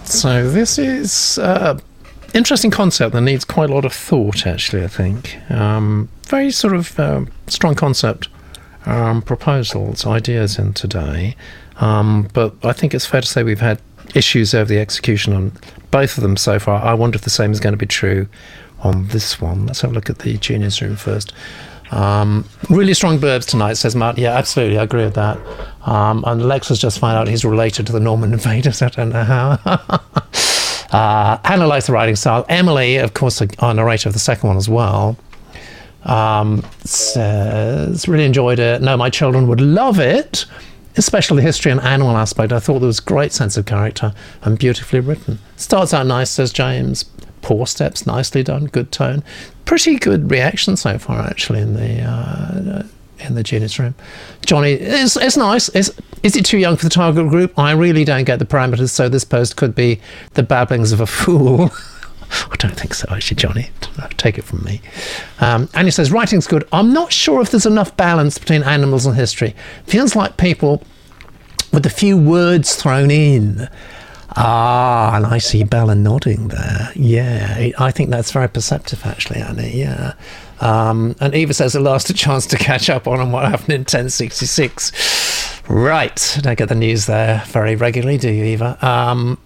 So, 0.05 0.51
this 0.51 0.79
is 0.79 1.38
uh, 1.38 1.79
interesting 2.35 2.71
concept 2.71 3.12
that 3.14 3.21
needs 3.21 3.45
quite 3.45 3.71
a 3.71 3.75
lot 3.75 3.85
of 3.85 3.92
thought, 3.92 4.47
actually, 4.47 4.85
I 4.85 4.88
think. 4.88 5.38
Um, 5.51 6.09
very 6.27 6.51
sort 6.51 6.75
of 6.75 6.99
uh, 6.99 7.25
strong 7.47 7.75
concept 7.75 8.29
um, 8.87 9.23
proposals, 9.23 10.07
ideas 10.07 10.59
in 10.59 10.73
today. 10.73 11.37
Um, 11.77 12.29
but 12.33 12.55
I 12.62 12.73
think 12.73 12.95
it's 12.95 13.07
fair 13.07 13.21
to 13.21 13.27
say 13.27 13.42
we've 13.42 13.61
had 13.61 13.81
issues 14.14 14.55
over 14.55 14.68
the 14.68 14.79
execution 14.79 15.33
on 15.33 15.53
both 15.90 16.16
of 16.16 16.23
them 16.23 16.37
so 16.37 16.59
far. 16.59 16.83
I 16.83 16.95
wonder 16.95 17.16
if 17.16 17.23
the 17.23 17.31
same 17.31 17.53
is 17.53 17.61
going 17.61 17.73
to 17.73 17.79
be 17.79 17.87
true 17.87 18.29
on 18.81 19.09
this 19.09 19.40
one. 19.40 19.66
Let's 19.66 19.81
have 19.83 19.92
a 19.92 19.95
look 19.95 20.11
at 20.11 20.18
the 20.21 20.37
genius 20.38 20.81
room 20.83 20.97
first. 20.97 21.33
Um, 21.90 22.47
really 22.71 22.95
strong 22.95 23.18
blurbs 23.18 23.47
tonight, 23.47 23.75
says 23.75 23.95
Matt. 23.95 24.16
Yeah, 24.16 24.33
absolutely, 24.33 24.79
I 24.79 24.85
agree 24.85 25.05
with 25.05 25.14
that. 25.14 25.38
Um, 25.83 26.25
and 26.27 26.42
Lex 26.42 26.69
has 26.69 26.79
just 26.79 26.98
found 26.98 27.19
out 27.19 27.29
he's 27.29 27.44
related 27.44 27.87
to 27.87 27.92
the 27.92 28.00
Norman 28.00 28.33
invaders. 28.33 28.81
I 28.83 28.88
don't 28.88 29.11
know 29.11 29.25
how. 29.25 29.59
Uh, 30.93 31.38
likes 31.67 31.87
the 31.87 31.93
writing 31.93 32.17
style. 32.17 32.45
Emily, 32.49 32.97
of 32.97 33.15
course, 33.15 33.43
our 33.59 33.75
narrator 33.75 34.09
of 34.09 34.13
the 34.13 34.19
second 34.19 34.47
one 34.49 34.57
as 34.59 34.69
well, 34.69 35.17
um, 36.05 36.65
says, 36.85 38.07
really 38.07 38.25
enjoyed 38.25 38.59
it. 38.59 38.83
No, 38.83 38.97
my 38.97 39.09
children 39.09 39.49
would 39.49 39.61
love 39.61 39.99
it, 39.99 40.45
especially 40.97 41.37
the 41.37 41.43
history 41.43 41.73
and 41.73 41.81
animal 41.81 42.17
aspect. 42.17 42.53
I 42.53 42.61
thought 42.61 42.81
there 42.81 42.87
was 42.87 43.01
great 43.01 43.33
sense 43.33 43.57
of 43.57 43.65
character 43.65 44.13
and 44.43 44.59
beautifully 44.59 45.01
written. 45.01 45.38
Starts 45.57 45.95
out 45.95 46.07
nice, 46.07 46.31
says 46.31 46.53
James. 46.53 47.05
Poor 47.40 47.67
steps, 47.67 48.07
nicely 48.07 48.43
done, 48.43 48.67
good 48.67 48.93
tone. 48.93 49.25
Pretty 49.65 49.97
good 49.97 50.31
reaction 50.31 50.77
so 50.77 50.99
far, 50.99 51.21
actually, 51.23 51.61
in 51.61 51.75
the 51.75 52.03
uh, 52.03 52.83
in 53.25 53.35
the 53.35 53.42
genius 53.42 53.79
room. 53.79 53.94
Johnny, 54.44 54.73
it's, 54.73 55.16
it's 55.16 55.37
nice. 55.37 55.68
It's, 55.70 55.90
is 56.23 56.37
it 56.37 56.44
too 56.44 56.58
young 56.58 56.77
for 56.77 56.85
the 56.85 56.90
target 56.90 57.29
group? 57.29 57.58
I 57.58 57.73
really 57.73 58.04
don't 58.04 58.25
get 58.25 58.38
the 58.38 58.44
parameters, 58.44 58.90
so 58.90 59.08
this 59.08 59.25
post 59.25 59.56
could 59.56 59.75
be 59.75 60.00
the 60.35 60.42
babblings 60.42 60.92
of 60.92 61.00
a 61.00 61.06
fool. 61.18 61.70
I 62.50 62.56
don't 62.56 62.79
think 62.79 62.94
so, 62.94 63.06
actually, 63.10 63.37
Johnny. 63.37 63.70
Take 64.16 64.38
it 64.38 64.42
from 64.42 64.64
me. 64.64 64.81
Um, 65.40 65.68
and 65.75 65.87
he 65.87 65.90
says, 65.90 66.10
writing's 66.10 66.46
good. 66.46 66.66
I'm 66.73 66.92
not 66.92 67.12
sure 67.12 67.42
if 67.42 67.50
there's 67.50 67.66
enough 67.66 67.94
balance 67.96 68.38
between 68.38 68.62
animals 68.62 69.04
and 69.04 69.14
history. 69.14 69.54
Feels 69.87 70.16
like 70.16 70.38
people 70.38 70.83
with 71.73 71.85
a 71.85 71.90
few 71.90 72.16
words 72.16 72.75
thrown 72.77 73.10
in. 73.10 73.68
Ah, 74.37 75.14
and 75.16 75.27
I 75.27 75.38
see 75.38 75.62
Bella 75.62 75.94
nodding 75.94 76.48
there. 76.48 76.90
Yeah, 76.94 77.68
I 77.79 77.90
think 77.90 78.10
that's 78.10 78.33
very 78.33 78.48
perceptive, 78.48 79.04
actually, 79.04 79.40
Annie. 79.40 79.79
Yeah. 79.79 80.14
Um, 80.63 81.17
and 81.21 81.35
Eva 81.35 81.52
says, 81.52 81.73
the 81.73 81.81
last 81.81 82.15
chance 82.17 82.46
to 82.46 82.56
catch 82.56 82.88
up 82.88 83.06
on 83.08 83.33
what 83.33 83.44
happened 83.44 83.71
in 83.71 83.81
1066. 83.81 85.63
Right. 85.69 86.38
Don't 86.40 86.56
get 86.56 86.69
the 86.69 86.75
news 86.75 87.06
there 87.06 87.42
very 87.46 87.77
regularly, 87.77 88.19
do 88.19 88.31
you, 88.31 88.44
Eva? 88.44 88.79
Um, 88.87 89.38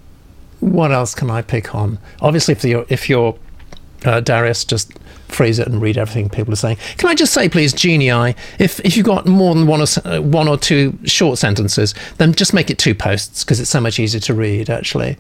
what 0.61 0.93
else 0.93 1.15
can 1.15 1.31
I 1.31 1.43
pick 1.43 1.75
on? 1.75 1.99
Obviously, 2.21 2.53
if 2.53 2.65
you're, 2.65 2.87
if 2.89 3.09
you're 3.09 3.39
uh, 4.05 4.21
Darius, 4.21 4.65
just 4.65 4.93
phrase 5.29 5.59
it 5.59 5.67
and 5.67 5.81
read 5.81 5.99
everything 5.99 6.29
people 6.29 6.53
are 6.53 6.57
saying. 6.57 6.77
Can 6.99 7.09
I 7.09 7.15
just 7.15 7.33
say, 7.33 7.49
please, 7.49 7.73
Genii, 7.73 8.35
if 8.59 8.81
if 8.81 8.97
you've 8.97 9.07
got 9.07 9.27
more 9.27 9.55
than 9.55 9.67
one 9.67 9.81
or 9.81 9.87
uh, 10.05 10.21
one 10.21 10.49
or 10.49 10.57
two 10.57 10.99
short 11.05 11.39
sentences, 11.39 11.95
then 12.19 12.33
just 12.33 12.55
make 12.55 12.71
it 12.71 12.79
two 12.79 12.95
posts 12.95 13.45
because 13.45 13.61
it's 13.61 13.71
so 13.71 13.81
much 13.81 13.99
easier 13.99 14.21
to 14.21 14.35
read. 14.35 14.71
Actually, 14.71 15.17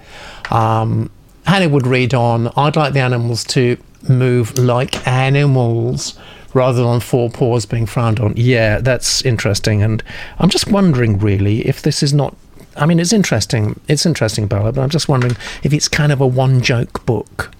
um, 0.51 1.11
Hannah 1.47 1.68
would 1.68 1.86
read 1.86 2.14
on. 2.14 2.49
I'd 2.57 2.76
like 2.76 2.92
the 2.92 3.01
animals 3.01 3.44
to 3.44 3.76
move 4.09 4.59
like 4.59 5.07
animals 5.07 6.18
rather 6.54 6.82
than 6.82 7.00
four 7.00 7.28
paws 7.30 7.66
being 7.66 7.86
frowned 7.86 8.18
on. 8.20 8.32
Yeah, 8.36 8.78
that's 8.80 9.22
interesting, 9.24 9.82
and 9.82 10.02
I'm 10.38 10.48
just 10.48 10.68
wondering, 10.68 11.18
really, 11.18 11.66
if 11.66 11.82
this 11.82 12.02
is 12.02 12.12
not. 12.12 12.34
I 12.76 12.86
mean, 12.86 12.98
it's 12.98 13.12
interesting. 13.12 13.80
It's 13.88 14.04
interesting, 14.04 14.46
Bella, 14.46 14.72
but 14.72 14.82
I'm 14.82 14.90
just 14.90 15.09
wondering 15.09 15.36
if 15.62 15.72
it's 15.72 15.88
kind 15.88 16.12
of 16.12 16.20
a 16.20 16.26
one 16.26 16.61
joke 16.61 17.04
book. 17.07 17.50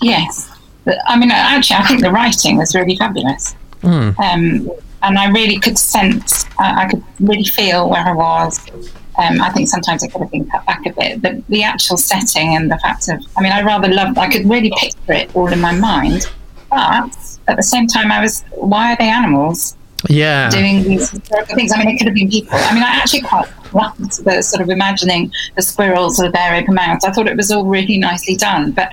Yes. 0.00 0.50
I 1.06 1.18
mean, 1.18 1.30
actually, 1.30 1.76
I 1.76 1.86
think 1.86 2.02
the 2.02 2.10
writing 2.10 2.56
was 2.56 2.74
really 2.74 2.96
fabulous. 2.96 3.54
Mm. 3.82 4.18
Um, 4.18 4.70
and 5.02 5.18
I 5.18 5.30
really 5.30 5.58
could 5.58 5.78
sense, 5.78 6.44
I, 6.58 6.84
I 6.84 6.88
could 6.88 7.02
really 7.20 7.44
feel 7.44 7.88
where 7.88 8.04
I 8.06 8.12
was. 8.12 8.60
Um, 9.18 9.40
I 9.40 9.50
think 9.50 9.68
sometimes 9.68 10.04
it 10.04 10.12
could 10.12 10.20
have 10.20 10.30
been 10.30 10.48
cut 10.48 10.64
back 10.66 10.86
a 10.86 10.92
bit, 10.92 11.20
but 11.20 11.44
the 11.48 11.64
actual 11.64 11.96
setting 11.96 12.54
and 12.54 12.70
the 12.70 12.78
fact 12.78 13.08
of, 13.08 13.24
I 13.36 13.42
mean, 13.42 13.52
I 13.52 13.62
rather 13.62 13.88
loved, 13.88 14.16
I 14.16 14.28
could 14.28 14.48
really 14.48 14.72
picture 14.76 15.12
it 15.12 15.34
all 15.34 15.52
in 15.52 15.60
my 15.60 15.72
mind. 15.72 16.30
But 16.70 17.16
at 17.48 17.56
the 17.56 17.62
same 17.62 17.86
time, 17.88 18.12
I 18.12 18.20
was, 18.20 18.44
why 18.52 18.92
are 18.92 18.96
they 18.96 19.08
animals? 19.08 19.76
Yeah. 20.08 20.48
Doing 20.50 20.84
these 20.84 21.10
things. 21.10 21.72
I 21.72 21.78
mean, 21.78 21.88
it 21.88 21.98
could 21.98 22.06
have 22.06 22.14
been 22.14 22.30
people. 22.30 22.50
I 22.52 22.74
mean, 22.74 22.84
I 22.84 22.90
actually 22.90 23.22
quite 23.22 23.48
liked 23.72 24.24
the 24.24 24.42
sort 24.42 24.62
of 24.62 24.70
imagining 24.70 25.32
the 25.56 25.62
squirrels 25.62 26.20
with 26.20 26.32
their 26.32 26.54
open 26.54 26.74
mouths. 26.74 27.04
I 27.04 27.10
thought 27.10 27.26
it 27.26 27.36
was 27.36 27.50
all 27.50 27.64
really 27.64 27.98
nicely 27.98 28.36
done. 28.36 28.70
But 28.70 28.90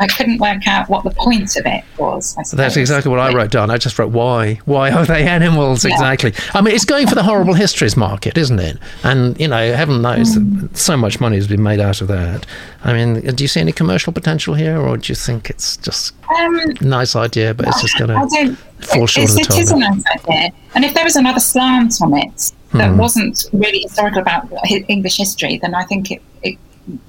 I 0.00 0.06
couldn't 0.06 0.38
work 0.38 0.66
out 0.66 0.88
what 0.88 1.04
the 1.04 1.10
point 1.10 1.56
of 1.56 1.66
it 1.66 1.84
was. 1.98 2.36
That's 2.52 2.76
exactly 2.76 3.10
what 3.10 3.18
I 3.18 3.32
wrote 3.32 3.50
down. 3.50 3.70
I 3.70 3.78
just 3.78 3.98
wrote 3.98 4.12
why. 4.12 4.54
Why 4.64 4.90
are 4.90 5.04
they 5.04 5.26
animals? 5.26 5.84
Yeah. 5.84 5.92
Exactly. 5.92 6.34
I 6.54 6.60
mean, 6.60 6.74
it's 6.74 6.84
going 6.84 7.06
for 7.06 7.14
the 7.14 7.22
horrible 7.22 7.54
histories 7.54 7.96
market, 7.96 8.38
isn't 8.38 8.60
it? 8.60 8.78
And 9.02 9.38
you 9.40 9.48
know, 9.48 9.72
heaven 9.72 10.02
knows 10.02 10.36
mm. 10.36 10.74
so 10.76 10.96
much 10.96 11.20
money 11.20 11.36
has 11.36 11.48
been 11.48 11.62
made 11.62 11.80
out 11.80 12.00
of 12.00 12.08
that. 12.08 12.46
I 12.84 12.92
mean, 12.92 13.20
do 13.34 13.44
you 13.44 13.48
see 13.48 13.60
any 13.60 13.72
commercial 13.72 14.12
potential 14.12 14.54
here, 14.54 14.78
or 14.78 14.96
do 14.96 15.10
you 15.10 15.16
think 15.16 15.50
it's 15.50 15.76
just 15.78 16.14
um, 16.30 16.74
nice 16.80 17.16
idea, 17.16 17.54
but 17.54 17.66
it's 17.66 17.80
just 17.80 17.98
going 17.98 18.10
to 18.10 18.56
fall 18.86 19.06
short 19.06 19.30
of 19.30 19.34
the? 19.34 19.40
It 19.40 19.58
is 19.58 19.70
a 19.72 19.76
nice 19.76 20.04
idea, 20.06 20.50
and 20.74 20.84
if 20.84 20.94
there 20.94 21.04
was 21.04 21.16
another 21.16 21.40
slant 21.40 22.00
on 22.00 22.16
it 22.16 22.52
that 22.72 22.90
hmm. 22.90 22.98
wasn't 22.98 23.46
really 23.52 23.80
historical 23.80 24.20
about 24.20 24.48
English 24.88 25.16
history, 25.16 25.58
then 25.58 25.74
I 25.74 25.84
think 25.84 26.10
it, 26.10 26.22
it 26.42 26.58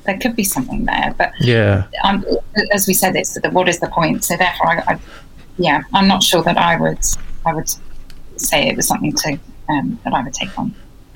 there 0.05 0.17
could 0.17 0.36
be 0.36 0.43
something 0.43 0.86
there. 0.86 1.13
But 1.17 1.32
yeah, 1.39 1.88
um, 2.03 2.25
as 2.73 2.88
we 2.88 2.93
said, 2.93 3.15
it's 3.15 3.39
the, 3.39 3.49
what 3.49 3.67
is 3.69 3.80
the 3.80 3.88
point? 3.88 4.23
So 4.23 4.36
therefore, 4.38 4.67
I, 4.67 4.93
I, 4.93 4.99
yeah, 5.57 5.84
I'm 5.93 6.07
not 6.07 6.23
sure 6.23 6.43
that 6.43 6.57
I 6.57 6.80
would 6.80 6.99
I 7.45 7.53
would 7.53 7.69
say 8.38 8.67
it 8.67 8.75
was 8.75 8.88
something 8.88 9.13
to 9.13 9.39
um, 9.69 9.99
that 10.03 10.13
I 10.13 10.23
would 10.23 10.34
take 10.34 10.57
on. 10.57 10.73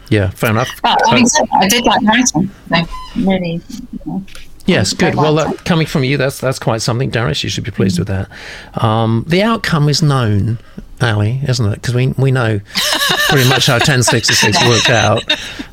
Yeah, 0.10 0.30
fair 0.30 0.52
enough. 0.52 0.70
But 0.82 1.00
I, 1.08 1.16
mean, 1.16 1.26
I 1.54 1.68
did 1.68 1.86
like 1.86 2.02
writing. 2.04 2.52
So 2.70 2.86
really. 3.16 3.62
You 3.72 4.00
know, 4.06 4.24
Yes, 4.66 4.94
good. 4.94 5.16
Well, 5.16 5.36
that, 5.36 5.66
coming 5.66 5.86
from 5.86 6.04
you, 6.04 6.18
that's 6.18 6.40
that's 6.40 6.60
quite 6.60 6.82
something, 6.82 7.10
Darius. 7.10 7.44
You 7.44 7.50
should 7.50 7.66
be 7.66 7.72
pleased 7.72 8.00
mm-hmm. 8.00 8.22
with 8.22 8.30
that. 8.74 8.84
Um, 8.84 9.26
the 9.28 9.42
outcome 9.42 9.90
is 9.90 10.02
known, 10.02 10.58
Ali, 11.02 11.42
isn't 11.48 11.66
it? 11.66 11.82
Because 11.82 11.94
we 11.94 12.08
we 12.18 12.32
know 12.32 12.62
pretty 13.28 13.50
much 13.50 13.68
how 13.68 13.74
1066 13.74 14.66
worked 14.68 14.90
out. 14.90 15.24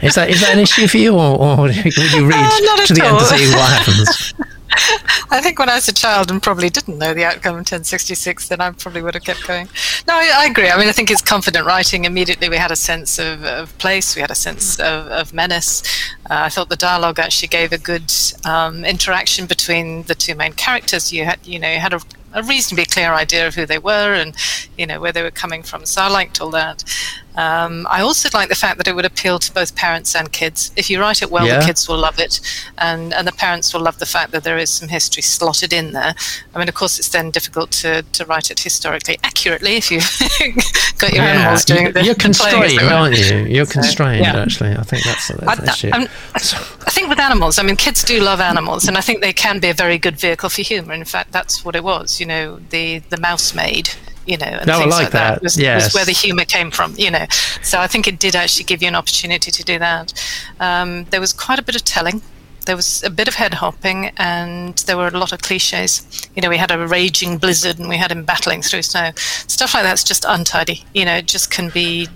Is 0.03 0.17
that 0.17 0.31
is 0.31 0.41
that 0.41 0.55
an 0.55 0.59
issue 0.59 0.89
for 0.89 0.99
you, 0.99 1.15
or, 1.15 1.39
or 1.39 1.57
would 1.67 1.75
you 1.75 2.27
read 2.29 2.35
uh, 2.35 2.87
to 2.87 2.95
the 2.95 3.03
all. 3.03 3.11
end 3.11 3.19
to 3.21 3.27
see 3.27 3.49
what 3.51 3.71
happens? 3.71 4.35
I 5.31 5.41
think 5.41 5.59
when 5.59 5.69
I 5.69 5.75
was 5.75 5.89
a 5.89 5.93
child 5.93 6.31
and 6.31 6.43
probably 6.43 6.71
didn't 6.71 6.99
know 6.99 7.15
the 7.15 7.25
outcome 7.25 7.55
of 7.55 7.61
1066, 7.61 8.49
then 8.49 8.61
I 8.61 8.71
probably 8.71 9.03
would 9.03 9.15
have 9.15 9.25
kept 9.25 9.47
going. 9.47 9.69
No, 10.07 10.15
I, 10.15 10.31
I 10.35 10.47
agree. 10.47 10.69
I 10.69 10.79
mean, 10.79 10.89
I 10.89 10.93
think 10.93 11.11
it's 11.11 11.23
confident 11.23 11.67
writing. 11.67 12.05
Immediately, 12.05 12.49
we 12.49 12.57
had 12.57 12.71
a 12.71 12.77
sense 12.77 13.19
of, 13.19 13.45
of 13.45 13.77
place, 13.79 14.15
we 14.15 14.21
had 14.21 14.31
a 14.31 14.35
sense 14.37 14.79
of, 14.79 15.07
of 15.09 15.35
menace. 15.35 15.83
Uh, 16.31 16.43
I 16.45 16.49
thought 16.49 16.69
the 16.69 16.77
dialogue 16.77 17.19
actually 17.19 17.49
gave 17.49 17.73
a 17.73 17.79
good 17.79 18.13
um, 18.45 18.85
interaction 18.85 19.47
between 19.47 20.05
the 20.05 20.15
two 20.15 20.35
main 20.35 20.53
characters. 20.53 21.13
You 21.13 21.25
had, 21.25 21.45
you 21.47 21.59
know, 21.59 21.71
you 21.71 21.79
had 21.79 21.93
a 21.93 22.01
a 22.33 22.43
reasonably 22.43 22.85
clear 22.85 23.13
idea 23.13 23.47
of 23.47 23.55
who 23.55 23.67
they 23.67 23.79
were 23.79 24.15
and 24.15 24.37
you 24.79 24.87
know 24.87 25.01
where 25.01 25.13
they 25.13 25.23
were 25.23 25.31
coming 25.31 25.63
from. 25.63 25.85
So 25.85 26.03
I 26.03 26.09
liked 26.09 26.41
all 26.41 26.51
that. 26.51 26.85
Um, 27.41 27.87
I 27.89 28.03
also 28.03 28.29
like 28.35 28.51
the 28.51 28.55
fact 28.55 28.77
that 28.77 28.87
it 28.87 28.95
would 28.95 29.07
appeal 29.07 29.39
to 29.39 29.55
both 29.55 29.75
parents 29.75 30.15
and 30.15 30.31
kids. 30.31 30.73
If 30.77 30.91
you 30.91 31.01
write 31.01 31.23
it 31.23 31.31
well, 31.31 31.47
yeah. 31.47 31.61
the 31.61 31.65
kids 31.65 31.89
will 31.89 31.97
love 31.97 32.19
it, 32.19 32.39
and 32.77 33.15
and 33.15 33.27
the 33.27 33.33
parents 33.33 33.73
will 33.73 33.81
love 33.81 33.99
the 33.99 34.05
fact 34.07 34.33
that 34.33 34.45
there 34.45 34.59
is 34.59 34.69
some 34.69 34.89
history 34.89 35.23
slotted 35.23 35.73
in 35.73 35.93
there. 35.93 36.15
I 36.55 36.59
mean, 36.59 36.69
of 36.69 36.75
course, 36.75 36.99
it's 36.99 37.09
then 37.09 37.31
difficult 37.31 37.71
to, 37.83 38.03
to 38.03 38.27
write 38.27 38.51
it 38.51 38.61
historically 38.61 39.17
accurately 39.25 39.77
if 39.77 39.91
you've 39.91 40.11
got 40.99 41.15
your 41.15 41.25
yeah. 41.25 41.33
animals 41.33 41.65
doing 41.65 41.93
the 41.93 42.05
You're 42.05 42.15
constrained, 42.15 42.81
aren't 42.81 43.17
you? 43.17 43.45
You're 43.45 43.65
so, 43.65 43.73
constrained. 43.73 44.27
Yeah. 44.27 44.43
Actually, 44.43 44.73
I 44.73 44.83
think 44.83 45.05
that's, 45.05 45.29
that's 45.29 45.43
I, 45.43 45.55
the 45.55 45.71
issue. 45.71 45.91
I 45.95 46.91
think 46.91 47.09
with 47.09 47.21
animals, 47.21 47.59
I 47.59 47.63
mean, 47.63 47.77
kids 47.77 48.05
do 48.05 48.21
love 48.21 48.41
animals, 48.41 48.87
and 48.87 48.99
I 48.99 49.01
think 49.01 49.23
they 49.23 49.33
can 49.33 49.61
be 49.61 49.71
a 49.71 49.75
very 49.75 49.97
good 49.97 50.17
vehicle 50.17 50.51
for 50.51 50.61
humour. 50.61 50.93
In 50.93 51.05
fact, 51.05 51.33
that's 51.33 51.65
what 51.65 51.75
it 51.75 51.85
was. 51.85 52.21
You 52.21 52.27
know, 52.27 52.61
the 52.69 52.99
the 53.09 53.17
mouse 53.17 53.55
maid 53.55 53.89
you 54.31 54.37
know, 54.37 54.47
and 54.47 54.67
no, 54.67 54.79
things 54.79 54.93
like, 54.93 55.05
like 55.05 55.13
that, 55.13 55.35
that 55.35 55.43
was, 55.43 55.59
yes. 55.59 55.87
was, 55.87 55.95
where 55.95 56.05
the 56.05 56.13
humour 56.13 56.45
came 56.45 56.71
from, 56.71 56.95
you 56.97 57.11
know. 57.11 57.27
So 57.63 57.81
I 57.81 57.87
think 57.87 58.07
it 58.07 58.19
did 58.19 58.37
actually 58.37 58.65
give 58.65 58.81
you 58.81 58.89
an 58.89 58.95
opportunity 58.95 59.51
to 59.51 59.65
do 59.65 59.79
that. 59.79 60.13
Um, 60.61 61.05
there 61.07 61.21
was 61.21 61.33
quite 61.33 61.59
a 61.59 61.63
bit 61.63 61.75
of 61.75 61.85
telling. 61.85 62.23
There 62.67 62.77
was 62.77 63.03
a 63.03 63.11
bit 63.11 63.27
of 63.27 63.35
head 63.35 63.55
hopping, 63.55 64.13
and 64.17 64.77
there 64.87 64.97
were 64.97 65.09
a 65.09 65.19
lot 65.19 65.33
of 65.33 65.41
cliches. 65.41 66.29
You 66.37 66.43
know, 66.43 66.49
we 66.49 66.59
had 66.59 66.71
a 66.71 66.87
raging 66.87 67.39
blizzard, 67.39 67.79
and 67.79 67.89
we 67.89 67.97
had 67.97 68.13
him 68.13 68.25
battling 68.25 68.63
through 68.63 68.83
snow. 68.83 69.11
Stuff 69.17 69.75
like 69.75 69.83
that's 69.83 70.05
just 70.05 70.25
untidy. 70.29 70.85
You 70.95 71.07
know, 71.07 71.17
it 71.17 71.27
just 71.27 71.51
can 71.51 71.71
be 71.71 72.07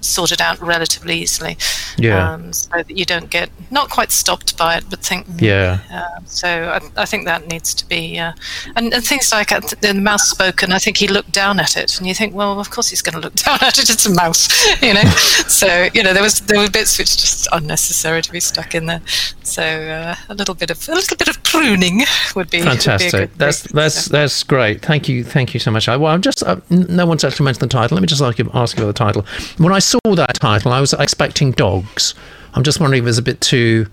sorted 0.00 0.40
out 0.40 0.60
relatively 0.60 1.18
easily. 1.18 1.56
Yeah. 1.98 2.32
Um, 2.32 2.52
so 2.52 2.70
that 2.70 2.90
you 2.90 3.04
don't 3.04 3.30
get 3.30 3.50
not 3.70 3.90
quite 3.90 4.10
stopped 4.10 4.56
by 4.56 4.76
it, 4.76 4.84
but 4.90 5.00
think. 5.00 5.26
Yeah. 5.38 5.78
Uh, 5.92 6.20
so 6.26 6.48
I, 6.48 7.02
I, 7.02 7.04
think 7.04 7.24
that 7.24 7.48
needs 7.48 7.74
to 7.74 7.88
be, 7.88 8.18
uh, 8.18 8.32
and, 8.74 8.92
and, 8.92 9.04
things 9.04 9.32
like 9.32 9.52
uh, 9.52 9.60
the 9.80 9.94
mouse 9.94 10.28
spoke, 10.28 10.62
and 10.62 10.72
I 10.72 10.78
think 10.78 10.96
he 10.98 11.08
looked 11.08 11.32
down 11.32 11.58
at 11.58 11.76
it, 11.76 11.98
and 11.98 12.06
you 12.06 12.14
think, 12.14 12.34
well, 12.34 12.60
of 12.60 12.70
course 12.70 12.88
he's 12.88 13.02
going 13.02 13.14
to 13.14 13.20
look 13.20 13.34
down 13.46 13.58
at 13.62 13.78
it. 13.78 13.88
It's 13.90 14.06
a 14.06 14.14
mouse, 14.14 14.48
you 14.82 14.94
know. 14.94 15.02
so 15.48 15.88
you 15.94 16.02
know 16.02 16.12
there 16.12 16.22
was 16.22 16.40
there 16.40 16.58
were 16.58 16.70
bits 16.70 16.98
which 16.98 17.16
just 17.16 17.48
unnecessary 17.52 18.22
to 18.22 18.32
be 18.32 18.40
stuck 18.40 18.74
in 18.74 18.86
there. 18.86 19.00
So 19.42 19.62
uh, 19.62 20.16
a 20.28 20.34
little 20.34 20.54
bit 20.54 20.70
of 20.70 20.88
a 20.88 20.92
little 20.92 21.16
bit 21.16 21.28
of 21.28 21.42
pruning 21.44 22.02
would 22.34 22.50
be 22.50 22.62
fantastic. 22.62 23.12
Would 23.12 23.30
be 23.32 23.38
that's 23.38 23.62
that's 23.62 23.94
so. 24.02 24.12
that's 24.12 24.42
great. 24.42 24.82
Thank 24.82 25.08
you, 25.08 25.24
thank 25.24 25.54
you 25.54 25.60
so 25.60 25.70
much. 25.70 25.88
I, 25.88 25.96
well, 25.96 26.12
I'm 26.12 26.22
just 26.22 26.42
uh, 26.42 26.60
no 26.70 27.06
one's 27.06 27.24
actually 27.24 27.44
mentioned 27.44 27.70
the 27.70 27.72
title. 27.72 27.94
Let 27.96 28.02
me 28.02 28.08
just 28.08 28.22
ask 28.22 28.38
you 28.38 28.50
ask 28.54 28.76
you 28.76 28.84
about 28.84 28.94
the 28.94 29.04
title. 29.04 29.26
When 29.58 29.72
I 29.76 29.78
saw 29.78 29.98
that 30.14 30.36
title, 30.36 30.72
I 30.72 30.80
was 30.80 30.94
expecting 30.94 31.52
dogs. 31.52 32.14
I'm 32.54 32.62
just 32.62 32.80
wondering 32.80 33.02
if 33.02 33.04
it 33.04 33.10
was 33.10 33.18
a 33.18 33.22
bit 33.22 33.42
too, 33.42 33.86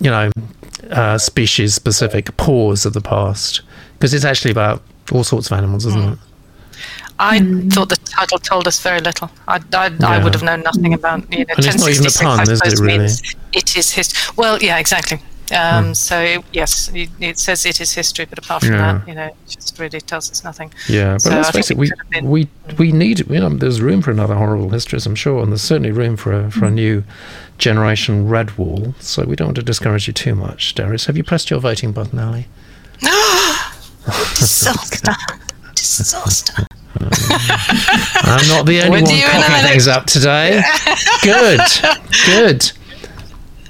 you 0.00 0.08
know, 0.08 0.30
uh, 0.88 1.18
species 1.18 1.74
specific. 1.74 2.36
Paws 2.36 2.86
of 2.86 2.92
the 2.92 3.00
past, 3.00 3.62
because 3.94 4.14
it's 4.14 4.24
actually 4.24 4.52
about 4.52 4.82
all 5.10 5.24
sorts 5.24 5.50
of 5.50 5.58
animals, 5.58 5.84
isn't 5.86 6.00
mm. 6.00 6.12
it? 6.12 6.18
I 7.18 7.40
mm. 7.40 7.72
thought 7.72 7.88
the 7.88 7.96
title 7.96 8.38
told 8.38 8.68
us 8.68 8.80
very 8.80 9.00
little. 9.00 9.28
I, 9.48 9.60
I, 9.72 9.88
yeah. 9.88 10.08
I, 10.08 10.22
would 10.22 10.32
have 10.32 10.44
known 10.44 10.62
nothing 10.62 10.94
about 10.94 11.20
you 11.32 11.44
know. 11.44 11.54
And 11.56 11.66
it's 11.66 11.76
not 11.76 11.90
even 11.90 12.06
a 12.06 12.10
pun, 12.10 12.48
is 12.48 12.60
it? 12.64 12.78
Really? 12.78 13.08
It 13.52 13.76
is 13.76 13.90
his. 13.90 14.14
Well, 14.36 14.62
yeah, 14.62 14.78
exactly. 14.78 15.18
Um, 15.52 15.92
mm. 15.92 15.96
So 15.96 16.42
yes, 16.52 16.90
it, 16.94 17.38
says 17.38 17.66
it 17.66 17.80
is 17.80 17.92
history, 17.92 18.24
but 18.24 18.38
apart 18.38 18.62
from 18.62 18.72
yeah. 18.72 18.98
that, 18.98 19.08
you 19.08 19.14
know, 19.14 19.26
it 19.26 19.36
just 19.46 19.78
really 19.78 20.00
tells 20.00 20.30
us 20.30 20.42
nothing. 20.42 20.72
Yeah, 20.88 21.14
but 21.14 21.20
so 21.20 21.30
let's 21.30 21.50
face 21.50 21.70
it, 21.70 21.76
we 21.76 21.90
we 22.22 22.48
we 22.78 22.92
need 22.92 23.28
you 23.28 23.40
know, 23.40 23.50
there's 23.50 23.82
room 23.82 24.00
for 24.00 24.10
another 24.10 24.36
horrible 24.36 24.70
histories, 24.70 25.04
I'm 25.06 25.14
sure, 25.14 25.42
and 25.42 25.52
there's 25.52 25.62
certainly 25.62 25.90
room 25.90 26.16
for 26.16 26.32
a 26.32 26.50
for 26.50 26.60
mm. 26.60 26.68
a 26.68 26.70
new 26.70 27.04
generation 27.58 28.28
Redwall. 28.28 28.94
So 29.00 29.24
we 29.24 29.36
don't 29.36 29.48
want 29.48 29.56
to 29.56 29.62
discourage 29.62 30.06
you 30.06 30.14
too 30.14 30.34
much, 30.34 30.74
Darius. 30.74 31.06
Have 31.06 31.16
you 31.16 31.24
pressed 31.24 31.50
your 31.50 31.60
voting 31.60 31.92
button, 31.92 32.18
Ali? 32.18 32.46
Disaster! 34.36 35.12
Disaster! 35.74 36.66
I'm 37.00 38.48
not 38.48 38.66
the 38.66 38.82
only 38.84 39.02
one 39.02 39.20
cocking 39.20 39.68
things 39.68 39.88
up 39.88 40.06
today. 40.06 40.62
Good, 41.22 41.60
good. 42.26 42.72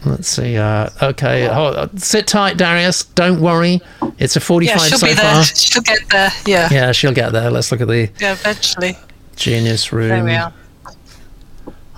Let's 0.05 0.29
see. 0.29 0.57
Uh, 0.57 0.91
okay, 1.03 1.47
hold, 1.47 2.01
sit 2.01 2.27
tight, 2.27 2.57
Darius. 2.57 3.05
Don't 3.05 3.41
worry. 3.41 3.81
It's 4.19 4.37
a 4.37 4.41
45 4.41 4.77
yeah, 4.77 4.83
she'll 4.87 4.99
so 4.99 5.07
be 5.07 5.15
far. 5.15 5.35
There. 5.35 5.45
She'll 5.45 5.83
get 5.83 5.99
there. 6.11 6.31
Yeah. 6.47 6.69
Yeah, 6.71 6.93
she'll 6.93 7.15
get 7.15 7.33
there. 7.33 7.51
Let's 7.51 7.73
look 7.73 7.81
at 7.81 7.89
the 7.89 8.11
yeah, 8.21 8.33
eventually 8.33 8.97
genius 9.37 9.93
room. 9.93 10.09
There 10.09 10.25
we 10.25 10.35
are. 10.35 10.53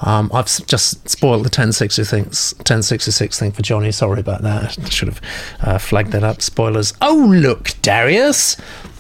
Um, 0.03 0.31
I've 0.33 0.47
just 0.67 1.09
spoiled 1.09 1.41
the 1.41 1.49
1066 1.49 2.11
thing, 2.11 2.25
1066 2.25 3.39
thing 3.39 3.53
for 3.53 3.63
Johnny. 3.63 3.91
Sorry 3.91 4.21
about 4.21 4.43
that. 4.43 4.79
I 4.79 4.89
should 4.89 5.09
have 5.09 5.21
uh, 5.61 5.79
flagged 5.79 6.13
that 6.13 6.23
up. 6.23 6.43
Spoilers. 6.43 6.93
Oh, 7.01 7.15
look, 7.15 7.71
Darius. 7.83 8.57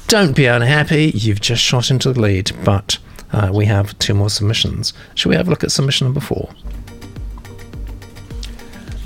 Don't 0.08 0.34
be 0.34 0.46
unhappy. 0.46 1.12
You've 1.14 1.40
just 1.40 1.62
shot 1.62 1.90
into 1.90 2.12
the 2.12 2.20
lead, 2.20 2.52
but 2.64 2.98
uh, 3.32 3.50
we 3.52 3.66
have 3.66 3.98
two 3.98 4.14
more 4.14 4.30
submissions. 4.30 4.92
Shall 5.14 5.30
we 5.30 5.36
have 5.36 5.48
a 5.48 5.50
look 5.50 5.64
at 5.64 5.70
submission 5.70 6.06
number 6.06 6.20
four? 6.20 6.48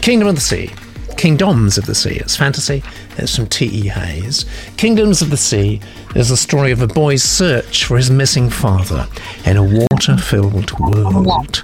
Kingdom 0.03 0.29
of 0.29 0.35
the 0.35 0.41
Sea. 0.41 0.71
Kingdoms 1.17 1.77
of 1.77 1.85
the 1.87 1.95
Sea. 1.95 2.17
It's 2.17 2.37
fantasy. 2.37 2.83
It's 3.19 3.37
from 3.37 3.47
T.E. 3.47 3.89
Hayes. 3.89 4.47
Kingdoms 4.77 5.21
of 5.21 5.31
the 5.31 5.37
Sea 5.37 5.81
is 6.15 6.31
the 6.31 6.37
story 6.37 6.73
of 6.73 6.81
a 6.81 6.87
boy's 6.87 7.23
search 7.23 7.85
for 7.85 7.97
his 7.97 8.11
missing 8.11 8.49
father 8.49 9.07
in 9.45 9.57
a 9.57 9.63
water 9.63 10.17
filled 10.17 10.73
world 10.79 11.63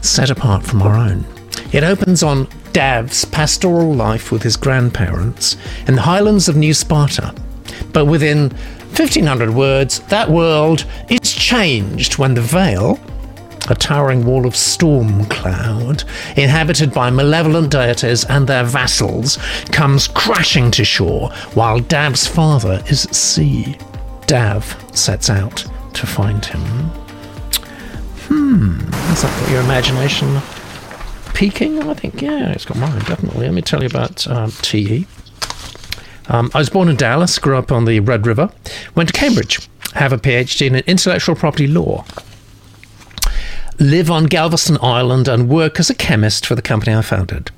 set 0.00 0.30
apart 0.30 0.64
from 0.64 0.82
our 0.82 0.96
own. 0.96 1.24
It 1.72 1.84
opens 1.84 2.22
on 2.22 2.48
Dav's 2.72 3.24
pastoral 3.26 3.94
life 3.94 4.32
with 4.32 4.42
his 4.42 4.56
grandparents 4.56 5.56
in 5.86 5.94
the 5.94 6.02
highlands 6.02 6.48
of 6.48 6.56
New 6.56 6.74
Sparta. 6.74 7.34
But 7.92 8.06
within 8.06 8.50
1500 8.50 9.50
words, 9.50 10.00
that 10.08 10.30
world 10.30 10.84
is 11.08 11.32
changed 11.32 12.18
when 12.18 12.34
the 12.34 12.40
Vale, 12.40 12.98
a 13.68 13.74
towering 13.74 14.24
wall 14.24 14.46
of 14.46 14.56
storm 14.56 15.24
cloud, 15.26 16.04
inhabited 16.36 16.92
by 16.92 17.10
malevolent 17.10 17.70
deities 17.70 18.24
and 18.24 18.46
their 18.46 18.64
vassals, 18.64 19.38
comes 19.72 20.08
crashing 20.08 20.70
to 20.72 20.84
shore 20.84 21.30
while 21.54 21.78
Dav's 21.78 22.26
father 22.26 22.82
is 22.88 23.06
at 23.06 23.14
sea. 23.14 23.76
Dav 24.26 24.76
sets 24.92 25.30
out 25.30 25.64
to 25.94 26.06
find 26.06 26.44
him. 26.44 26.60
Hmm, 28.28 28.78
has 29.08 29.22
that 29.22 29.40
got 29.40 29.50
your 29.50 29.60
imagination 29.60 30.40
peaking? 31.34 31.82
I 31.82 31.94
think, 31.94 32.20
yeah, 32.20 32.50
it's 32.50 32.64
got 32.64 32.76
mine, 32.76 32.98
definitely. 33.00 33.46
Let 33.46 33.54
me 33.54 33.62
tell 33.62 33.80
you 33.80 33.86
about 33.86 34.26
um, 34.28 34.50
T.E. 34.50 35.06
Um, 36.28 36.50
I 36.54 36.58
was 36.58 36.68
born 36.68 36.88
in 36.88 36.96
Dallas, 36.96 37.38
grew 37.38 37.56
up 37.56 37.72
on 37.72 37.86
the 37.86 38.00
Red 38.00 38.26
River, 38.26 38.50
went 38.94 39.08
to 39.08 39.12
Cambridge, 39.14 39.66
have 39.94 40.12
a 40.12 40.18
PhD 40.18 40.66
in 40.66 40.76
intellectual 40.76 41.34
property 41.34 41.66
law, 41.66 42.04
live 43.78 44.10
on 44.10 44.24
Galveston 44.24 44.78
Island, 44.82 45.28
and 45.28 45.48
work 45.48 45.78
as 45.78 45.88
a 45.88 45.94
chemist 45.94 46.44
for 46.44 46.54
the 46.54 46.62
company 46.62 46.94
I 46.94 47.02
founded. 47.02 47.50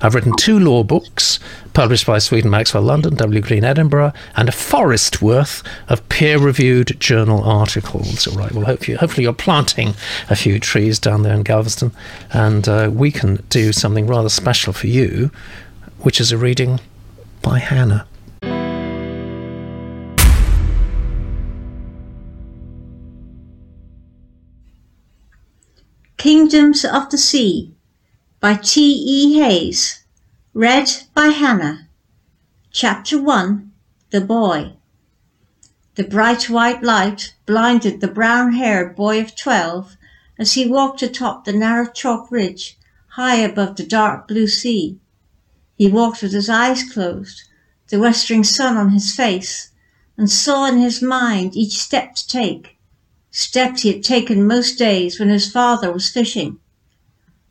I've 0.00 0.14
written 0.14 0.34
two 0.36 0.58
law 0.58 0.82
books 0.82 1.38
published 1.74 2.06
by 2.06 2.18
Sweet 2.18 2.44
& 2.44 2.46
Maxwell 2.46 2.82
London, 2.82 3.14
W. 3.16 3.40
Green 3.42 3.62
Edinburgh, 3.62 4.14
and 4.34 4.48
a 4.48 4.52
forest 4.52 5.20
worth 5.20 5.62
of 5.88 6.08
peer 6.08 6.38
reviewed 6.38 6.98
journal 6.98 7.44
articles. 7.44 8.26
All 8.26 8.38
right, 8.38 8.52
well, 8.52 8.64
hopefully, 8.64 8.96
hopefully 8.96 9.24
you're 9.24 9.34
planting 9.34 9.94
a 10.30 10.36
few 10.36 10.58
trees 10.58 10.98
down 10.98 11.22
there 11.22 11.34
in 11.34 11.42
Galveston, 11.42 11.92
and 12.32 12.66
uh, 12.66 12.90
we 12.90 13.10
can 13.10 13.44
do 13.50 13.72
something 13.72 14.06
rather 14.06 14.30
special 14.30 14.72
for 14.72 14.86
you, 14.86 15.30
which 15.98 16.20
is 16.20 16.32
a 16.32 16.38
reading 16.38 16.80
by 17.42 17.58
Hannah. 17.58 18.06
Kingdoms 26.26 26.84
of 26.84 27.08
the 27.10 27.18
Sea 27.18 27.72
by 28.40 28.56
T. 28.56 28.80
E. 28.82 29.38
Hayes. 29.38 30.02
Read 30.54 30.90
by 31.14 31.28
Hannah. 31.28 31.86
Chapter 32.72 33.22
1 33.22 33.70
The 34.10 34.22
Boy. 34.22 34.72
The 35.94 36.02
bright 36.02 36.50
white 36.50 36.82
light 36.82 37.34
blinded 37.46 38.00
the 38.00 38.08
brown 38.08 38.54
haired 38.54 38.96
boy 38.96 39.20
of 39.20 39.36
twelve 39.36 39.96
as 40.36 40.54
he 40.54 40.66
walked 40.66 41.00
atop 41.00 41.44
the 41.44 41.52
narrow 41.52 41.86
chalk 41.88 42.28
ridge 42.32 42.76
high 43.10 43.36
above 43.36 43.76
the 43.76 43.86
dark 43.86 44.26
blue 44.26 44.48
sea. 44.48 44.98
He 45.76 45.86
walked 45.86 46.22
with 46.22 46.32
his 46.32 46.48
eyes 46.48 46.82
closed, 46.92 47.44
the 47.86 48.00
westering 48.00 48.42
sun 48.42 48.76
on 48.76 48.90
his 48.90 49.14
face, 49.14 49.70
and 50.16 50.28
saw 50.28 50.66
in 50.66 50.78
his 50.78 51.00
mind 51.00 51.54
each 51.54 51.78
step 51.78 52.16
to 52.16 52.26
take, 52.26 52.75
steps 53.36 53.82
he 53.82 53.92
had 53.92 54.02
taken 54.02 54.46
most 54.46 54.78
days 54.78 55.20
when 55.20 55.28
his 55.28 55.52
father 55.52 55.92
was 55.92 56.08
fishing. 56.08 56.58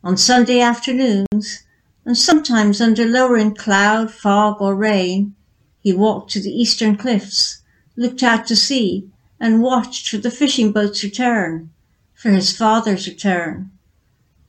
On 0.03 0.17
Sunday 0.17 0.59
afternoons, 0.59 1.63
and 2.03 2.17
sometimes 2.17 2.81
under 2.81 3.05
lowering 3.05 3.53
cloud, 3.53 4.11
fog, 4.11 4.59
or 4.59 4.75
rain, 4.75 5.35
he 5.79 5.93
walked 5.93 6.31
to 6.31 6.39
the 6.39 6.49
eastern 6.49 6.97
cliffs, 6.97 7.61
looked 7.95 8.23
out 8.23 8.47
to 8.47 8.55
sea, 8.55 9.07
and 9.39 9.61
watched 9.61 10.09
for 10.09 10.17
the 10.17 10.31
fishing 10.31 10.71
boats' 10.71 11.03
return, 11.03 11.69
for 12.15 12.31
his 12.31 12.51
father's 12.51 13.07
return. 13.07 13.69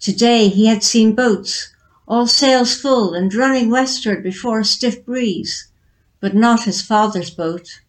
Today 0.00 0.48
he 0.48 0.64
had 0.66 0.82
seen 0.82 1.14
boats, 1.14 1.68
all 2.08 2.26
sails 2.26 2.80
full 2.80 3.12
and 3.12 3.34
running 3.34 3.68
westward 3.68 4.22
before 4.22 4.60
a 4.60 4.64
stiff 4.64 5.04
breeze, 5.04 5.68
but 6.18 6.34
not 6.34 6.64
his 6.64 6.80
father's 6.80 7.28
boat. 7.28 7.80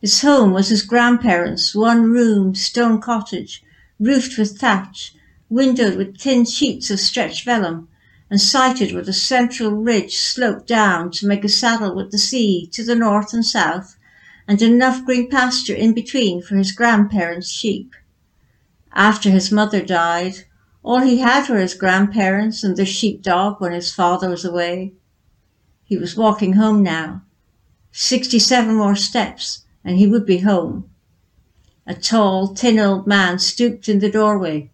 His 0.00 0.20
home 0.20 0.52
was 0.52 0.68
his 0.68 0.82
grandparents' 0.82 1.74
one-room 1.74 2.54
stone 2.54 3.00
cottage, 3.00 3.64
roofed 3.98 4.38
with 4.38 4.56
thatch, 4.56 5.12
windowed 5.50 5.96
with 5.96 6.20
thin 6.20 6.44
sheets 6.44 6.88
of 6.90 7.00
stretched 7.00 7.44
vellum, 7.44 7.88
and 8.30 8.40
sited 8.40 8.92
with 8.92 9.08
a 9.08 9.12
central 9.12 9.72
ridge 9.72 10.16
sloped 10.16 10.68
down 10.68 11.10
to 11.10 11.26
make 11.26 11.44
a 11.44 11.48
saddle 11.48 11.96
with 11.96 12.12
the 12.12 12.18
sea 12.18 12.68
to 12.72 12.84
the 12.84 12.94
north 12.94 13.32
and 13.32 13.44
south, 13.44 13.96
and 14.46 14.62
enough 14.62 15.04
green 15.04 15.28
pasture 15.28 15.74
in 15.74 15.94
between 15.94 16.42
for 16.42 16.54
his 16.54 16.70
grandparents' 16.70 17.50
sheep. 17.50 17.92
After 18.92 19.30
his 19.30 19.50
mother 19.50 19.84
died, 19.84 20.44
all 20.84 21.00
he 21.00 21.18
had 21.18 21.48
were 21.48 21.58
his 21.58 21.74
grandparents 21.74 22.62
and 22.62 22.76
their 22.76 22.86
sheepdog 22.86 23.60
when 23.60 23.72
his 23.72 23.92
father 23.92 24.30
was 24.30 24.44
away. 24.44 24.92
He 25.84 25.98
was 25.98 26.16
walking 26.16 26.52
home 26.52 26.84
now. 26.84 27.22
Sixty-seven 27.90 28.76
more 28.76 28.94
steps, 28.94 29.64
and 29.84 29.98
he 29.98 30.06
would 30.06 30.26
be 30.26 30.38
home. 30.38 30.90
A 31.86 31.94
tall, 31.94 32.48
thin 32.48 32.78
old 32.78 33.06
man 33.06 33.38
stooped 33.38 33.88
in 33.88 33.98
the 33.98 34.10
doorway. 34.10 34.70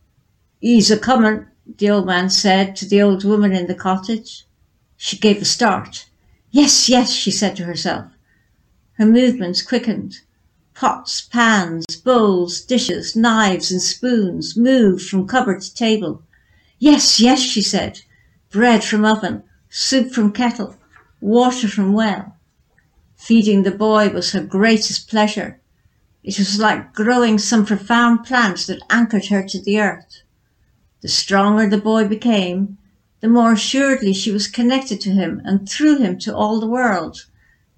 He's 0.60 0.90
a 0.90 0.98
comin', 0.98 1.46
the 1.78 1.90
old 1.90 2.06
man 2.06 2.30
said 2.30 2.74
to 2.76 2.86
the 2.86 3.00
old 3.00 3.24
woman 3.24 3.52
in 3.52 3.66
the 3.66 3.74
cottage. 3.74 4.46
She 4.96 5.16
gave 5.16 5.40
a 5.40 5.44
start. 5.44 6.06
Yes, 6.50 6.88
yes, 6.88 7.12
she 7.12 7.30
said 7.30 7.56
to 7.56 7.64
herself. 7.64 8.06
Her 8.94 9.06
movements 9.06 9.62
quickened. 9.62 10.20
Pots, 10.74 11.20
pans, 11.20 11.84
bowls, 11.96 12.60
dishes, 12.60 13.14
knives, 13.14 13.70
and 13.70 13.80
spoons 13.80 14.56
moved 14.56 15.08
from 15.08 15.28
cupboard 15.28 15.60
to 15.62 15.74
table. 15.74 16.22
Yes, 16.78 17.20
yes, 17.20 17.40
she 17.40 17.62
said. 17.62 18.00
Bread 18.50 18.82
from 18.84 19.04
oven, 19.04 19.42
soup 19.68 20.12
from 20.12 20.32
kettle, 20.32 20.76
water 21.20 21.68
from 21.68 21.92
well. 21.92 22.33
Feeding 23.24 23.62
the 23.62 23.70
boy 23.70 24.10
was 24.10 24.32
her 24.32 24.42
greatest 24.42 25.08
pleasure. 25.08 25.58
It 26.22 26.38
was 26.38 26.58
like 26.58 26.92
growing 26.92 27.38
some 27.38 27.64
profound 27.64 28.26
plant 28.26 28.66
that 28.66 28.82
anchored 28.90 29.24
her 29.28 29.42
to 29.48 29.62
the 29.62 29.80
earth. 29.80 30.20
The 31.00 31.08
stronger 31.08 31.66
the 31.66 31.78
boy 31.78 32.06
became, 32.06 32.76
the 33.22 33.28
more 33.28 33.52
assuredly 33.52 34.12
she 34.12 34.30
was 34.30 34.46
connected 34.46 35.00
to 35.00 35.12
him 35.12 35.40
and 35.42 35.66
through 35.66 36.00
him 36.00 36.18
to 36.18 36.36
all 36.36 36.60
the 36.60 36.66
world, 36.66 37.24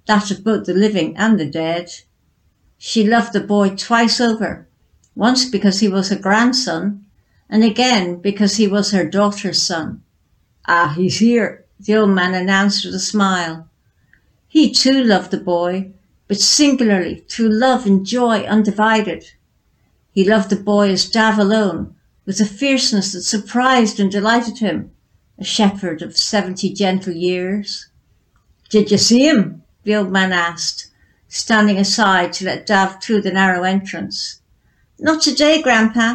that 0.08 0.32
of 0.32 0.42
both 0.42 0.66
the 0.66 0.74
living 0.74 1.16
and 1.16 1.38
the 1.38 1.46
dead. 1.48 1.92
She 2.76 3.06
loved 3.06 3.32
the 3.32 3.40
boy 3.40 3.76
twice 3.76 4.20
over, 4.20 4.66
once 5.14 5.44
because 5.44 5.78
he 5.78 5.86
was 5.86 6.08
her 6.08 6.16
grandson, 6.16 7.06
and 7.48 7.62
again 7.62 8.16
because 8.16 8.56
he 8.56 8.66
was 8.66 8.90
her 8.90 9.08
daughter's 9.08 9.62
son. 9.62 10.02
Ah, 10.66 10.92
he's 10.96 11.20
here, 11.20 11.66
the 11.78 11.94
old 11.94 12.10
man 12.10 12.34
announced 12.34 12.84
with 12.84 12.96
a 12.96 12.98
smile. 12.98 13.68
He 14.56 14.72
too 14.72 15.04
loved 15.04 15.32
the 15.32 15.36
boy, 15.36 15.92
but 16.28 16.40
singularly 16.40 17.26
through 17.28 17.50
love 17.50 17.84
and 17.84 18.06
joy 18.06 18.44
undivided. 18.44 19.32
He 20.12 20.26
loved 20.26 20.48
the 20.48 20.56
boy 20.56 20.88
as 20.88 21.10
Dav 21.10 21.38
alone, 21.38 21.94
with 22.24 22.40
a 22.40 22.46
fierceness 22.46 23.12
that 23.12 23.20
surprised 23.20 24.00
and 24.00 24.10
delighted 24.10 24.60
him, 24.60 24.92
a 25.38 25.44
shepherd 25.44 26.00
of 26.00 26.16
seventy 26.16 26.72
gentle 26.72 27.12
years. 27.12 27.90
Did 28.70 28.90
you 28.90 28.96
see 28.96 29.28
him? 29.28 29.62
the 29.84 29.94
old 29.94 30.10
man 30.10 30.32
asked, 30.32 30.90
standing 31.28 31.76
aside 31.76 32.32
to 32.32 32.46
let 32.46 32.64
Dav 32.64 33.02
through 33.02 33.20
the 33.20 33.32
narrow 33.32 33.62
entrance. 33.62 34.40
Not 34.98 35.20
today, 35.20 35.60
Grandpa. 35.60 36.14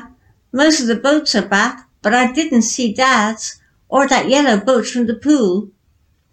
Most 0.51 0.81
of 0.81 0.87
the 0.87 0.95
boats 0.95 1.35
are 1.35 1.47
back, 1.47 1.87
but 2.01 2.15
I 2.15 2.31
didn't 2.31 2.63
see 2.63 2.91
Dad's, 2.91 3.61
or 3.87 4.07
that 4.07 4.29
yellow 4.29 4.59
boat 4.59 4.87
from 4.87 5.05
the 5.05 5.13
pool. 5.13 5.69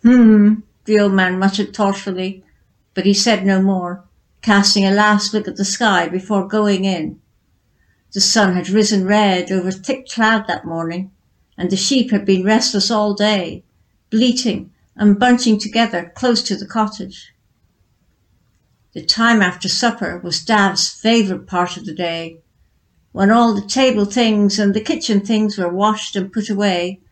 Hmm, 0.00 0.60
the 0.88 0.98
old 0.98 1.12
man 1.12 1.38
muttered 1.38 1.76
thoughtfully, 1.76 2.42
but 2.94 3.04
he 3.04 3.14
said 3.14 3.46
no 3.46 3.60
more, 3.60 4.04
casting 4.40 4.86
a 4.86 4.90
last 4.90 5.34
look 5.34 5.46
at 5.46 5.56
the 5.56 5.64
sky 5.64 6.08
before 6.08 6.48
going 6.48 6.84
in. 6.84 7.20
The 8.12 8.22
sun 8.22 8.54
had 8.54 8.70
risen 8.70 9.04
red 9.04 9.52
over 9.52 9.70
thick 9.70 10.08
cloud 10.08 10.46
that 10.48 10.64
morning, 10.64 11.10
and 11.58 11.70
the 11.70 11.76
sheep 11.76 12.10
had 12.10 12.24
been 12.24 12.42
restless 12.42 12.90
all 12.90 13.12
day, 13.12 13.64
bleating 14.08 14.70
and 14.96 15.18
bunching 15.18 15.60
together 15.60 16.10
close 16.16 16.42
to 16.44 16.56
the 16.56 16.66
cottage. 16.66 17.34
The 18.94 19.04
time 19.04 19.42
after 19.42 19.68
supper 19.68 20.18
was 20.24 20.42
Dav's 20.42 20.88
favourite 20.88 21.46
part 21.46 21.76
of 21.76 21.84
the 21.84 21.94
day. 21.94 22.40
When 23.12 23.30
all 23.30 23.52
the 23.52 23.68
table 23.68 24.06
things 24.06 24.58
and 24.58 24.72
the 24.72 24.80
kitchen 24.80 25.20
things 25.20 25.58
were 25.58 25.68
washed 25.68 26.16
and 26.16 26.32
put 26.32 26.48
away, 26.48 27.02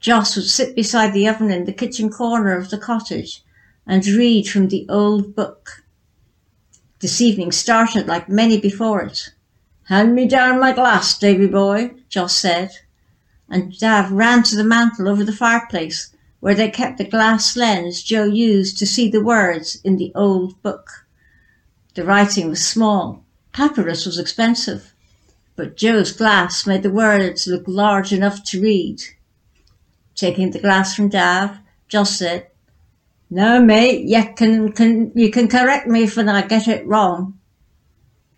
Joss 0.00 0.36
would 0.36 0.46
sit 0.46 0.76
beside 0.76 1.12
the 1.12 1.26
oven 1.28 1.50
in 1.50 1.64
the 1.64 1.72
kitchen 1.72 2.08
corner 2.08 2.56
of 2.56 2.70
the 2.70 2.78
cottage 2.78 3.42
and 3.86 4.06
read 4.06 4.48
from 4.48 4.68
the 4.68 4.86
old 4.88 5.34
book. 5.34 5.82
This 7.00 7.20
evening 7.20 7.52
started 7.52 8.06
like 8.06 8.28
many 8.28 8.60
before 8.60 9.02
it. 9.02 9.30
Hand 9.84 10.14
me 10.14 10.28
down 10.28 10.60
my 10.60 10.72
glass, 10.72 11.18
Davy 11.18 11.46
boy, 11.46 11.94
Joss 12.08 12.36
said, 12.36 12.70
and 13.48 13.76
Dav 13.78 14.12
ran 14.12 14.42
to 14.44 14.56
the 14.56 14.64
mantel 14.64 15.08
over 15.08 15.24
the 15.24 15.32
fireplace 15.32 16.14
where 16.40 16.54
they 16.54 16.70
kept 16.70 16.98
the 16.98 17.04
glass 17.04 17.56
lens 17.56 18.02
Joss 18.02 18.32
used 18.32 18.78
to 18.78 18.86
see 18.86 19.10
the 19.10 19.24
words 19.24 19.80
in 19.82 19.96
the 19.96 20.12
old 20.14 20.62
book. 20.62 21.06
The 21.94 22.04
writing 22.04 22.48
was 22.48 22.64
small. 22.64 23.24
Papyrus 23.52 24.06
was 24.06 24.18
expensive, 24.18 24.94
but 25.56 25.76
Joe's 25.76 26.12
glass 26.12 26.66
made 26.66 26.84
the 26.84 26.90
words 26.90 27.48
look 27.48 27.64
large 27.66 28.12
enough 28.12 28.44
to 28.44 28.62
read. 28.62 29.02
Taking 30.18 30.50
the 30.50 30.58
glass 30.58 30.96
from 30.96 31.10
Dav, 31.10 31.58
Joss 31.86 32.18
said, 32.18 32.48
"No, 33.30 33.62
mate, 33.62 34.04
you 34.04 34.24
can, 34.34 34.72
can 34.72 35.12
you 35.14 35.30
can 35.30 35.46
correct 35.46 35.86
me 35.86 36.02
if 36.02 36.18
I 36.18 36.42
get 36.42 36.66
it 36.66 36.84
wrong." 36.88 37.38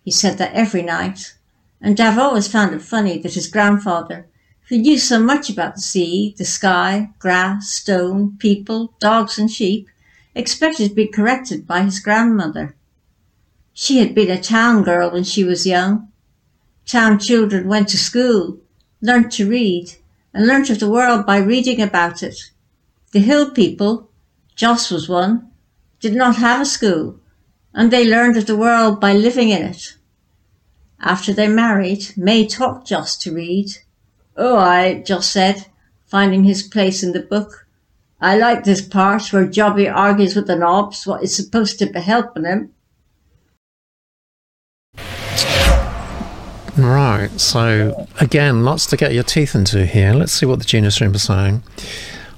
He 0.05 0.11
said 0.11 0.37
that 0.37 0.53
every 0.53 0.83
night, 0.83 1.33
and 1.81 1.97
Dav 1.97 2.19
always 2.19 2.47
found 2.47 2.75
it 2.75 2.83
funny 2.83 3.17
that 3.17 3.33
his 3.33 3.47
grandfather, 3.47 4.27
who 4.69 4.77
knew 4.77 4.99
so 4.99 5.17
much 5.19 5.49
about 5.49 5.73
the 5.73 5.81
sea, 5.81 6.35
the 6.37 6.45
sky, 6.45 7.09
grass, 7.17 7.69
stone, 7.71 8.37
people, 8.37 8.93
dogs, 8.99 9.39
and 9.39 9.49
sheep, 9.49 9.89
expected 10.35 10.89
to 10.89 10.93
be 10.95 11.07
corrected 11.07 11.65
by 11.65 11.81
his 11.81 11.99
grandmother. 11.99 12.75
She 13.73 13.97
had 13.97 14.13
been 14.13 14.29
a 14.29 14.39
town 14.39 14.83
girl 14.83 15.09
when 15.09 15.23
she 15.23 15.43
was 15.43 15.65
young. 15.65 16.09
Town 16.85 17.17
children 17.17 17.67
went 17.67 17.87
to 17.87 17.97
school, 17.97 18.59
learnt 19.01 19.31
to 19.31 19.49
read, 19.49 19.95
and 20.33 20.47
learnt 20.47 20.69
of 20.69 20.79
the 20.79 20.89
world 20.89 21.25
by 21.25 21.37
reading 21.37 21.81
about 21.81 22.23
it. 22.23 22.51
The 23.11 23.19
hill 23.19 23.51
people, 23.51 24.09
Joss 24.55 24.89
was 24.89 25.09
one, 25.09 25.51
did 25.99 26.13
not 26.13 26.37
have 26.37 26.61
a 26.61 26.65
school, 26.65 27.19
and 27.73 27.91
they 27.91 28.09
learned 28.09 28.37
of 28.37 28.47
the 28.47 28.57
world 28.57 28.99
by 28.99 29.13
living 29.13 29.49
in 29.49 29.63
it. 29.63 29.95
After 30.99 31.33
they 31.33 31.47
married, 31.47 32.13
May 32.15 32.45
taught 32.45 32.85
Joss 32.85 33.17
to 33.17 33.33
read. 33.33 33.69
Oh, 34.37 34.57
I, 34.57 35.01
Joss 35.01 35.27
said, 35.27 35.67
finding 36.05 36.43
his 36.43 36.63
place 36.63 37.03
in 37.03 37.11
the 37.11 37.21
book. 37.21 37.67
I 38.19 38.37
like 38.37 38.63
this 38.63 38.81
part 38.81 39.33
where 39.33 39.47
Jobby 39.47 39.91
argues 39.91 40.35
with 40.35 40.47
the 40.47 40.55
knobs 40.55 41.07
what 41.07 41.23
is 41.23 41.35
supposed 41.35 41.79
to 41.79 41.87
be 41.87 41.99
helping 41.99 42.45
him. 42.45 42.73
Right, 46.77 47.29
so 47.39 48.07
again, 48.19 48.63
lots 48.63 48.85
to 48.87 48.97
get 48.97 49.13
your 49.13 49.23
teeth 49.23 49.55
into 49.55 49.85
here. 49.85 50.13
Let's 50.13 50.31
see 50.31 50.45
what 50.45 50.59
the 50.59 50.65
Genius 50.65 51.01
Room 51.01 51.13
are 51.13 51.19
saying. 51.19 51.63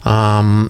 Um, 0.05 0.69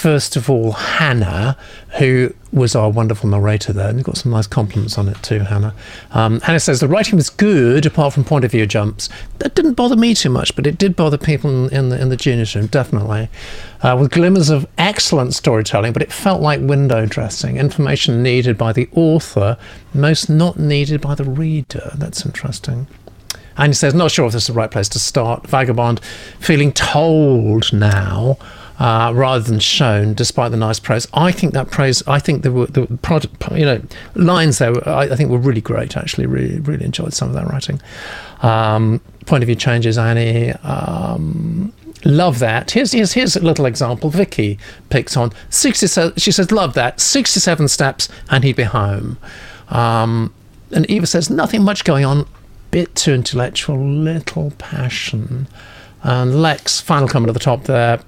first 0.00 0.34
of 0.34 0.48
all, 0.48 0.72
Hannah, 0.72 1.58
who 1.98 2.32
was 2.52 2.74
our 2.74 2.88
wonderful 2.88 3.28
narrator 3.28 3.70
there, 3.74 3.90
and 3.90 4.02
got 4.02 4.16
some 4.16 4.32
nice 4.32 4.46
compliments 4.46 4.96
on 4.96 5.10
it 5.10 5.22
too, 5.22 5.40
Hannah. 5.40 5.74
Um, 6.12 6.40
Hannah 6.40 6.58
says 6.58 6.80
the 6.80 6.88
writing 6.88 7.16
was 7.16 7.28
good, 7.28 7.84
apart 7.84 8.14
from 8.14 8.24
point 8.24 8.46
of 8.46 8.50
view 8.50 8.64
jumps. 8.64 9.10
That 9.40 9.54
didn't 9.54 9.74
bother 9.74 9.96
me 9.96 10.14
too 10.14 10.30
much, 10.30 10.56
but 10.56 10.66
it 10.66 10.78
did 10.78 10.96
bother 10.96 11.18
people 11.18 11.50
in, 11.50 11.74
in 11.74 11.88
the 11.90 12.00
in 12.00 12.08
the 12.08 12.16
Genius 12.16 12.56
Room, 12.56 12.66
definitely. 12.68 13.28
Uh, 13.82 13.94
with 14.00 14.10
glimmers 14.10 14.48
of 14.48 14.66
excellent 14.78 15.34
storytelling, 15.34 15.92
but 15.92 16.00
it 16.00 16.12
felt 16.12 16.40
like 16.40 16.60
window 16.60 17.04
dressing, 17.04 17.58
information 17.58 18.22
needed 18.22 18.56
by 18.56 18.72
the 18.72 18.88
author, 18.92 19.58
most 19.92 20.30
not 20.30 20.58
needed 20.58 21.02
by 21.02 21.14
the 21.14 21.24
reader. 21.24 21.92
That's 21.94 22.24
interesting. 22.24 22.86
And 23.58 23.68
he 23.68 23.74
says, 23.74 23.92
not 23.92 24.10
sure 24.10 24.24
if 24.26 24.32
this 24.32 24.44
is 24.44 24.46
the 24.46 24.54
right 24.54 24.70
place 24.70 24.88
to 24.90 24.98
start. 24.98 25.46
Vagabond 25.46 26.00
feeling 26.38 26.72
told 26.72 27.70
now 27.74 28.38
uh, 28.80 29.12
rather 29.14 29.44
than 29.44 29.60
shown, 29.60 30.14
despite 30.14 30.50
the 30.50 30.56
nice 30.56 30.80
praise. 30.80 31.06
I 31.12 31.32
think 31.32 31.52
that 31.52 31.70
praise, 31.70 32.02
I 32.08 32.18
think 32.18 32.42
the, 32.42 32.50
the 32.50 32.86
product, 33.02 33.36
you 33.52 33.66
know, 33.66 33.82
lines 34.14 34.56
there, 34.56 34.72
I, 34.88 35.02
I, 35.02 35.16
think 35.16 35.30
were 35.30 35.38
really 35.38 35.60
great. 35.60 35.98
Actually, 35.98 36.24
really, 36.24 36.58
really 36.60 36.86
enjoyed 36.86 37.12
some 37.12 37.28
of 37.28 37.34
that 37.34 37.46
writing. 37.46 37.78
Um, 38.40 39.02
point 39.26 39.42
of 39.42 39.48
view 39.48 39.54
changes, 39.54 39.98
Annie. 39.98 40.52
Um, 40.62 41.74
love 42.06 42.38
that. 42.38 42.70
Here's, 42.70 42.92
here's 42.92 43.12
here's 43.12 43.36
a 43.36 43.40
little 43.40 43.66
example. 43.66 44.08
Vicky 44.08 44.58
picks 44.88 45.14
on 45.14 45.30
67. 45.50 46.14
She 46.16 46.32
says, 46.32 46.50
love 46.50 46.72
that. 46.72 47.00
67 47.00 47.68
steps, 47.68 48.08
and 48.30 48.44
he'd 48.44 48.56
be 48.56 48.62
home. 48.62 49.18
Um, 49.68 50.32
and 50.72 50.88
Eva 50.90 51.06
says, 51.06 51.28
nothing 51.28 51.62
much 51.62 51.84
going 51.84 52.06
on. 52.06 52.26
Bit 52.70 52.94
too 52.94 53.12
intellectual, 53.12 53.78
little 53.78 54.52
passion. 54.52 55.48
And 56.02 56.40
Lex, 56.40 56.80
final 56.80 57.08
comment 57.08 57.28
at 57.28 57.34
the 57.34 57.40
top 57.40 57.64
there 57.64 58.00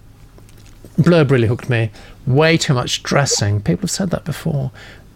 blurb 0.98 1.30
really 1.30 1.48
hooked 1.48 1.68
me. 1.68 1.90
Way 2.26 2.56
too 2.56 2.74
much 2.74 3.02
dressing. 3.02 3.60
People 3.60 3.82
have 3.82 3.90
said 3.90 4.10
that 4.10 4.24
before. 4.24 4.70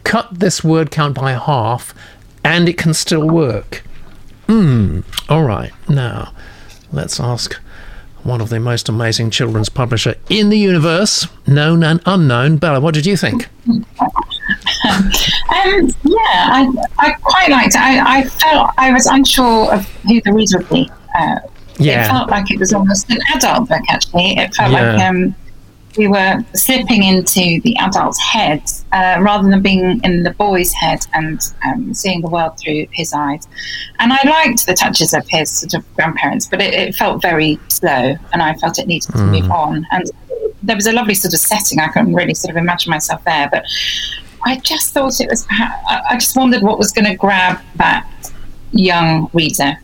Cut 0.04 0.28
this 0.38 0.62
word 0.62 0.90
count 0.90 1.14
by 1.14 1.32
half, 1.32 1.94
and 2.44 2.68
it 2.68 2.78
can 2.78 2.94
still 2.94 3.28
work. 3.28 3.82
Hmm. 4.46 5.00
All 5.28 5.44
right. 5.44 5.72
Now, 5.88 6.32
let's 6.92 7.18
ask 7.18 7.54
one 8.22 8.40
of 8.40 8.48
the 8.48 8.58
most 8.58 8.88
amazing 8.88 9.30
children's 9.30 9.68
publisher 9.68 10.16
in 10.28 10.50
the 10.50 10.58
universe, 10.58 11.28
known 11.46 11.84
and 11.84 12.00
unknown. 12.06 12.56
Bella, 12.56 12.80
what 12.80 12.94
did 12.94 13.06
you 13.06 13.16
think? 13.16 13.48
um, 13.68 13.82
yeah, 16.04 16.48
I, 16.50 16.68
I 16.98 17.12
quite 17.22 17.50
liked 17.50 17.74
it. 17.74 17.80
I, 17.80 18.18
I, 18.18 18.24
felt 18.24 18.70
I 18.78 18.92
was 18.92 19.06
unsure 19.06 19.72
of 19.72 19.86
who 20.02 20.20
the 20.22 20.32
reader 20.32 20.58
would 20.58 20.68
be. 20.68 20.90
Uh, 21.16 21.38
yeah. 21.78 22.04
It 22.04 22.08
felt 22.08 22.30
like 22.30 22.50
it 22.50 22.58
was 22.58 22.72
almost 22.72 23.10
an 23.10 23.18
adult 23.34 23.68
book, 23.68 23.82
actually. 23.88 24.36
It 24.38 24.54
felt 24.54 24.72
yeah. 24.72 24.92
like 24.92 25.02
um, 25.02 25.34
we 25.96 26.08
were 26.08 26.38
slipping 26.54 27.02
into 27.02 27.60
the 27.62 27.76
adult's 27.80 28.20
head 28.20 28.62
uh, 28.92 29.20
rather 29.20 29.48
than 29.48 29.62
being 29.62 30.00
in 30.02 30.22
the 30.22 30.30
boy's 30.32 30.72
head 30.72 31.00
and 31.14 31.52
um, 31.64 31.92
seeing 31.94 32.20
the 32.20 32.28
world 32.28 32.58
through 32.58 32.86
his 32.92 33.12
eyes. 33.12 33.46
And 33.98 34.12
I 34.12 34.20
liked 34.24 34.66
the 34.66 34.74
touches 34.74 35.14
of 35.14 35.26
his 35.28 35.50
sort 35.50 35.74
of 35.74 35.94
grandparents, 35.94 36.46
but 36.46 36.60
it, 36.60 36.74
it 36.74 36.94
felt 36.94 37.22
very 37.22 37.58
slow, 37.68 38.16
and 38.32 38.42
I 38.42 38.54
felt 38.54 38.78
it 38.78 38.86
needed 38.86 39.12
to 39.12 39.18
mm. 39.18 39.40
move 39.40 39.50
on. 39.50 39.86
And 39.90 40.10
there 40.62 40.76
was 40.76 40.86
a 40.86 40.92
lovely 40.92 41.14
sort 41.14 41.34
of 41.34 41.40
setting. 41.40 41.80
I 41.80 41.88
couldn't 41.88 42.14
really 42.14 42.34
sort 42.34 42.50
of 42.50 42.56
imagine 42.56 42.90
myself 42.90 43.24
there, 43.24 43.48
but 43.50 43.64
I 44.44 44.58
just 44.58 44.92
thought 44.92 45.20
it 45.20 45.28
was. 45.28 45.46
I 45.50 46.14
just 46.14 46.36
wondered 46.36 46.62
what 46.62 46.78
was 46.78 46.92
going 46.92 47.06
to 47.06 47.16
grab 47.16 47.60
that 47.76 48.08
young 48.72 49.30
reader 49.32 49.76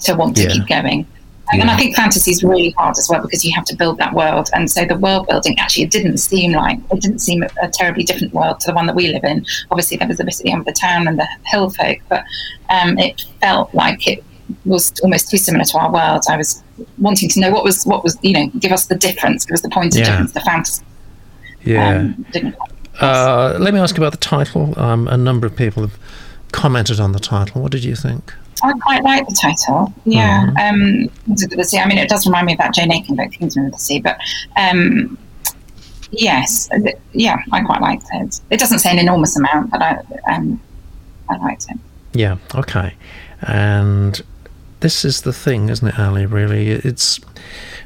to 0.00 0.14
want 0.14 0.36
to 0.36 0.42
yeah. 0.44 0.48
keep 0.50 0.66
going. 0.66 1.06
Yeah. 1.52 1.60
And 1.60 1.70
I 1.70 1.76
think 1.76 1.94
fantasy 1.94 2.32
is 2.32 2.42
really 2.42 2.70
hard 2.70 2.98
as 2.98 3.08
well 3.08 3.22
because 3.22 3.44
you 3.44 3.54
have 3.54 3.64
to 3.66 3.76
build 3.76 3.98
that 3.98 4.12
world. 4.14 4.50
And 4.52 4.70
so 4.70 4.84
the 4.84 4.98
world 4.98 5.28
building 5.28 5.56
actually 5.58 5.84
it 5.84 5.90
didn't 5.90 6.18
seem 6.18 6.52
like 6.52 6.78
it 6.90 7.00
didn't 7.00 7.20
seem 7.20 7.44
a, 7.62 7.68
terribly 7.68 8.04
different 8.04 8.32
world 8.32 8.58
to 8.60 8.68
the 8.68 8.74
one 8.74 8.86
that 8.86 8.96
we 8.96 9.08
live 9.08 9.22
in. 9.24 9.44
Obviously, 9.70 9.96
there 9.96 10.08
was 10.08 10.18
a 10.18 10.24
bit 10.24 10.34
of 10.34 10.42
the, 10.42 10.62
the 10.64 10.72
town 10.72 11.06
and 11.06 11.18
the 11.18 11.28
hill 11.44 11.70
folk, 11.70 11.98
but 12.08 12.24
um, 12.70 12.98
it 12.98 13.24
felt 13.40 13.72
like 13.74 14.06
it 14.08 14.24
was 14.64 14.92
almost 15.00 15.30
too 15.30 15.36
similar 15.36 15.64
to 15.64 15.78
our 15.78 15.92
world. 15.92 16.24
I 16.28 16.36
was 16.36 16.62
wanting 16.98 17.28
to 17.30 17.40
know 17.40 17.50
what 17.50 17.64
was 17.64 17.84
what 17.84 18.02
was 18.02 18.18
you 18.22 18.32
know 18.32 18.46
give 18.58 18.72
us 18.72 18.86
the 18.86 18.96
difference. 18.96 19.44
It 19.44 19.50
was 19.50 19.62
the 19.62 19.70
point 19.70 19.94
of 19.94 20.00
yeah. 20.00 20.06
difference, 20.06 20.32
the 20.32 20.40
fantasy. 20.40 20.84
Yeah. 21.64 21.98
Um, 21.98 22.26
uh, 23.00 23.56
let 23.60 23.74
me 23.74 23.80
ask 23.80 23.98
about 23.98 24.12
the 24.12 24.18
title. 24.18 24.78
Um, 24.78 25.06
a 25.08 25.16
number 25.16 25.46
of 25.46 25.54
people 25.54 25.82
have 25.82 25.98
commented 26.52 26.98
on 26.98 27.12
the 27.12 27.20
title. 27.20 27.62
What 27.62 27.72
did 27.72 27.84
you 27.84 27.94
think? 27.94 28.32
I 28.62 28.72
quite 28.78 29.02
like 29.02 29.26
the 29.26 29.34
title. 29.34 29.92
Yeah. 30.04 30.46
Mm-hmm. 30.46 31.08
Um, 31.26 31.46
the 31.56 31.64
Sea. 31.64 31.78
I 31.78 31.86
mean, 31.86 31.98
it 31.98 32.08
does 32.08 32.26
remind 32.26 32.46
me 32.46 32.52
of 32.52 32.58
that 32.58 32.74
Joan 32.74 32.92
Aiken 32.92 33.16
book, 33.16 33.30
Kingsman 33.32 33.66
of 33.66 33.72
the 33.72 33.78
Sea. 33.78 34.00
But 34.00 34.18
um, 34.56 35.18
yes, 36.10 36.68
yeah, 37.12 37.38
I 37.52 37.62
quite 37.62 37.80
liked 37.80 38.06
it. 38.12 38.40
It 38.50 38.58
doesn't 38.58 38.78
say 38.78 38.90
an 38.90 38.98
enormous 38.98 39.36
amount, 39.36 39.70
but 39.70 39.82
I, 39.82 40.02
um, 40.28 40.60
I 41.28 41.36
liked 41.36 41.66
it. 41.68 41.78
Yeah. 42.12 42.38
Okay. 42.54 42.94
And 43.42 44.22
this 44.80 45.04
is 45.04 45.22
the 45.22 45.32
thing, 45.32 45.68
isn't 45.68 45.86
it, 45.86 45.98
Ali? 45.98 46.26
Really, 46.26 46.70
it's. 46.70 47.20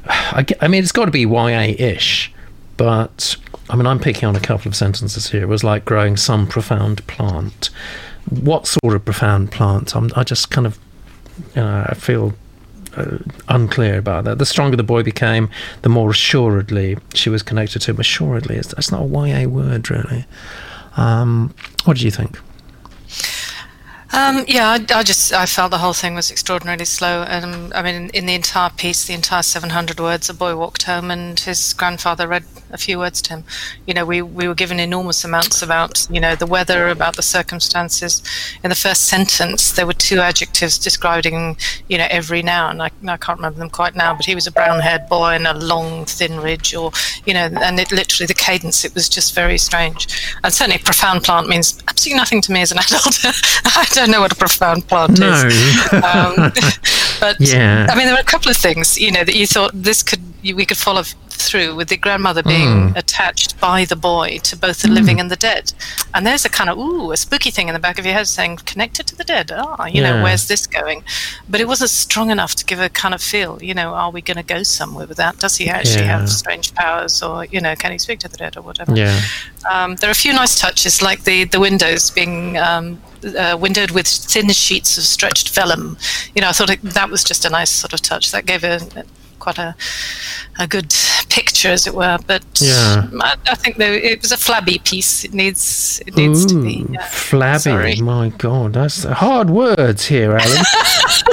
I, 0.05 0.45
I 0.61 0.67
mean, 0.67 0.81
it's 0.81 0.91
got 0.91 1.05
to 1.05 1.11
be 1.11 1.21
YA-ish, 1.21 2.33
but 2.77 3.35
I 3.69 3.75
mean, 3.75 3.85
I'm 3.85 3.99
picking 3.99 4.27
on 4.27 4.35
a 4.35 4.39
couple 4.39 4.69
of 4.69 4.75
sentences 4.75 5.31
here. 5.31 5.43
It 5.43 5.47
was 5.47 5.63
like 5.63 5.85
growing 5.85 6.17
some 6.17 6.47
profound 6.47 7.05
plant 7.07 7.69
what 8.31 8.65
sort 8.65 8.95
of 8.95 9.05
profound 9.05 9.51
plants? 9.51 9.95
I'm, 9.95 10.09
I 10.15 10.23
just 10.23 10.49
kind 10.49 10.65
of, 10.65 10.79
you 11.55 11.61
know, 11.61 11.85
I 11.87 11.93
feel 11.93 12.33
uh, 12.95 13.17
unclear 13.49 13.97
about 13.97 14.23
that. 14.23 14.37
The 14.37 14.45
stronger 14.45 14.77
the 14.77 14.83
boy 14.83 15.03
became, 15.03 15.49
the 15.81 15.89
more 15.89 16.09
assuredly 16.09 16.97
she 17.13 17.29
was 17.29 17.43
connected 17.43 17.79
to 17.83 17.91
him. 17.91 17.99
Assuredly, 17.99 18.55
it's, 18.55 18.69
that's 18.69 18.91
not 18.91 19.03
a 19.03 19.05
YA 19.05 19.47
word, 19.47 19.89
really. 19.89 20.25
Um, 20.97 21.53
what 21.85 21.97
do 21.97 22.05
you 22.05 22.11
think? 22.11 22.39
Um, 24.13 24.43
yeah, 24.47 24.67
I, 24.69 24.85
I, 24.93 25.03
just 25.03 25.31
I 25.31 25.45
felt 25.45 25.71
the 25.71 25.77
whole 25.77 25.93
thing 25.93 26.15
was 26.15 26.31
extraordinarily 26.31 26.85
slow. 26.85 27.23
And 27.23 27.73
I 27.73 27.81
mean, 27.81 28.09
in 28.13 28.25
the 28.25 28.35
entire 28.35 28.69
piece, 28.69 29.05
the 29.05 29.13
entire 29.13 29.43
700 29.43 29.99
words, 29.99 30.29
a 30.29 30.33
boy 30.33 30.55
walked 30.55 30.83
home 30.83 31.09
and 31.09 31.39
his 31.39 31.73
grandfather 31.73 32.27
read 32.27 32.43
a 32.73 32.77
few 32.77 32.97
words 32.97 33.21
to 33.23 33.35
him. 33.35 33.43
You 33.85 33.93
know, 33.93 34.05
we, 34.05 34.21
we 34.21 34.47
were 34.47 34.55
given 34.55 34.79
enormous 34.79 35.23
amounts 35.23 35.61
about 35.61 36.07
you 36.09 36.19
know 36.19 36.35
the 36.35 36.45
weather, 36.45 36.89
about 36.89 37.15
the 37.15 37.21
circumstances. 37.21 38.21
In 38.63 38.69
the 38.69 38.75
first 38.75 39.03
sentence, 39.03 39.71
there 39.71 39.87
were 39.87 39.93
two 39.93 40.19
adjectives 40.19 40.77
describing 40.77 41.57
you 41.87 41.97
know 41.97 42.07
every 42.09 42.41
noun. 42.41 42.81
I, 42.81 42.89
I 43.07 43.17
can't 43.17 43.39
remember 43.39 43.59
them 43.59 43.69
quite 43.69 43.95
now, 43.95 44.15
but 44.15 44.25
he 44.25 44.35
was 44.35 44.47
a 44.47 44.51
brown-haired 44.51 45.07
boy 45.07 45.35
in 45.35 45.45
a 45.45 45.53
long, 45.53 46.05
thin 46.05 46.39
ridge, 46.39 46.73
or 46.73 46.91
you 47.25 47.33
know, 47.33 47.49
and 47.61 47.79
it 47.79 47.91
literally 47.91 48.27
the 48.27 48.33
cadence. 48.33 48.83
It 48.85 48.93
was 48.93 49.07
just 49.07 49.35
very 49.35 49.57
strange. 49.57 50.07
And 50.43 50.53
certainly, 50.53 50.79
profound 50.79 51.23
plant 51.23 51.47
means 51.47 51.81
absolutely 51.87 52.19
nothing 52.19 52.41
to 52.41 52.51
me 52.51 52.61
as 52.61 52.71
an 52.71 52.79
adult. 52.85 53.25
I 54.01 54.05
don't 54.05 54.13
know 54.13 54.21
what 54.21 54.33
a 54.33 54.35
profound 54.35 54.87
plant 54.87 55.19
no. 55.19 55.45
is. 55.45 55.93
Um, 55.93 56.33
but 57.19 57.39
yeah. 57.39 57.85
I 57.87 57.95
mean, 57.95 58.07
there 58.07 58.15
were 58.15 58.19
a 58.19 58.23
couple 58.23 58.49
of 58.49 58.57
things, 58.57 58.99
you 58.99 59.11
know, 59.11 59.23
that 59.23 59.35
you 59.35 59.45
thought 59.45 59.71
this 59.75 60.01
could 60.01 60.21
we 60.41 60.65
could 60.65 60.77
follow 60.77 61.03
through 61.47 61.75
with 61.75 61.89
the 61.89 61.97
grandmother 61.97 62.43
being 62.43 62.91
mm. 62.91 62.95
attached 62.95 63.59
by 63.59 63.85
the 63.85 63.95
boy 63.95 64.39
to 64.43 64.55
both 64.55 64.81
the 64.81 64.87
mm. 64.87 64.95
living 64.95 65.19
and 65.19 65.29
the 65.29 65.35
dead. 65.35 65.73
And 66.13 66.25
there's 66.25 66.45
a 66.45 66.49
kind 66.49 66.69
of 66.69 66.77
ooh, 66.77 67.11
a 67.11 67.17
spooky 67.17 67.51
thing 67.51 67.67
in 67.67 67.73
the 67.73 67.79
back 67.79 67.99
of 67.99 68.05
your 68.05 68.13
head 68.13 68.27
saying 68.27 68.57
connected 68.57 69.07
to 69.07 69.15
the 69.15 69.23
dead. 69.23 69.51
Ah, 69.53 69.85
you 69.85 70.01
yeah. 70.01 70.17
know, 70.17 70.23
where's 70.23 70.47
this 70.47 70.67
going? 70.67 71.03
But 71.49 71.61
it 71.61 71.67
wasn't 71.67 71.89
strong 71.89 72.31
enough 72.31 72.55
to 72.55 72.65
give 72.65 72.79
a 72.79 72.89
kind 72.89 73.13
of 73.13 73.21
feel. 73.21 73.61
You 73.61 73.73
know, 73.73 73.93
are 73.93 74.11
we 74.11 74.21
going 74.21 74.37
to 74.37 74.43
go 74.43 74.63
somewhere 74.63 75.07
with 75.07 75.17
that? 75.17 75.39
Does 75.39 75.57
he 75.57 75.69
actually 75.69 76.05
yeah. 76.05 76.19
have 76.19 76.29
strange 76.29 76.73
powers, 76.73 77.21
or 77.21 77.45
you 77.45 77.61
know, 77.61 77.75
can 77.75 77.91
he 77.91 77.97
speak 77.97 78.19
to 78.19 78.27
the 78.27 78.37
dead 78.37 78.57
or 78.57 78.61
whatever? 78.61 78.95
Yeah. 78.95 79.21
Um, 79.71 79.95
there 79.95 80.09
are 80.09 80.11
a 80.11 80.15
few 80.15 80.33
nice 80.33 80.59
touches, 80.59 81.01
like 81.01 81.23
the 81.23 81.45
the 81.45 81.59
windows 81.59 82.11
being 82.11 82.57
um, 82.57 83.01
uh, 83.23 83.57
windowed 83.59 83.91
with 83.91 84.07
thin 84.07 84.49
sheets 84.49 84.97
of 84.97 85.03
stretched 85.03 85.53
vellum. 85.53 85.97
You 86.35 86.41
know, 86.41 86.49
I 86.49 86.51
thought 86.51 86.69
it, 86.69 86.81
that 86.81 87.09
was 87.09 87.23
just 87.23 87.45
a 87.45 87.49
nice 87.49 87.71
sort 87.71 87.93
of 87.93 88.01
touch. 88.01 88.31
That 88.31 88.45
gave 88.45 88.63
a, 88.63 88.79
quite 89.41 89.57
a 89.57 89.75
a 90.59 90.67
good 90.67 90.93
picture, 91.29 91.69
as 91.69 91.87
it 91.87 91.93
were. 91.93 92.19
But 92.27 92.43
yeah. 92.61 93.07
I, 93.19 93.35
I 93.49 93.55
think 93.55 93.79
it 93.79 94.21
was 94.21 94.31
a 94.31 94.37
flabby 94.37 94.79
piece. 94.79 95.25
It 95.25 95.33
needs 95.33 96.01
it 96.05 96.15
needs 96.15 96.45
Ooh, 96.45 96.49
to 96.49 96.63
be 96.63 96.85
yeah. 96.93 97.05
flabby. 97.07 97.59
Sorry. 97.59 97.95
My 98.01 98.29
God, 98.29 98.73
that's 98.73 99.03
hard 99.03 99.49
words 99.49 100.05
here, 100.05 100.31
Alan. 100.31 100.41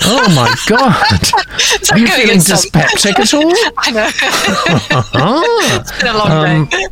oh 0.04 0.28
my 0.34 0.54
God, 0.66 1.92
are 1.92 1.98
you 1.98 2.08
feeling 2.08 2.38
dyspeptic 2.38 3.18
at 3.18 3.34
all? 3.34 3.52
I 3.78 3.90
know. 3.90 4.10
it's 5.80 6.02
been 6.02 6.14
a 6.14 6.18
long 6.18 6.30
um, 6.30 6.66
day. 6.66 6.86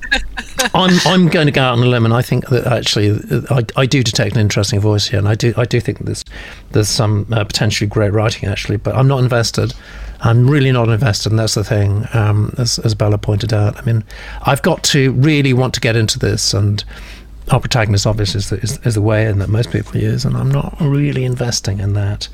I'm 0.74 0.98
I'm 1.06 1.28
going 1.28 1.46
to 1.46 1.52
go 1.52 1.62
out 1.62 1.78
on 1.78 1.84
a 1.84 1.86
limb, 1.86 2.04
and 2.04 2.14
I 2.14 2.22
think 2.22 2.48
that 2.48 2.66
actually 2.66 3.18
I, 3.50 3.64
I 3.76 3.86
do 3.86 4.02
detect 4.02 4.34
an 4.34 4.40
interesting 4.40 4.80
voice 4.80 5.08
here, 5.08 5.18
and 5.18 5.28
I 5.28 5.34
do 5.34 5.54
I 5.56 5.64
do 5.64 5.80
think 5.80 6.00
there's 6.00 6.24
there's 6.72 6.88
some 6.88 7.26
uh, 7.32 7.44
potentially 7.44 7.88
great 7.88 8.12
writing 8.12 8.48
actually, 8.48 8.76
but 8.76 8.94
I'm 8.94 9.08
not 9.08 9.22
invested. 9.22 9.74
I'm 10.20 10.48
really 10.48 10.72
not 10.72 10.88
invested, 10.88 11.32
and 11.32 11.38
that's 11.38 11.54
the 11.54 11.64
thing, 11.64 12.06
um, 12.14 12.54
as, 12.58 12.78
as 12.80 12.94
Bella 12.94 13.18
pointed 13.18 13.52
out. 13.52 13.76
I 13.78 13.82
mean, 13.82 14.04
I've 14.42 14.62
got 14.62 14.82
to 14.84 15.12
really 15.12 15.52
want 15.52 15.74
to 15.74 15.80
get 15.80 15.96
into 15.96 16.18
this, 16.18 16.54
and 16.54 16.82
our 17.50 17.60
protagonist 17.60 18.06
obviously 18.06 18.38
is 18.38 18.50
the, 18.50 18.56
is, 18.60 18.78
is 18.86 18.94
the 18.94 19.02
way 19.02 19.26
in 19.26 19.38
that 19.40 19.48
most 19.48 19.70
people 19.70 20.00
use, 20.00 20.24
and 20.24 20.36
I'm 20.36 20.50
not 20.50 20.76
really 20.80 21.24
investing 21.24 21.80
in 21.80 21.92
that. 21.94 22.28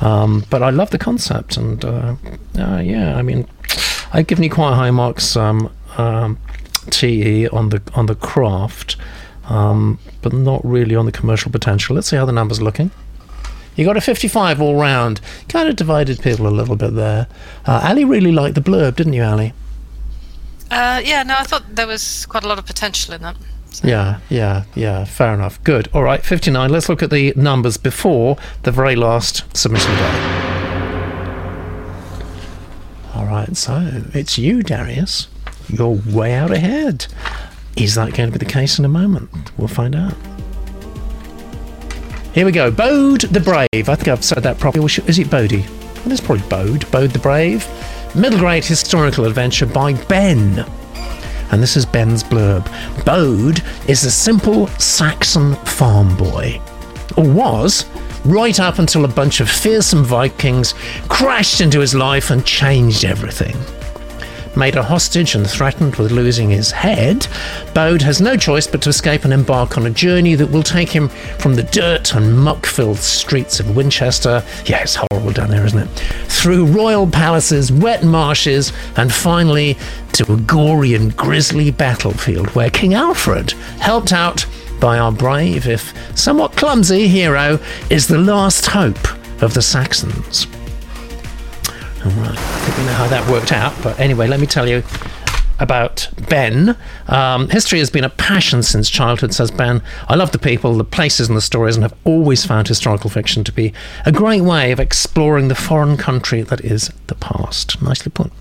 Um, 0.00 0.44
but 0.50 0.62
I 0.62 0.70
love 0.70 0.90
the 0.90 0.98
concept, 0.98 1.56
and 1.56 1.84
uh, 1.84 2.16
uh, 2.58 2.78
yeah, 2.78 3.16
I 3.16 3.22
mean, 3.22 3.46
I've 4.12 4.26
given 4.26 4.44
you 4.44 4.50
quite 4.50 4.74
high 4.74 4.90
marks, 4.90 5.36
um, 5.36 5.72
um, 5.96 6.38
TE 6.90 7.48
on 7.48 7.68
the 7.68 7.80
on 7.94 8.06
the 8.06 8.14
craft, 8.14 8.96
um, 9.44 9.98
but 10.20 10.32
not 10.32 10.64
really 10.64 10.96
on 10.96 11.06
the 11.06 11.12
commercial 11.12 11.50
potential. 11.50 11.94
Let's 11.94 12.08
see 12.08 12.16
how 12.16 12.24
the 12.24 12.32
numbers 12.32 12.60
looking. 12.60 12.90
You 13.76 13.84
got 13.84 13.96
a 13.96 14.00
55 14.00 14.60
all 14.60 14.76
round. 14.76 15.20
Kind 15.48 15.68
of 15.68 15.76
divided 15.76 16.20
people 16.20 16.46
a 16.46 16.50
little 16.50 16.76
bit 16.76 16.94
there. 16.94 17.26
Uh, 17.66 17.80
Ali 17.88 18.04
really 18.04 18.32
liked 18.32 18.54
the 18.54 18.60
blurb, 18.60 18.96
didn't 18.96 19.14
you, 19.14 19.22
Ali? 19.22 19.52
Uh, 20.70 21.00
yeah, 21.04 21.22
no, 21.22 21.36
I 21.36 21.44
thought 21.44 21.74
there 21.74 21.86
was 21.86 22.26
quite 22.26 22.44
a 22.44 22.48
lot 22.48 22.58
of 22.58 22.66
potential 22.66 23.14
in 23.14 23.22
that. 23.22 23.36
So. 23.70 23.88
Yeah, 23.88 24.20
yeah, 24.28 24.64
yeah. 24.74 25.04
Fair 25.04 25.32
enough. 25.32 25.62
Good. 25.64 25.88
All 25.94 26.02
right, 26.02 26.22
59. 26.22 26.70
Let's 26.70 26.88
look 26.88 27.02
at 27.02 27.10
the 27.10 27.32
numbers 27.36 27.78
before 27.78 28.36
the 28.64 28.70
very 28.70 28.96
last 28.96 29.44
submission 29.56 29.94
day. 29.96 30.42
All 33.14 33.26
right, 33.26 33.56
so 33.56 34.02
it's 34.12 34.36
you, 34.36 34.62
Darius. 34.62 35.28
You're 35.68 36.00
way 36.06 36.34
out 36.34 36.50
ahead. 36.50 37.06
Is 37.76 37.94
that 37.94 38.12
going 38.14 38.30
to 38.30 38.38
be 38.38 38.44
the 38.44 38.50
case 38.50 38.78
in 38.78 38.84
a 38.84 38.88
moment? 38.88 39.30
We'll 39.58 39.68
find 39.68 39.94
out. 39.94 40.14
Here 42.34 42.46
we 42.46 42.52
go. 42.52 42.70
Bode 42.70 43.20
the 43.22 43.40
Brave. 43.40 43.90
I 43.90 43.94
think 43.94 44.08
I've 44.08 44.24
said 44.24 44.42
that 44.44 44.58
properly. 44.58 44.86
Is 44.86 45.18
it 45.18 45.30
Bodie? 45.30 45.66
Well, 45.96 46.12
it's 46.12 46.20
probably 46.20 46.48
Bode. 46.48 46.90
Bode 46.90 47.10
the 47.10 47.18
Brave. 47.18 47.68
Middle 48.14 48.38
grade 48.38 48.64
historical 48.64 49.26
adventure 49.26 49.66
by 49.66 49.92
Ben. 50.04 50.64
And 51.50 51.62
this 51.62 51.76
is 51.76 51.84
Ben's 51.84 52.24
blurb. 52.24 52.64
Bode 53.04 53.62
is 53.86 54.04
a 54.04 54.10
simple 54.10 54.66
Saxon 54.78 55.56
farm 55.66 56.16
boy. 56.16 56.58
Or 57.18 57.28
was, 57.28 57.84
right 58.24 58.58
up 58.58 58.78
until 58.78 59.04
a 59.04 59.08
bunch 59.08 59.40
of 59.40 59.50
fearsome 59.50 60.02
Vikings 60.02 60.74
crashed 61.08 61.60
into 61.60 61.80
his 61.80 61.94
life 61.94 62.30
and 62.30 62.46
changed 62.46 63.04
everything 63.04 63.54
made 64.56 64.76
a 64.76 64.82
hostage 64.82 65.34
and 65.34 65.48
threatened 65.48 65.96
with 65.96 66.12
losing 66.12 66.50
his 66.50 66.70
head, 66.70 67.26
Bode 67.74 68.02
has 68.02 68.20
no 68.20 68.36
choice 68.36 68.66
but 68.66 68.82
to 68.82 68.90
escape 68.90 69.24
and 69.24 69.32
embark 69.32 69.76
on 69.76 69.86
a 69.86 69.90
journey 69.90 70.34
that 70.34 70.50
will 70.50 70.62
take 70.62 70.90
him 70.90 71.08
from 71.38 71.54
the 71.54 71.62
dirt 71.62 72.14
and 72.14 72.38
muck 72.38 72.66
filled 72.66 72.98
streets 72.98 73.60
of 73.60 73.74
Winchester. 73.74 74.42
Yeah, 74.66 74.82
it's 74.82 74.96
horrible 74.96 75.32
down 75.32 75.50
there, 75.50 75.64
isn't 75.64 75.78
it? 75.78 75.88
Through 76.28 76.66
royal 76.66 77.06
palaces, 77.06 77.72
wet 77.72 78.04
marshes, 78.04 78.72
and 78.96 79.12
finally 79.12 79.76
to 80.12 80.32
a 80.32 80.36
gory 80.36 80.94
and 80.94 81.16
grisly 81.16 81.70
battlefield 81.70 82.48
where 82.50 82.70
King 82.70 82.94
Alfred, 82.94 83.52
helped 83.80 84.12
out 84.12 84.46
by 84.80 84.98
our 84.98 85.12
brave, 85.12 85.66
if 85.66 85.94
somewhat 86.18 86.56
clumsy 86.56 87.08
hero, 87.08 87.58
is 87.88 88.08
the 88.08 88.18
last 88.18 88.66
hope 88.66 89.12
of 89.42 89.54
the 89.54 89.62
Saxons. 89.62 90.46
All 92.04 92.10
right, 92.10 92.36
I 92.36 92.58
think 92.64 92.78
we 92.78 92.84
know 92.84 92.92
how 92.94 93.06
that 93.08 93.30
worked 93.30 93.52
out. 93.52 93.74
But 93.82 93.98
anyway, 94.00 94.26
let 94.26 94.40
me 94.40 94.46
tell 94.46 94.68
you 94.68 94.82
about 95.60 96.08
Ben. 96.28 96.76
Um, 97.06 97.48
history 97.48 97.78
has 97.78 97.90
been 97.90 98.02
a 98.02 98.10
passion 98.10 98.62
since 98.64 98.90
childhood, 98.90 99.32
says 99.32 99.50
Ben. 99.52 99.82
I 100.08 100.16
love 100.16 100.32
the 100.32 100.38
people, 100.38 100.74
the 100.74 100.84
places, 100.84 101.28
and 101.28 101.36
the 101.36 101.40
stories, 101.42 101.76
and 101.76 101.84
have 101.84 101.94
always 102.04 102.44
found 102.44 102.66
historical 102.66 103.08
fiction 103.08 103.44
to 103.44 103.52
be 103.52 103.72
a 104.04 104.10
great 104.10 104.42
way 104.42 104.72
of 104.72 104.80
exploring 104.80 105.46
the 105.48 105.54
foreign 105.54 105.96
country 105.96 106.42
that 106.42 106.60
is 106.62 106.90
the 107.06 107.14
past. 107.14 107.80
Nicely 107.80 108.10
put. 108.10 108.32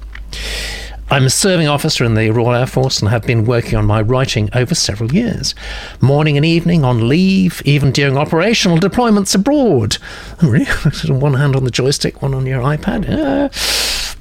I'm 1.12 1.26
a 1.26 1.30
serving 1.30 1.68
officer 1.68 2.06
in 2.06 2.14
the 2.14 2.30
Royal 2.30 2.56
Air 2.56 2.66
Force 2.66 3.02
and 3.02 3.10
have 3.10 3.24
been 3.24 3.44
working 3.44 3.78
on 3.78 3.86
my 3.86 4.02
writing 4.02 4.50
over 4.54 4.74
several 4.74 5.12
years. 5.12 5.54
Morning 6.00 6.38
and 6.38 6.46
evening, 6.46 6.86
on 6.86 7.10
leave, 7.10 7.62
even 7.66 7.92
during 7.92 8.18
operational 8.18 8.78
deployments 8.78 9.36
abroad. 9.36 9.96
One 11.22 11.34
hand 11.34 11.58
on 11.58 11.66
the 11.66 11.70
joystick, 11.70 12.22
one 12.22 12.34
on 12.34 12.46
your 12.46 12.62
iPad. 12.62 13.10
Uh, 13.10 13.50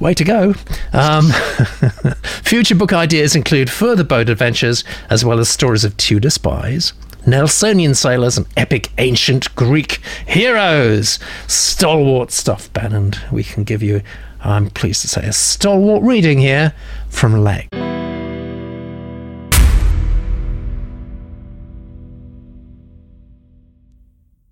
way 0.05 0.14
to 0.14 0.24
go. 0.24 0.55
Um, 0.93 1.30
future 2.43 2.74
book 2.74 2.93
ideas 2.93 3.36
include 3.36 3.70
further 3.70 4.03
Bode 4.03 4.28
adventures, 4.28 4.82
as 5.11 5.24
well 5.24 5.38
as 5.38 5.49
stories 5.49 5.84
of 5.84 5.97
Tudor 5.97 6.30
spies. 6.30 6.93
Nelsonian 7.24 7.95
sailors 7.95 8.36
and 8.36 8.49
epic 8.57 8.91
ancient 8.99 9.55
Greek 9.55 10.01
heroes. 10.26 11.20
Stalwart 11.47 12.32
stuff, 12.32 12.68
and 12.74 13.16
we 13.30 13.45
can 13.45 13.62
give 13.62 13.80
you 13.80 14.03
I'm 14.43 14.70
pleased 14.70 15.03
to 15.03 15.09
say, 15.09 15.26
a 15.26 15.32
stalwart 15.32 16.03
reading 16.03 16.38
here 16.38 16.72
from 17.09 17.45
Lex. 17.45 17.68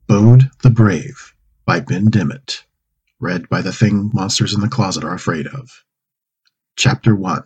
Bode 0.07 0.51
the 0.63 0.71
Brave 0.71 1.35
by 1.65 1.81
Ben 1.81 2.11
Dimmitt. 2.11 2.65
Read 3.19 3.49
by 3.49 3.63
the 3.63 3.73
thing 3.73 4.11
monsters 4.13 4.55
in 4.55 4.61
the 4.61 4.69
closet 4.69 5.05
are 5.05 5.15
afraid 5.15 5.47
of. 5.47 5.85
Chapter 6.77 7.17
1 7.17 7.43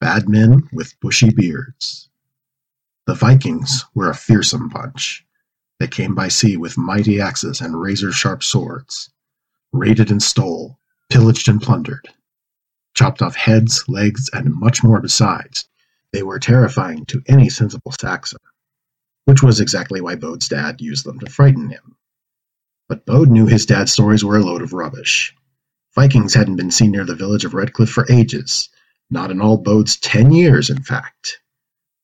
Bad 0.00 0.28
Men 0.28 0.66
with 0.72 0.98
Bushy 1.00 1.30
Beards. 1.30 2.08
The 3.06 3.14
Vikings 3.14 3.84
were 3.94 4.08
a 4.08 4.14
fearsome 4.14 4.68
bunch. 4.68 5.26
They 5.78 5.86
came 5.86 6.14
by 6.14 6.28
sea 6.28 6.56
with 6.56 6.78
mighty 6.78 7.20
axes 7.20 7.60
and 7.60 7.78
razor 7.78 8.12
sharp 8.12 8.42
swords, 8.42 9.10
raided 9.72 10.10
and 10.10 10.22
stole, 10.22 10.79
pillaged 11.10 11.48
and 11.48 11.60
plundered, 11.60 12.08
chopped 12.94 13.22
off 13.22 13.36
heads, 13.36 13.84
legs, 13.88 14.30
and 14.32 14.54
much 14.54 14.82
more 14.84 15.00
besides. 15.00 15.68
They 16.12 16.22
were 16.22 16.38
terrifying 16.38 17.04
to 17.06 17.22
any 17.28 17.50
sensible 17.50 17.92
Saxon, 17.92 18.40
which 19.26 19.42
was 19.42 19.60
exactly 19.60 20.00
why 20.00 20.16
Bode's 20.16 20.48
dad 20.48 20.80
used 20.80 21.04
them 21.04 21.18
to 21.20 21.30
frighten 21.30 21.70
him. 21.70 21.96
But 22.88 23.06
Bode 23.06 23.30
knew 23.30 23.46
his 23.46 23.66
dad's 23.66 23.92
stories 23.92 24.24
were 24.24 24.36
a 24.38 24.44
load 24.44 24.62
of 24.62 24.72
rubbish. 24.72 25.34
Vikings 25.94 26.34
hadn't 26.34 26.56
been 26.56 26.70
seen 26.70 26.92
near 26.92 27.04
the 27.04 27.14
village 27.14 27.44
of 27.44 27.54
Redcliffe 27.54 27.90
for 27.90 28.06
ages, 28.10 28.68
not 29.10 29.30
in 29.30 29.40
all 29.40 29.58
Bode's 29.58 29.96
ten 29.96 30.32
years, 30.32 30.70
in 30.70 30.82
fact. 30.82 31.40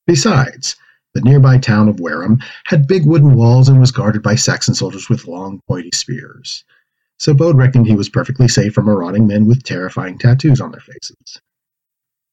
Besides, 0.05 0.75
The 1.17 1.21
nearby 1.21 1.57
town 1.57 1.87
of 1.89 1.99
Wareham 1.99 2.39
had 2.65 2.87
big 2.87 3.03
wooden 3.03 3.33
walls 3.33 3.69
and 3.69 3.79
was 3.79 3.91
guarded 3.91 4.21
by 4.21 4.35
Saxon 4.35 4.75
soldiers 4.75 5.09
with 5.09 5.27
long, 5.27 5.61
pointy 5.67 5.89
spears. 5.91 6.63
So 7.19 7.33
Bode 7.33 7.57
reckoned 7.57 7.87
he 7.87 7.95
was 7.95 8.09
perfectly 8.09 8.47
safe 8.47 8.73
from 8.73 8.85
marauding 8.85 9.27
men 9.27 9.45
with 9.45 9.63
terrifying 9.63 10.17
tattoos 10.17 10.61
on 10.61 10.71
their 10.71 10.81
faces. 10.81 11.41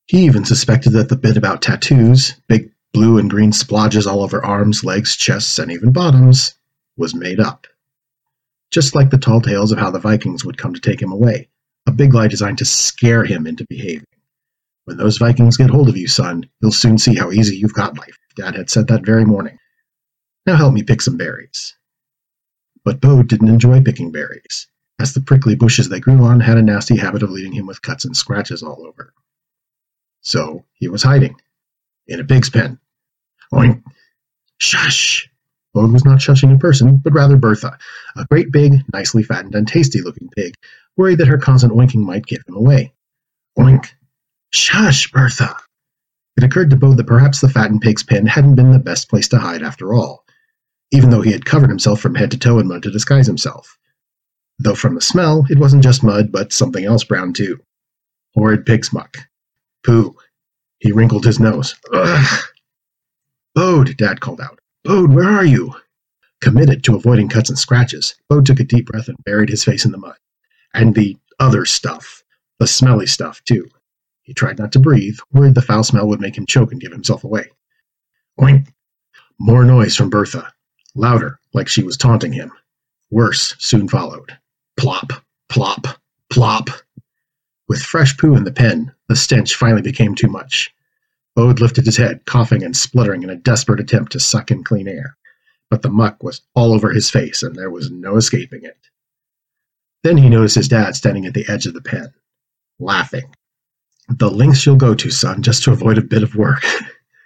He 0.07 0.25
even 0.25 0.45
suspected 0.45 0.91
that 0.91 1.09
the 1.09 1.17
bit 1.17 1.37
about 1.37 1.63
tattoos, 1.63 2.35
big 2.49 2.71
blue 2.93 3.19
and 3.19 3.31
green 3.31 3.51
splodges 3.51 4.07
all 4.07 4.23
over 4.23 4.45
arms, 4.45 4.85
legs, 4.85 5.17
chests, 5.17 5.59
and 5.59 5.73
even 5.73 5.93
bottoms, 5.93 6.55
was 6.97 7.15
made 7.15 7.41
up. 7.41 7.67
Just 8.71 8.95
like 8.95 9.11
the 9.11 9.19
tall 9.19 9.41
tales 9.41 9.73
of 9.73 9.79
how 9.79 9.91
the 9.91 9.99
Vikings 9.99 10.45
would 10.45 10.59
come 10.59 10.75
to 10.75 10.81
take 10.81 11.01
him 11.01 11.13
away, 11.13 11.49
a 11.87 11.93
big 11.93 12.13
lie 12.13 12.29
designed 12.29 12.59
to 12.59 12.65
scare 12.65 13.25
him 13.25 13.47
into 13.47 13.67
behaving. 13.69 14.05
When 14.85 14.99
those 14.99 15.17
Vikings 15.17 15.57
get 15.57 15.71
hold 15.71 15.89
of 15.89 15.97
you, 15.97 16.09
son, 16.09 16.49
you'll 16.61 16.73
soon 16.73 16.99
see 16.99 17.15
how 17.15 17.33
easy 17.33 17.57
you've 17.57 17.73
got 17.73 17.99
life. 17.99 18.19
Dad 18.37 18.55
had 18.55 18.69
said 18.69 18.89
that 18.89 19.07
very 19.07 19.25
morning. 19.25 19.59
Now 20.47 20.57
help 20.57 20.75
me 20.75 20.83
pick 20.83 21.01
some 21.01 21.17
berries. 21.17 21.75
But 22.85 23.01
Bode 23.01 23.29
didn't 23.29 23.49
enjoy 23.49 23.81
picking 23.81 24.13
berries, 24.13 24.67
as 25.05 25.13
the 25.13 25.21
prickly 25.21 25.55
bushes 25.55 25.91
they 25.91 26.01
grew 26.01 26.25
on 26.25 26.41
had 26.41 26.57
a 26.57 26.63
nasty 26.63 26.97
habit 26.97 27.23
of 27.23 27.31
leaving 27.31 27.53
him 27.53 27.67
with 27.67 27.83
cuts 27.83 28.07
and 28.07 28.17
scratches 28.17 28.63
all 28.63 28.87
over. 28.87 29.13
So 30.23 30.65
he 30.73 30.89
was 30.89 31.03
hiding 31.03 31.37
in 32.07 32.21
a 32.21 32.25
pig's 32.25 32.49
pen. 32.49 32.79
Oink! 33.53 33.83
Shush! 34.57 35.29
Bode 35.75 35.93
was 35.93 36.07
not 36.07 36.21
shushing 36.21 36.51
in 36.51 36.59
person, 36.59 36.97
but 36.97 37.13
rather 37.13 37.37
Bertha, 37.37 37.77
a 38.17 38.25
great 38.31 38.51
big, 38.51 38.81
nicely 38.95 39.23
fattened 39.23 39.55
and 39.55 39.69
tasty 39.69 40.01
looking 40.01 40.31
pig, 40.31 40.55
worried 40.97 41.19
that 41.19 41.29
her 41.29 41.37
constant 41.37 41.75
oinking 41.75 42.03
might 42.03 42.25
give 42.25 42.43
him 42.49 42.57
away. 42.57 42.95
Oink! 43.59 43.91
Shush, 44.55 45.13
Bertha! 45.13 45.55
It 46.39 46.45
occurred 46.45 46.71
to 46.71 46.77
Bode 46.77 46.97
that 46.97 47.07
perhaps 47.07 47.43
the 47.43 47.51
fattened 47.51 47.83
pig's 47.83 48.03
pen 48.03 48.25
hadn't 48.25 48.55
been 48.55 48.73
the 48.73 48.79
best 48.79 49.11
place 49.11 49.29
to 49.29 49.39
hide 49.39 49.63
after 49.63 49.93
all, 49.93 50.25
even 50.93 51.11
though 51.11 51.21
he 51.21 51.33
had 51.33 51.45
covered 51.45 51.69
himself 51.69 52.01
from 52.01 52.15
head 52.15 52.31
to 52.31 52.39
toe 52.39 52.59
in 52.59 52.69
mud 52.69 52.85
to 52.85 52.91
disguise 52.91 53.27
himself. 53.27 53.77
Though 54.59 54.75
from 54.75 54.95
the 54.95 55.01
smell, 55.01 55.45
it 55.51 55.59
wasn't 55.59 55.83
just 55.83 56.05
mud, 56.05 56.31
but 56.31 56.53
something 56.53 56.85
else 56.85 57.05
brown 57.05 57.33
too. 57.33 57.61
Horrid 58.35 58.65
pig's 58.65 58.93
muck. 58.93 59.19
Pooh. 59.85 60.17
He 60.79 60.93
wrinkled 60.93 61.25
his 61.25 61.41
nose. 61.41 61.75
Ugh. 61.93 62.45
Bode, 63.55 63.97
Dad 63.97 64.21
called 64.21 64.41
out. 64.41 64.59
Bode, 64.85 65.13
where 65.13 65.29
are 65.29 65.45
you? 65.45 65.75
Committed 66.41 66.85
to 66.85 66.97
avoiding 66.97 67.29
cuts 67.29 67.49
and 67.49 67.59
scratches, 67.59 68.15
Bode 68.29 68.47
took 68.47 68.61
a 68.61 68.65
deep 68.65 68.87
breath 68.87 69.09
and 69.09 69.17
buried 69.25 69.49
his 69.49 69.65
face 69.65 69.85
in 69.85 69.93
the 69.93 69.99
mud. 69.99 70.17
And 70.75 70.95
the 70.95 71.17
other 71.39 71.65
stuff. 71.65 72.23
The 72.59 72.67
smelly 72.67 73.07
stuff, 73.07 73.43
too. 73.45 73.69
He 74.23 74.35
tried 74.35 74.59
not 74.59 74.73
to 74.73 74.79
breathe, 74.79 75.19
worried 75.33 75.55
the 75.55 75.63
foul 75.63 75.85
smell 75.85 76.09
would 76.09 76.21
make 76.21 76.37
him 76.37 76.47
choke 76.47 76.73
and 76.73 76.81
give 76.81 76.93
himself 76.93 77.25
away. 77.25 77.51
Oink! 78.41 78.69
More 79.39 79.65
noise 79.65 79.97
from 79.97 80.11
Bertha. 80.11 80.53
Louder, 80.95 81.39
like 81.53 81.69
she 81.69 81.83
was 81.83 81.97
taunting 81.97 82.33
him. 82.33 82.53
Worse 83.11 83.57
soon 83.59 83.89
followed. 83.89 84.37
Plop, 84.77 85.13
plop, 85.49 85.87
plop. 86.31 86.69
With 87.69 87.83
fresh 87.83 88.17
poo 88.17 88.37
in 88.37 88.45
the 88.45 88.53
pen, 88.53 88.93
the 89.09 89.17
stench 89.17 89.55
finally 89.55 89.83
became 89.83 90.15
too 90.15 90.29
much. 90.29 90.75
Bode 91.35 91.61
lifted 91.61 91.87
his 91.87 91.97
head, 91.97 92.25
coughing 92.27 92.63
and 92.63 92.77
spluttering 92.77 93.23
in 93.23 93.31
a 93.31 93.37
desperate 93.37 93.81
attempt 93.81 94.13
to 94.13 94.21
suck 94.21 94.51
in 94.51 94.63
clean 94.63 94.87
air. 94.87 95.17
But 95.71 95.83
the 95.83 95.91
muck 95.91 96.23
was 96.23 96.43
all 96.55 96.73
over 96.73 96.91
his 96.91 97.11
face, 97.11 97.43
and 97.43 97.57
there 97.57 97.71
was 97.71 97.91
no 97.91 98.17
escaping 98.17 98.65
it. 98.65 98.79
Then 100.05 100.17
he 100.17 100.29
noticed 100.29 100.55
his 100.55 100.69
dad 100.69 100.95
standing 100.95 101.27
at 101.27 101.35
the 101.35 101.49
edge 101.49 101.67
of 101.67 101.75
the 101.75 101.81
pen, 101.81 102.13
laughing. 102.79 103.35
The 104.09 104.31
lengths 104.31 104.67
you'll 104.67 104.77
go 104.77 104.95
to, 104.95 105.11
son, 105.11 105.43
just 105.43 105.65
to 105.65 105.73
avoid 105.73 105.99
a 105.99 106.03
bit 106.03 106.23
of 106.23 106.37
work. 106.37 106.63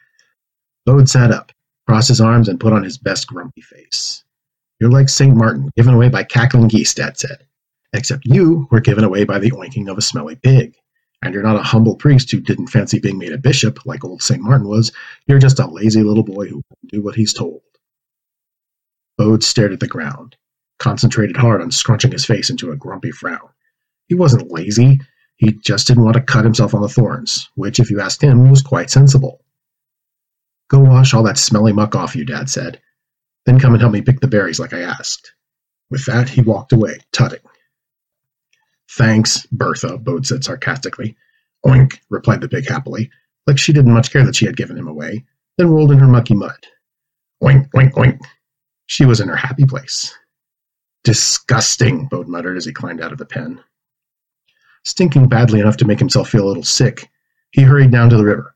Bode 0.87 1.09
sat 1.09 1.33
up, 1.33 1.53
crossed 1.87 2.09
his 2.09 2.21
arms, 2.21 2.49
and 2.49 2.61
put 2.61 2.73
on 2.73 2.85
his 2.85 2.97
best 2.97 3.27
grumpy 3.27 3.61
face. 3.61 4.23
You're 4.81 4.91
like 4.91 5.09
St. 5.09 5.35
Martin, 5.35 5.71
given 5.77 5.95
away 5.95 6.09
by 6.09 6.23
cackling 6.23 6.69
geese, 6.69 6.95
Dad 6.95 7.19
said. 7.19 7.45
Except 7.93 8.25
you 8.27 8.69
were 8.71 8.81
given 8.81 9.05
away 9.05 9.25
by 9.25 9.39
the 9.39 9.51
oinking 9.51 9.91
of 9.91 9.99
a 9.99 10.03
smelly 10.03 10.37
pig. 10.37 10.75
And 11.23 11.35
you're 11.35 11.43
not 11.43 11.57
a 11.57 11.63
humble 11.63 11.97
priest 11.97 12.31
who 12.31 12.41
didn't 12.41 12.69
fancy 12.69 13.01
being 13.01 13.19
made 13.19 13.33
a 13.33 13.39
bishop 13.39 13.85
like 13.85 14.05
old 14.05 14.23
St. 14.23 14.41
Martin 14.41 14.69
was. 14.69 14.93
You're 15.27 15.41
just 15.41 15.59
a 15.59 15.67
lazy 15.67 16.03
little 16.03 16.23
boy 16.23 16.47
who 16.47 16.57
won't 16.57 16.93
do 16.93 17.03
what 17.03 17.17
he's 17.17 17.33
told. 17.33 17.63
Bode 19.17 19.43
stared 19.43 19.73
at 19.73 19.81
the 19.81 19.89
ground, 19.89 20.37
concentrated 20.79 21.37
hard 21.37 21.61
on 21.61 21.73
scrunching 21.73 22.13
his 22.13 22.25
face 22.25 22.51
into 22.51 22.71
a 22.71 22.77
grumpy 22.77 23.11
frown. 23.11 23.49
He 24.07 24.15
wasn't 24.15 24.53
lazy. 24.53 25.01
He 25.37 25.53
just 25.53 25.89
didn't 25.89 26.05
want 26.05 26.15
to 26.15 26.23
cut 26.23 26.45
himself 26.45 26.73
on 26.73 26.83
the 26.83 26.89
thorns, 26.89 27.51
which, 27.57 27.81
if 27.81 27.91
you 27.91 28.01
asked 28.01 28.23
him, 28.23 28.49
was 28.49 28.63
quite 28.63 28.91
sensible. 28.91 29.45
Go 30.69 30.81
wash 30.81 31.15
all 31.15 31.25
that 31.25 31.39
smelly 31.39 31.73
muck 31.73 31.97
off 31.97 32.15
you, 32.15 32.25
Dad 32.25 32.49
said. 32.49 32.81
Then 33.49 33.59
come 33.59 33.73
and 33.73 33.81
help 33.81 33.95
me 33.95 34.03
pick 34.03 34.21
the 34.21 34.29
berries 34.29 34.61
like 34.61 34.75
I 34.75 34.81
asked. 34.81 35.33
With 35.89 36.05
that, 36.05 36.29
he 36.29 36.43
walked 36.43 36.75
away, 36.75 36.99
tutting. 37.13 37.41
Thanks, 38.91 39.47
Bertha, 39.47 39.97
Bode 39.97 40.27
said 40.27 40.45
sarcastically. 40.45 41.17
Oink, 41.65 41.99
replied 42.11 42.43
the 42.43 42.49
pig 42.51 42.69
happily, 42.69 43.11
like 43.47 43.59
she 43.59 43.73
didn't 43.73 43.95
much 43.95 44.13
care 44.13 44.23
that 44.27 44.37
she 44.37 44.45
had 44.45 44.59
given 44.59 44.77
him 44.77 44.87
away, 44.87 45.25
then 45.57 45.71
rolled 45.71 45.93
in 45.93 45.99
her 45.99 46.07
mucky 46.07 46.35
mud. 46.35 46.59
Oink, 47.43 47.71
oink, 47.71 47.93
oink. 47.93 48.21
She 48.85 49.07
was 49.07 49.19
in 49.19 49.29
her 49.29 49.37
happy 49.37 49.65
place. 49.65 50.15
Disgusting, 51.03 52.07
Bode 52.07 52.29
muttered 52.29 52.59
as 52.59 52.67
he 52.67 52.73
climbed 52.75 53.01
out 53.01 53.13
of 53.13 53.19
the 53.19 53.25
pen. 53.25 53.65
Stinking 54.85 55.27
badly 55.27 55.61
enough 55.61 55.79
to 55.79 55.87
make 55.87 55.99
himself 55.99 56.29
feel 56.29 56.45
a 56.45 56.49
little 56.49 56.65
sick, 56.65 57.09
he 57.53 57.63
hurried 57.63 57.93
down 57.93 58.11
to 58.11 58.19
the 58.19 58.27
river. 58.27 58.55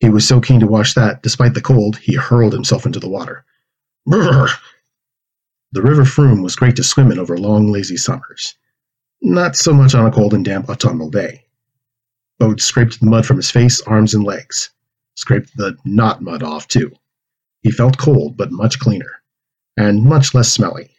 He 0.00 0.10
was 0.10 0.26
so 0.26 0.40
keen 0.40 0.58
to 0.58 0.66
wash 0.66 0.94
that, 0.94 1.22
despite 1.22 1.54
the 1.54 1.60
cold, 1.60 1.98
he 1.98 2.16
hurled 2.16 2.52
himself 2.52 2.84
into 2.84 2.98
the 2.98 3.08
water. 3.08 3.44
Brrr! 4.08 4.50
The 5.72 5.82
River 5.82 6.04
Frome 6.04 6.42
was 6.42 6.56
great 6.56 6.76
to 6.76 6.84
swim 6.84 7.10
in 7.10 7.18
over 7.18 7.38
long, 7.38 7.72
lazy 7.72 7.96
summers. 7.96 8.54
Not 9.22 9.56
so 9.56 9.72
much 9.72 9.94
on 9.94 10.06
a 10.06 10.12
cold 10.12 10.34
and 10.34 10.44
damp 10.44 10.68
autumnal 10.68 11.10
day. 11.10 11.44
Bode 12.38 12.60
scraped 12.60 13.00
the 13.00 13.06
mud 13.06 13.24
from 13.24 13.38
his 13.38 13.50
face, 13.50 13.80
arms, 13.82 14.14
and 14.14 14.24
legs. 14.24 14.70
Scraped 15.16 15.56
the 15.56 15.76
not 15.84 16.20
mud 16.20 16.42
off, 16.42 16.68
too. 16.68 16.92
He 17.62 17.70
felt 17.70 17.96
cold, 17.96 18.36
but 18.36 18.52
much 18.52 18.78
cleaner. 18.78 19.22
And 19.76 20.04
much 20.04 20.34
less 20.34 20.52
smelly. 20.52 20.90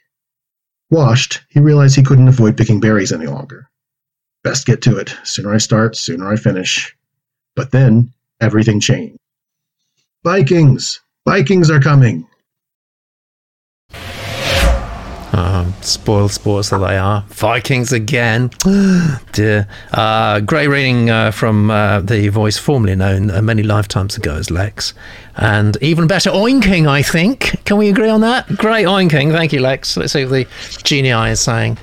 Washed, 0.89 1.43
he 1.49 1.60
realized 1.60 1.95
he 1.95 2.03
couldn't 2.03 2.28
avoid 2.28 2.58
picking 2.58 2.80
berries 2.80 3.12
any 3.12 3.28
longer. 3.28 3.70
Best 4.43 4.66
get 4.66 4.82
to 4.84 4.97
it. 4.97 5.16
Sooner 5.24 5.53
I 5.53 5.58
start, 5.58 5.95
sooner 5.95 6.32
I 6.32 6.36
finish. 6.36 6.95
But 7.56 7.72
then, 7.72 8.14
everything 8.41 8.80
changed. 8.80 9.20
Vikings! 10.24 11.01
Vikings 11.26 11.70
are 11.70 11.80
coming! 11.80 12.28
Spoiled 15.86 16.32
sports 16.32 16.72
that 16.72 16.80
they 16.80 16.98
are. 16.98 17.24
Vikings 17.28 17.94
again. 17.94 18.50
Dear. 19.34 19.68
Uh, 19.94 20.40
great 20.40 20.68
reading 20.68 21.12
uh, 21.12 21.30
from 21.30 21.70
uh, 21.70 22.02
the 22.02 22.30
voice 22.30 22.58
formerly 22.58 22.96
known 22.96 23.30
uh, 23.30 23.40
many 23.42 23.62
lifetimes 23.62 24.18
ago 24.18 24.36
as 24.36 24.50
Lex. 24.50 24.96
And 25.36 25.78
even 25.82 26.08
better 26.08 26.32
oinking, 26.32 26.88
I 26.88 27.04
think. 27.04 27.64
Can 27.66 27.78
we 27.78 27.90
agree 27.90 28.10
on 28.10 28.22
that? 28.22 28.48
Great 28.58 28.88
oinking. 28.88 29.32
Thank 29.32 29.54
you, 29.54 29.62
Lex. 29.62 29.96
Let's 29.96 30.14
see 30.14 30.26
what 30.26 30.32
the 30.32 30.48
genie 30.84 31.10
is 31.10 31.40
saying. 31.40 31.78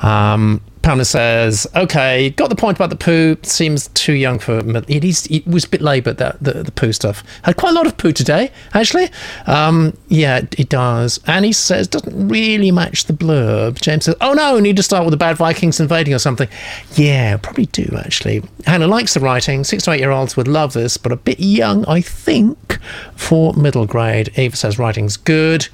Um, 0.00 0.62
Pamela 0.82 1.04
says, 1.04 1.66
"Okay, 1.76 2.30
got 2.30 2.50
the 2.50 2.56
point 2.56 2.76
about 2.76 2.90
the 2.90 2.96
poo. 2.96 3.36
Seems 3.42 3.88
too 3.88 4.12
young 4.12 4.38
for 4.38 4.58
it. 4.58 5.04
Is, 5.04 5.26
it 5.30 5.46
was 5.46 5.64
a 5.64 5.68
bit 5.68 5.80
laboured 5.80 6.18
that 6.18 6.42
the, 6.42 6.64
the 6.64 6.72
poo 6.72 6.92
stuff 6.92 7.22
had 7.42 7.56
quite 7.56 7.70
a 7.70 7.74
lot 7.74 7.86
of 7.86 7.96
poo 7.96 8.12
today, 8.12 8.50
actually. 8.74 9.10
Um, 9.46 9.96
yeah, 10.08 10.38
it, 10.38 10.58
it 10.58 10.68
does. 10.68 11.20
Annie 11.26 11.52
says 11.52 11.88
doesn't 11.88 12.28
really 12.28 12.70
match 12.70 13.04
the 13.04 13.12
blurb. 13.12 13.80
James 13.80 14.06
says, 14.06 14.16
"Oh 14.20 14.34
no, 14.34 14.58
need 14.58 14.76
to 14.76 14.82
start 14.82 15.04
with 15.04 15.12
the 15.12 15.16
bad 15.16 15.36
Vikings 15.36 15.80
invading 15.80 16.14
or 16.14 16.18
something." 16.18 16.48
Yeah, 16.94 17.36
probably 17.36 17.66
do 17.66 17.88
actually. 17.98 18.42
Hannah 18.66 18.88
likes 18.88 19.14
the 19.14 19.20
writing. 19.20 19.64
Six 19.64 19.84
to 19.84 19.92
eight 19.92 20.00
year 20.00 20.10
olds 20.10 20.36
would 20.36 20.48
love 20.48 20.72
this, 20.72 20.96
but 20.96 21.12
a 21.12 21.16
bit 21.16 21.38
young, 21.38 21.84
I 21.86 22.00
think, 22.00 22.78
for 23.14 23.54
middle 23.54 23.86
grade. 23.86 24.30
Eva 24.36 24.56
says 24.56 24.78
writing's 24.78 25.16
good. 25.16 25.68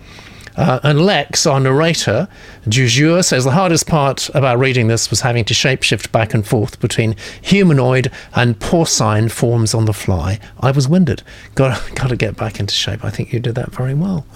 Uh, 0.59 0.81
and 0.83 1.01
Lex, 1.01 1.47
our 1.47 1.61
narrator, 1.61 2.27
Jujur, 2.67 3.25
says 3.25 3.45
the 3.45 3.53
hardest 3.53 3.87
part 3.87 4.29
about 4.35 4.59
reading 4.59 4.89
this 4.89 5.09
was 5.09 5.21
having 5.21 5.45
to 5.45 5.55
shapeshift 5.55 6.11
back 6.11 6.35
and 6.35 6.45
forth 6.45 6.81
between 6.81 7.15
humanoid 7.41 8.11
and 8.35 8.59
porcine 8.59 9.31
forms 9.31 9.73
on 9.73 9.85
the 9.85 9.93
fly. 9.93 10.41
I 10.59 10.73
was 10.73 10.89
winded. 10.89 11.23
Got, 11.55 11.95
got 11.95 12.09
to 12.09 12.17
get 12.17 12.37
back 12.37 12.59
into 12.59 12.75
shape. 12.75 13.05
I 13.05 13.11
think 13.11 13.33
you 13.33 13.39
did 13.39 13.55
that 13.55 13.71
very 13.71 13.95
well. 13.95 14.27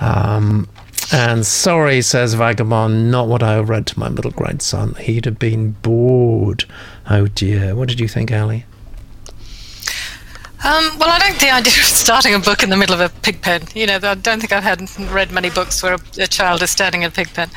Um, 0.00 0.68
and 1.12 1.46
sorry, 1.46 2.00
says 2.00 2.32
Vagabond, 2.32 3.10
not 3.10 3.28
what 3.28 3.42
I 3.42 3.58
read 3.60 3.86
to 3.88 3.98
my 3.98 4.08
middle 4.08 4.30
grade 4.30 4.62
son. 4.62 4.94
He'd 4.94 5.26
have 5.26 5.38
been 5.38 5.72
bored. 5.82 6.64
Oh 7.10 7.26
dear. 7.26 7.74
What 7.74 7.88
did 7.88 8.00
you 8.00 8.08
think, 8.08 8.32
Ali? 8.32 8.64
Um, 10.64 10.98
well, 10.98 11.08
I 11.08 11.18
like 11.18 11.38
the 11.38 11.50
idea 11.50 11.72
of 11.72 11.86
starting 11.86 12.34
a 12.34 12.40
book 12.40 12.64
in 12.64 12.70
the 12.70 12.76
middle 12.76 12.92
of 12.92 13.00
a 13.00 13.20
pig 13.20 13.40
pen. 13.42 13.62
You 13.76 13.86
know, 13.86 14.00
I 14.02 14.14
don't 14.16 14.40
think 14.40 14.52
I've 14.52 14.64
had 14.64 14.80
read 15.12 15.30
many 15.30 15.50
books 15.50 15.80
where 15.84 15.94
a, 15.94 15.98
a 16.18 16.26
child 16.26 16.62
is 16.62 16.70
standing 16.70 17.02
in 17.02 17.08
a 17.08 17.12
pig 17.12 17.28
pen. 17.28 17.48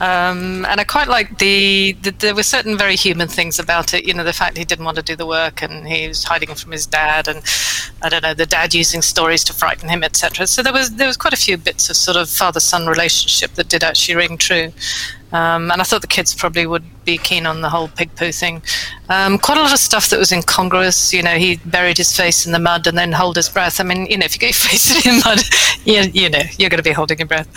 Um, 0.00 0.64
and 0.66 0.80
I 0.80 0.84
quite 0.84 1.06
like 1.06 1.38
the, 1.38 1.92
the, 2.02 2.10
there 2.10 2.34
were 2.34 2.42
certain 2.42 2.76
very 2.76 2.96
human 2.96 3.28
things 3.28 3.60
about 3.60 3.94
it. 3.94 4.06
You 4.08 4.14
know, 4.14 4.24
the 4.24 4.32
fact 4.32 4.58
he 4.58 4.64
didn't 4.64 4.84
want 4.84 4.96
to 4.96 5.04
do 5.04 5.14
the 5.14 5.24
work 5.26 5.62
and 5.62 5.86
he 5.86 6.08
was 6.08 6.24
hiding 6.24 6.52
from 6.56 6.72
his 6.72 6.84
dad, 6.84 7.28
and 7.28 7.44
I 8.02 8.08
don't 8.08 8.24
know, 8.24 8.34
the 8.34 8.46
dad 8.46 8.74
using 8.74 9.02
stories 9.02 9.44
to 9.44 9.52
frighten 9.52 9.88
him, 9.88 10.02
etc. 10.02 10.48
So 10.48 10.60
there 10.60 10.72
was 10.72 10.96
there 10.96 11.06
was 11.06 11.16
quite 11.16 11.32
a 11.34 11.36
few 11.36 11.56
bits 11.58 11.88
of 11.88 11.96
sort 11.96 12.16
of 12.16 12.28
father 12.28 12.60
son 12.60 12.88
relationship 12.88 13.52
that 13.52 13.68
did 13.68 13.84
actually 13.84 14.16
ring 14.16 14.36
true. 14.36 14.72
Um, 15.32 15.70
and 15.70 15.80
I 15.80 15.84
thought 15.84 16.00
the 16.00 16.06
kids 16.06 16.34
probably 16.34 16.66
would 16.66 16.84
be 17.04 17.18
keen 17.18 17.46
on 17.46 17.60
the 17.60 17.70
whole 17.70 17.88
pig 17.88 18.14
poo 18.16 18.32
thing. 18.32 18.62
Um, 19.08 19.38
quite 19.38 19.56
a 19.56 19.62
lot 19.62 19.72
of 19.72 19.78
stuff 19.78 20.10
that 20.10 20.18
was 20.18 20.32
incongruous. 20.32 21.12
You 21.12 21.22
know, 21.22 21.36
he 21.36 21.56
buried 21.64 21.96
his 21.96 22.14
face 22.14 22.46
in 22.46 22.52
the 22.52 22.58
mud 22.58 22.86
and 22.86 22.96
then 22.96 23.12
hold 23.12 23.36
his 23.36 23.48
breath. 23.48 23.80
I 23.80 23.84
mean, 23.84 24.06
you 24.06 24.18
know, 24.18 24.26
if 24.26 24.34
you 24.34 24.38
get 24.38 24.48
your 24.48 24.68
face 24.70 25.06
in 25.06 25.16
the 25.16 25.22
mud, 25.24 25.40
you, 25.86 26.22
you 26.22 26.28
know, 26.28 26.42
you're 26.58 26.70
going 26.70 26.82
to 26.82 26.88
be 26.88 26.92
holding 26.92 27.18
your 27.18 27.26
breath. 27.26 27.48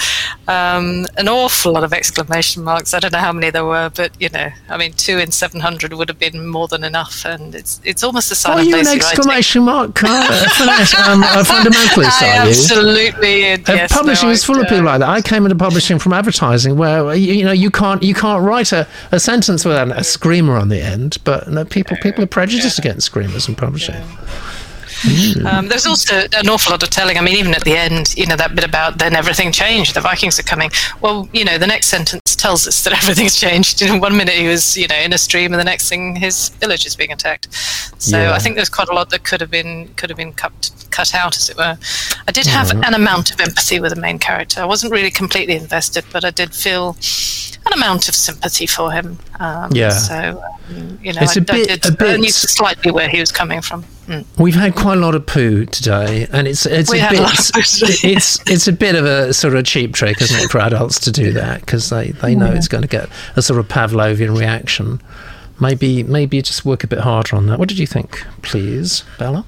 Um, 0.48 1.08
an 1.18 1.28
awful 1.28 1.74
lot 1.74 1.84
of 1.84 1.94
exclamation 1.94 2.64
marks. 2.64 2.94
I 2.94 3.00
don't 3.00 3.14
know 3.14 3.20
how 3.20 3.34
many 3.34 3.50
there 3.50 3.66
were, 3.66 3.90
but 3.94 4.12
you 4.20 4.30
know, 4.30 4.50
I 4.70 4.78
mean, 4.78 4.94
two 4.94 5.18
in 5.18 5.32
seven 5.32 5.60
hundred 5.60 5.94
would 5.94 6.10
have 6.10 6.20
been 6.20 6.48
more 6.48 6.68
than 6.68 6.84
enough, 6.84 7.26
and 7.26 7.54
it's 7.54 7.80
it's 7.84 8.04
almost 8.04 8.32
a 8.32 8.36
sign 8.36 8.60
Are 8.60 8.64
you 8.64 8.78
an 8.78 8.88
exclamation 8.88 9.64
mark 9.64 10.02
uh, 10.04 10.50
finesse, 10.58 10.94
um, 11.08 11.24
a 11.24 11.44
fundamentalist? 11.44 12.22
I 12.22 12.40
Are 12.40 12.46
you? 12.46 12.50
absolutely. 12.50 13.52
Uh, 13.54 13.58
yes, 13.68 13.94
publishing 13.94 14.30
no, 14.30 14.34
is 14.34 14.44
full 14.44 14.60
of 14.60 14.68
people 14.68 14.84
like 14.84 15.00
that. 15.00 15.10
I 15.10 15.22
came 15.22 15.46
into 15.46 15.56
publishing 15.58 16.00
from 16.00 16.14
advertising, 16.14 16.78
where 16.78 17.14
you 17.16 17.44
know 17.44 17.52
you 17.62 17.72
can't 17.72 18.02
you 18.04 18.14
can't 18.14 18.44
write 18.44 18.72
a, 18.72 18.88
a 19.12 19.20
sentence 19.20 19.64
without 19.64 19.90
a 19.98 20.04
screamer 20.04 20.58
on 20.58 20.70
the 20.70 20.82
end. 20.82 21.18
But 21.24 21.48
no, 21.48 21.64
people 21.66 21.98
people 22.02 22.24
are 22.24 22.28
prejudiced 22.28 22.80
against 22.80 23.06
screamers 23.06 23.48
in 23.48 23.56
publishing. 23.56 24.02
Um, 25.46 25.68
there's 25.68 25.88
also 25.88 26.28
an 26.38 26.48
awful 26.48 26.72
lot 26.72 26.84
of 26.84 26.90
telling. 26.92 27.18
I 27.18 27.22
mean, 27.22 27.36
even 27.36 27.56
at 27.56 27.64
the 27.64 27.76
end, 27.76 28.16
you 28.16 28.28
know, 28.28 28.36
that 28.36 28.54
bit 28.54 28.64
about 28.64 29.00
then 29.00 29.16
everything 29.16 29.52
changed. 29.52 29.96
The 29.96 30.02
Vikings 30.02 30.40
are 30.40 30.44
coming. 30.44 30.70
Well, 31.02 31.28
you 31.34 31.44
know, 31.44 31.58
the 31.58 31.66
next 31.66 31.88
sentence 31.88 32.36
tells 32.36 32.68
us 32.68 32.84
that 32.84 32.94
everything's 33.02 33.40
changed. 33.40 33.82
In 33.82 34.00
one 34.00 34.16
minute 34.16 34.36
he 34.36 34.48
was, 34.48 34.78
you 34.78 34.88
know, 34.88 34.96
in 34.96 35.12
a 35.14 35.18
stream, 35.18 35.54
and 35.54 35.60
the 35.60 35.64
next 35.66 35.90
thing 35.90 36.16
his 36.16 36.50
village 36.50 36.86
is 36.86 36.96
being 36.96 37.12
attacked. 37.12 37.48
So 38.00 38.18
Yeah. 38.20 38.34
I 38.34 38.40
think 38.40 38.56
there's 38.56 38.70
quite 38.70 38.90
a 38.90 38.94
lot 38.94 39.10
that 39.10 39.24
could 39.24 39.42
have 39.42 39.50
been 39.50 39.88
could 39.96 40.10
have 40.10 40.18
been 40.18 40.34
cut 40.34 40.70
cut 40.92 41.16
out, 41.16 41.36
as 41.36 41.50
it 41.50 41.58
were. 41.58 41.78
I 42.28 42.32
did 42.32 42.46
have 42.46 42.72
an 42.72 42.94
amount 42.94 43.32
of 43.32 43.40
empathy 43.40 43.80
with 43.80 43.94
the 43.96 44.00
main 44.02 44.20
character. 44.20 44.62
I 44.62 44.66
wasn't 44.66 44.94
really 44.94 45.12
completely 45.12 45.56
invested, 45.56 46.06
but 46.12 46.24
I 46.24 46.30
did 46.30 46.54
feel 46.54 46.96
an 47.66 47.74
amount 47.74 48.10
of 48.10 48.16
sympathy 48.16 48.66
for 48.66 48.92
him. 48.92 49.18
Um, 49.40 49.72
Yeah. 49.74 49.90
So 49.92 50.44
um, 50.70 51.00
you 51.02 51.14
know, 51.14 51.22
It's 51.22 51.38
I, 51.38 51.42
a 51.42 51.44
bit- 51.44 51.70
I 51.70 51.74
a 51.74 51.78
did 51.78 51.98
bit- 51.98 52.10
I 52.10 52.18
knew 52.18 52.30
slightly 52.30 52.92
where 52.92 53.08
he 53.10 53.20
was 53.20 53.32
coming 53.32 53.62
from. 53.62 53.84
Mm. 54.08 54.26
We've 54.38 54.56
had 54.56 54.76
quite 54.76 54.98
a 54.98 55.02
lot 55.02 55.16
of 55.16 55.26
poo 55.26 55.66
today, 55.66 56.28
and 56.34 56.48
it's 56.48 56.66
it's 56.66 56.92
We 56.92 57.00
a 57.00 57.08
a 57.08 57.10
bit 57.12 57.20
lot 57.22 57.40
of 57.40 57.54
poo 57.54 57.62
today. 57.62 57.94
it's 58.14 58.40
it's 58.50 58.68
a 58.68 58.74
bit 58.74 58.96
of 58.96 59.06
a 59.06 59.34
sort 59.34 59.56
of 59.56 59.64
cheap 59.66 59.94
trick, 59.94 60.22
isn't 60.22 60.40
it, 60.46 60.50
for 60.52 60.60
adults 60.60 61.00
to 61.02 61.12
do 61.12 61.32
that 61.34 61.62
because 61.62 61.90
they, 61.90 62.12
they 62.12 62.36
know 62.36 62.52
it's 62.52 62.68
going 62.68 62.82
to 62.82 62.88
get 62.88 63.08
a 63.36 63.42
sort 63.42 63.60
of 63.60 63.68
Pavlovian 63.68 64.38
reaction. 64.38 65.02
Maybe 65.60 66.02
maybe 66.04 66.42
just 66.42 66.66
work 66.66 66.84
a 66.84 66.88
bit 66.88 67.00
harder 67.00 67.36
on 67.36 67.46
that. 67.46 67.60
What 67.60 67.70
did 67.70 67.78
you 67.78 67.86
think, 67.88 68.26
please, 68.42 69.04
Bella? 69.20 69.46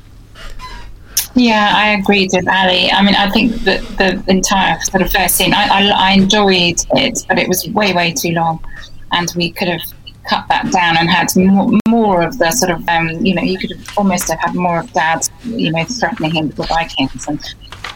Yeah, 1.35 1.73
I 1.75 1.89
agreed 1.99 2.29
with 2.33 2.47
Ali. 2.47 2.91
I 2.91 3.01
mean, 3.01 3.15
I 3.15 3.29
think 3.31 3.53
that 3.63 3.81
the 3.97 4.23
entire 4.27 4.79
sort 4.81 5.01
of 5.01 5.11
first 5.11 5.35
scene, 5.35 5.53
I, 5.53 5.65
I, 5.65 6.09
I 6.09 6.11
enjoyed 6.13 6.79
it, 6.91 7.25
but 7.27 7.39
it 7.39 7.47
was 7.47 7.67
way, 7.69 7.93
way 7.93 8.13
too 8.13 8.31
long. 8.31 8.63
And 9.11 9.31
we 9.35 9.51
could 9.51 9.67
have 9.67 9.81
cut 10.29 10.45
that 10.49 10.71
down 10.71 10.97
and 10.97 11.09
had 11.09 11.35
more, 11.35 11.71
more 11.87 12.21
of 12.21 12.37
the 12.37 12.51
sort 12.51 12.71
of, 12.71 12.87
um, 12.87 13.09
you 13.25 13.33
know, 13.35 13.41
you 13.41 13.57
could 13.57 13.71
have 13.71 13.97
almost 13.97 14.29
have 14.29 14.39
had 14.39 14.55
more 14.55 14.79
of 14.79 14.93
Dad, 14.93 15.27
you 15.43 15.71
know, 15.71 15.83
threatening 15.85 16.35
him 16.35 16.47
with 16.47 16.55
the 16.57 16.63
Vikings 16.67 17.27
and, 17.27 17.39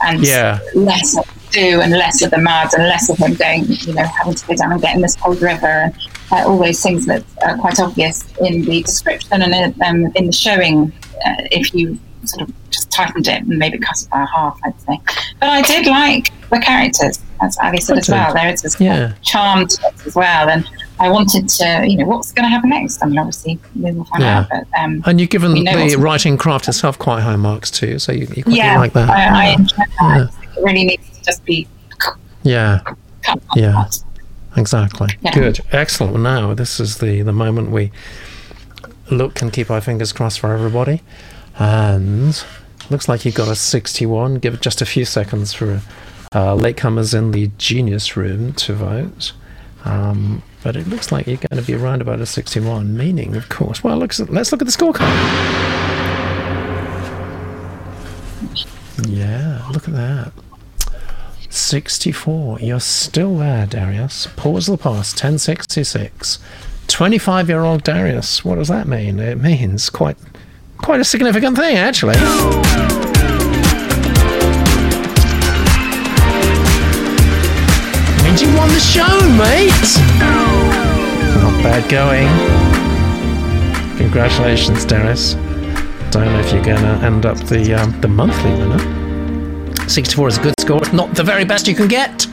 and 0.03 0.23
Yeah. 0.23 0.59
less 0.75 1.17
of 1.17 1.25
Stu 1.49 1.79
and 1.81 1.91
less 1.93 2.21
of 2.23 2.31
the 2.31 2.39
mud 2.39 2.73
and 2.73 2.83
less 2.83 3.09
of 3.09 3.17
him 3.17 3.35
going, 3.35 3.65
you 3.67 3.93
know, 3.93 4.03
having 4.03 4.33
to 4.33 4.47
go 4.47 4.55
down 4.55 4.71
and 4.73 4.81
get 4.81 4.95
in 4.95 5.01
this 5.01 5.15
cold 5.15 5.41
river 5.41 5.65
and 5.65 5.95
uh, 6.31 6.43
all 6.45 6.57
those 6.57 6.81
things 6.81 7.05
that 7.05 7.23
are 7.43 7.57
quite 7.57 7.79
obvious 7.79 8.25
in 8.39 8.65
the 8.65 8.81
description 8.83 9.41
and 9.43 9.53
in, 9.53 9.81
um, 9.83 10.11
in 10.15 10.25
the 10.25 10.31
showing. 10.31 10.91
Uh, 11.25 11.35
if 11.51 11.73
you 11.73 11.97
sort 12.25 12.49
of 12.49 12.56
just 12.77 12.91
tightened 12.91 13.27
it 13.27 13.41
and 13.41 13.57
maybe 13.57 13.77
cut 13.77 14.01
it 14.01 14.09
by 14.09 14.25
half, 14.33 14.59
I'd 14.63 14.79
say. 14.81 14.99
But 15.39 15.49
I 15.49 15.61
did 15.63 15.85
like 15.87 16.31
the 16.49 16.59
characters, 16.59 17.19
as 17.41 17.57
Ali 17.61 17.79
said 17.81 17.97
as 17.97 18.09
well. 18.09 18.33
There 18.33 18.49
is 18.53 18.61
this 18.61 18.79
Yeah. 18.79 19.13
charm 19.23 19.67
to 19.67 19.77
it 19.87 20.05
as 20.07 20.15
well, 20.15 20.49
and 20.49 20.69
I 20.99 21.09
wanted 21.09 21.49
to, 21.49 21.85
you 21.87 21.97
know, 21.97 22.05
what's 22.05 22.31
going 22.31 22.45
to 22.45 22.49
happen 22.49 22.69
next? 22.69 23.03
I 23.03 23.07
mean, 23.07 23.17
obviously 23.19 23.59
we 23.75 23.91
will 23.91 24.05
find 24.05 24.23
Yeah. 24.23 24.39
out, 24.39 24.47
but 24.49 24.65
um, 24.79 25.03
And 25.05 25.19
you've 25.19 25.29
given 25.29 25.53
We 25.53 25.63
know 25.63 25.73
what's- 25.73 25.93
the 25.93 25.99
writing 25.99 26.37
craft 26.37 26.67
itself 26.67 26.97
quite 26.99 27.21
high 27.21 27.35
marks 27.35 27.69
too, 27.71 27.99
so 27.99 28.11
you, 28.11 28.27
you 28.35 28.43
quite 28.43 28.55
yeah, 28.55 28.77
like 28.79 28.93
that. 28.93 29.09
I, 29.09 29.45
I 29.45 29.45
enjoy 29.53 29.75
that. 29.77 29.89
Yeah. 30.01 30.27
It 30.57 30.63
really 30.63 30.85
needs 30.85 31.09
to 31.17 31.23
just 31.23 31.43
be 31.45 31.67
yeah. 32.43 32.79
cut. 33.23 33.41
Yeah. 33.55 33.85
Exactly. 34.55 35.09
Good. 35.33 35.59
Excellent. 35.71 36.13
Well, 36.13 36.21
now 36.21 36.53
this 36.55 36.79
is 36.79 36.97
the 36.97 37.21
the 37.21 37.31
moment 37.33 37.69
we 37.69 37.91
look 39.11 39.39
and 39.41 39.53
keep 39.53 39.69
our 39.69 39.81
fingers 39.81 40.11
crossed 40.11 40.39
for 40.39 40.51
everybody. 40.51 41.03
And 41.59 42.43
looks 42.89 43.09
like 43.09 43.25
you 43.25 43.31
got 43.31 43.47
a 43.47 43.55
61. 43.55 44.35
Give 44.35 44.53
it 44.53 44.61
just 44.61 44.81
a 44.81 44.85
few 44.85 45.05
seconds 45.05 45.53
for 45.53 45.81
uh, 46.31 46.55
latecomers 46.55 47.17
in 47.17 47.31
the 47.31 47.51
genius 47.57 48.15
room 48.15 48.53
to 48.53 48.73
vote. 48.73 49.33
Um, 49.85 50.43
but 50.63 50.75
it 50.75 50.87
looks 50.87 51.11
like 51.11 51.27
you're 51.27 51.37
going 51.37 51.61
to 51.61 51.65
be 51.65 51.73
around 51.73 52.01
about 52.01 52.19
a 52.19 52.25
61, 52.25 52.97
meaning, 52.97 53.35
of 53.35 53.47
course. 53.49 53.83
Well, 53.83 53.97
looks, 53.97 54.19
let's 54.19 54.51
look 54.51 54.61
at 54.61 54.67
the 54.67 54.73
scorecard. 54.73 55.07
Yeah, 59.07 59.65
look 59.71 59.87
at 59.87 59.93
that. 59.93 60.33
64. 61.49 62.59
You're 62.59 62.79
still 62.79 63.37
there, 63.37 63.65
Darius. 63.65 64.27
Pause 64.35 64.67
the 64.67 64.77
past. 64.77 65.15
1066. 65.15 66.39
25 66.87 67.49
year 67.49 67.61
old 67.61 67.83
Darius. 67.83 68.43
What 68.43 68.55
does 68.55 68.67
that 68.69 68.87
mean? 68.87 69.19
It 69.19 69.39
means 69.39 69.89
quite 69.89 70.17
quite 70.77 70.99
a 70.99 71.03
significant 71.03 71.57
thing, 71.57 71.77
actually. 71.77 72.15
Means 78.23 78.41
you 78.41 78.47
won 78.55 78.69
the 78.69 78.79
show, 78.79 79.19
mate! 79.37 79.71
Not 81.41 81.63
bad 81.63 81.89
going. 81.89 82.27
Congratulations, 83.97 84.85
Darius. 84.85 85.33
Don't 86.11 86.25
know 86.25 86.39
if 86.39 86.53
you're 86.53 86.63
going 86.63 86.81
to 86.81 87.05
end 87.05 87.25
up 87.25 87.37
the 87.47 87.73
um, 87.73 87.99
the 88.01 88.07
monthly 88.07 88.51
winner. 88.51 88.79
64 89.89 90.27
is 90.27 90.37
a 90.37 90.41
good 90.41 90.53
score. 90.59 90.77
It's 90.77 90.93
not 90.93 91.13
the 91.15 91.23
very 91.23 91.45
best 91.45 91.67
you 91.67 91.75
can 91.75 91.87
get. 91.87 92.27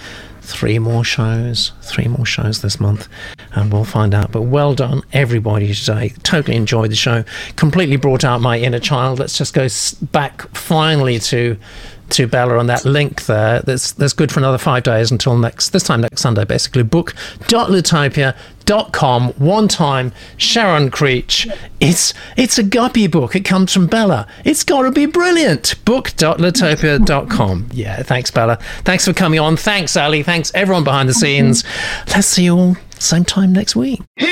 Three 0.44 0.78
more 0.78 1.04
shows, 1.04 1.72
three 1.80 2.06
more 2.06 2.26
shows 2.26 2.60
this 2.60 2.78
month, 2.78 3.08
and 3.52 3.72
we'll 3.72 3.84
find 3.84 4.14
out. 4.14 4.30
But 4.30 4.42
well 4.42 4.74
done, 4.74 5.02
everybody 5.12 5.72
today. 5.72 6.10
Totally 6.22 6.54
enjoyed 6.54 6.90
the 6.90 6.96
show. 6.96 7.24
Completely 7.56 7.96
brought 7.96 8.24
out 8.24 8.42
my 8.42 8.58
inner 8.58 8.78
child. 8.78 9.18
Let's 9.18 9.38
just 9.38 9.54
go 9.54 9.66
back 10.12 10.42
finally 10.54 11.18
to 11.20 11.56
to 12.14 12.26
Bella 12.26 12.58
on 12.58 12.66
that 12.68 12.84
link 12.84 13.24
there. 13.26 13.60
That's 13.60 13.92
that's 13.92 14.12
good 14.12 14.32
for 14.32 14.40
another 14.40 14.58
five 14.58 14.82
days 14.82 15.10
until 15.10 15.36
next 15.36 15.70
this 15.70 15.82
time 15.84 16.00
next 16.00 16.20
Sunday. 16.20 16.44
Basically, 16.44 16.82
book.litopia.com. 16.82 19.28
One 19.32 19.68
time, 19.68 20.12
Sharon 20.36 20.90
Creech. 20.90 21.48
It's 21.80 22.12
it's 22.36 22.58
a 22.58 22.62
guppy 22.62 23.06
book. 23.06 23.34
It 23.34 23.44
comes 23.44 23.72
from 23.72 23.86
Bella. 23.86 24.26
It's 24.44 24.62
got 24.64 24.82
to 24.82 24.90
be 24.90 25.06
brilliant. 25.06 25.82
Book.litopia.com. 25.84 27.68
Yeah, 27.72 28.02
thanks 28.02 28.30
Bella. 28.30 28.58
Thanks 28.84 29.04
for 29.04 29.12
coming 29.12 29.40
on. 29.40 29.56
Thanks 29.56 29.96
Ali. 29.96 30.22
Thanks 30.22 30.52
everyone 30.54 30.84
behind 30.84 31.08
the 31.08 31.14
scenes. 31.14 31.64
Let's 32.08 32.28
see 32.28 32.44
you 32.44 32.56
all 32.56 32.76
same 32.98 33.24
time 33.24 33.52
next 33.52 33.74
week. 33.76 34.02
All 34.20 34.26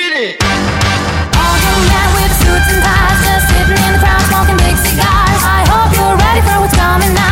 young 6.93 7.32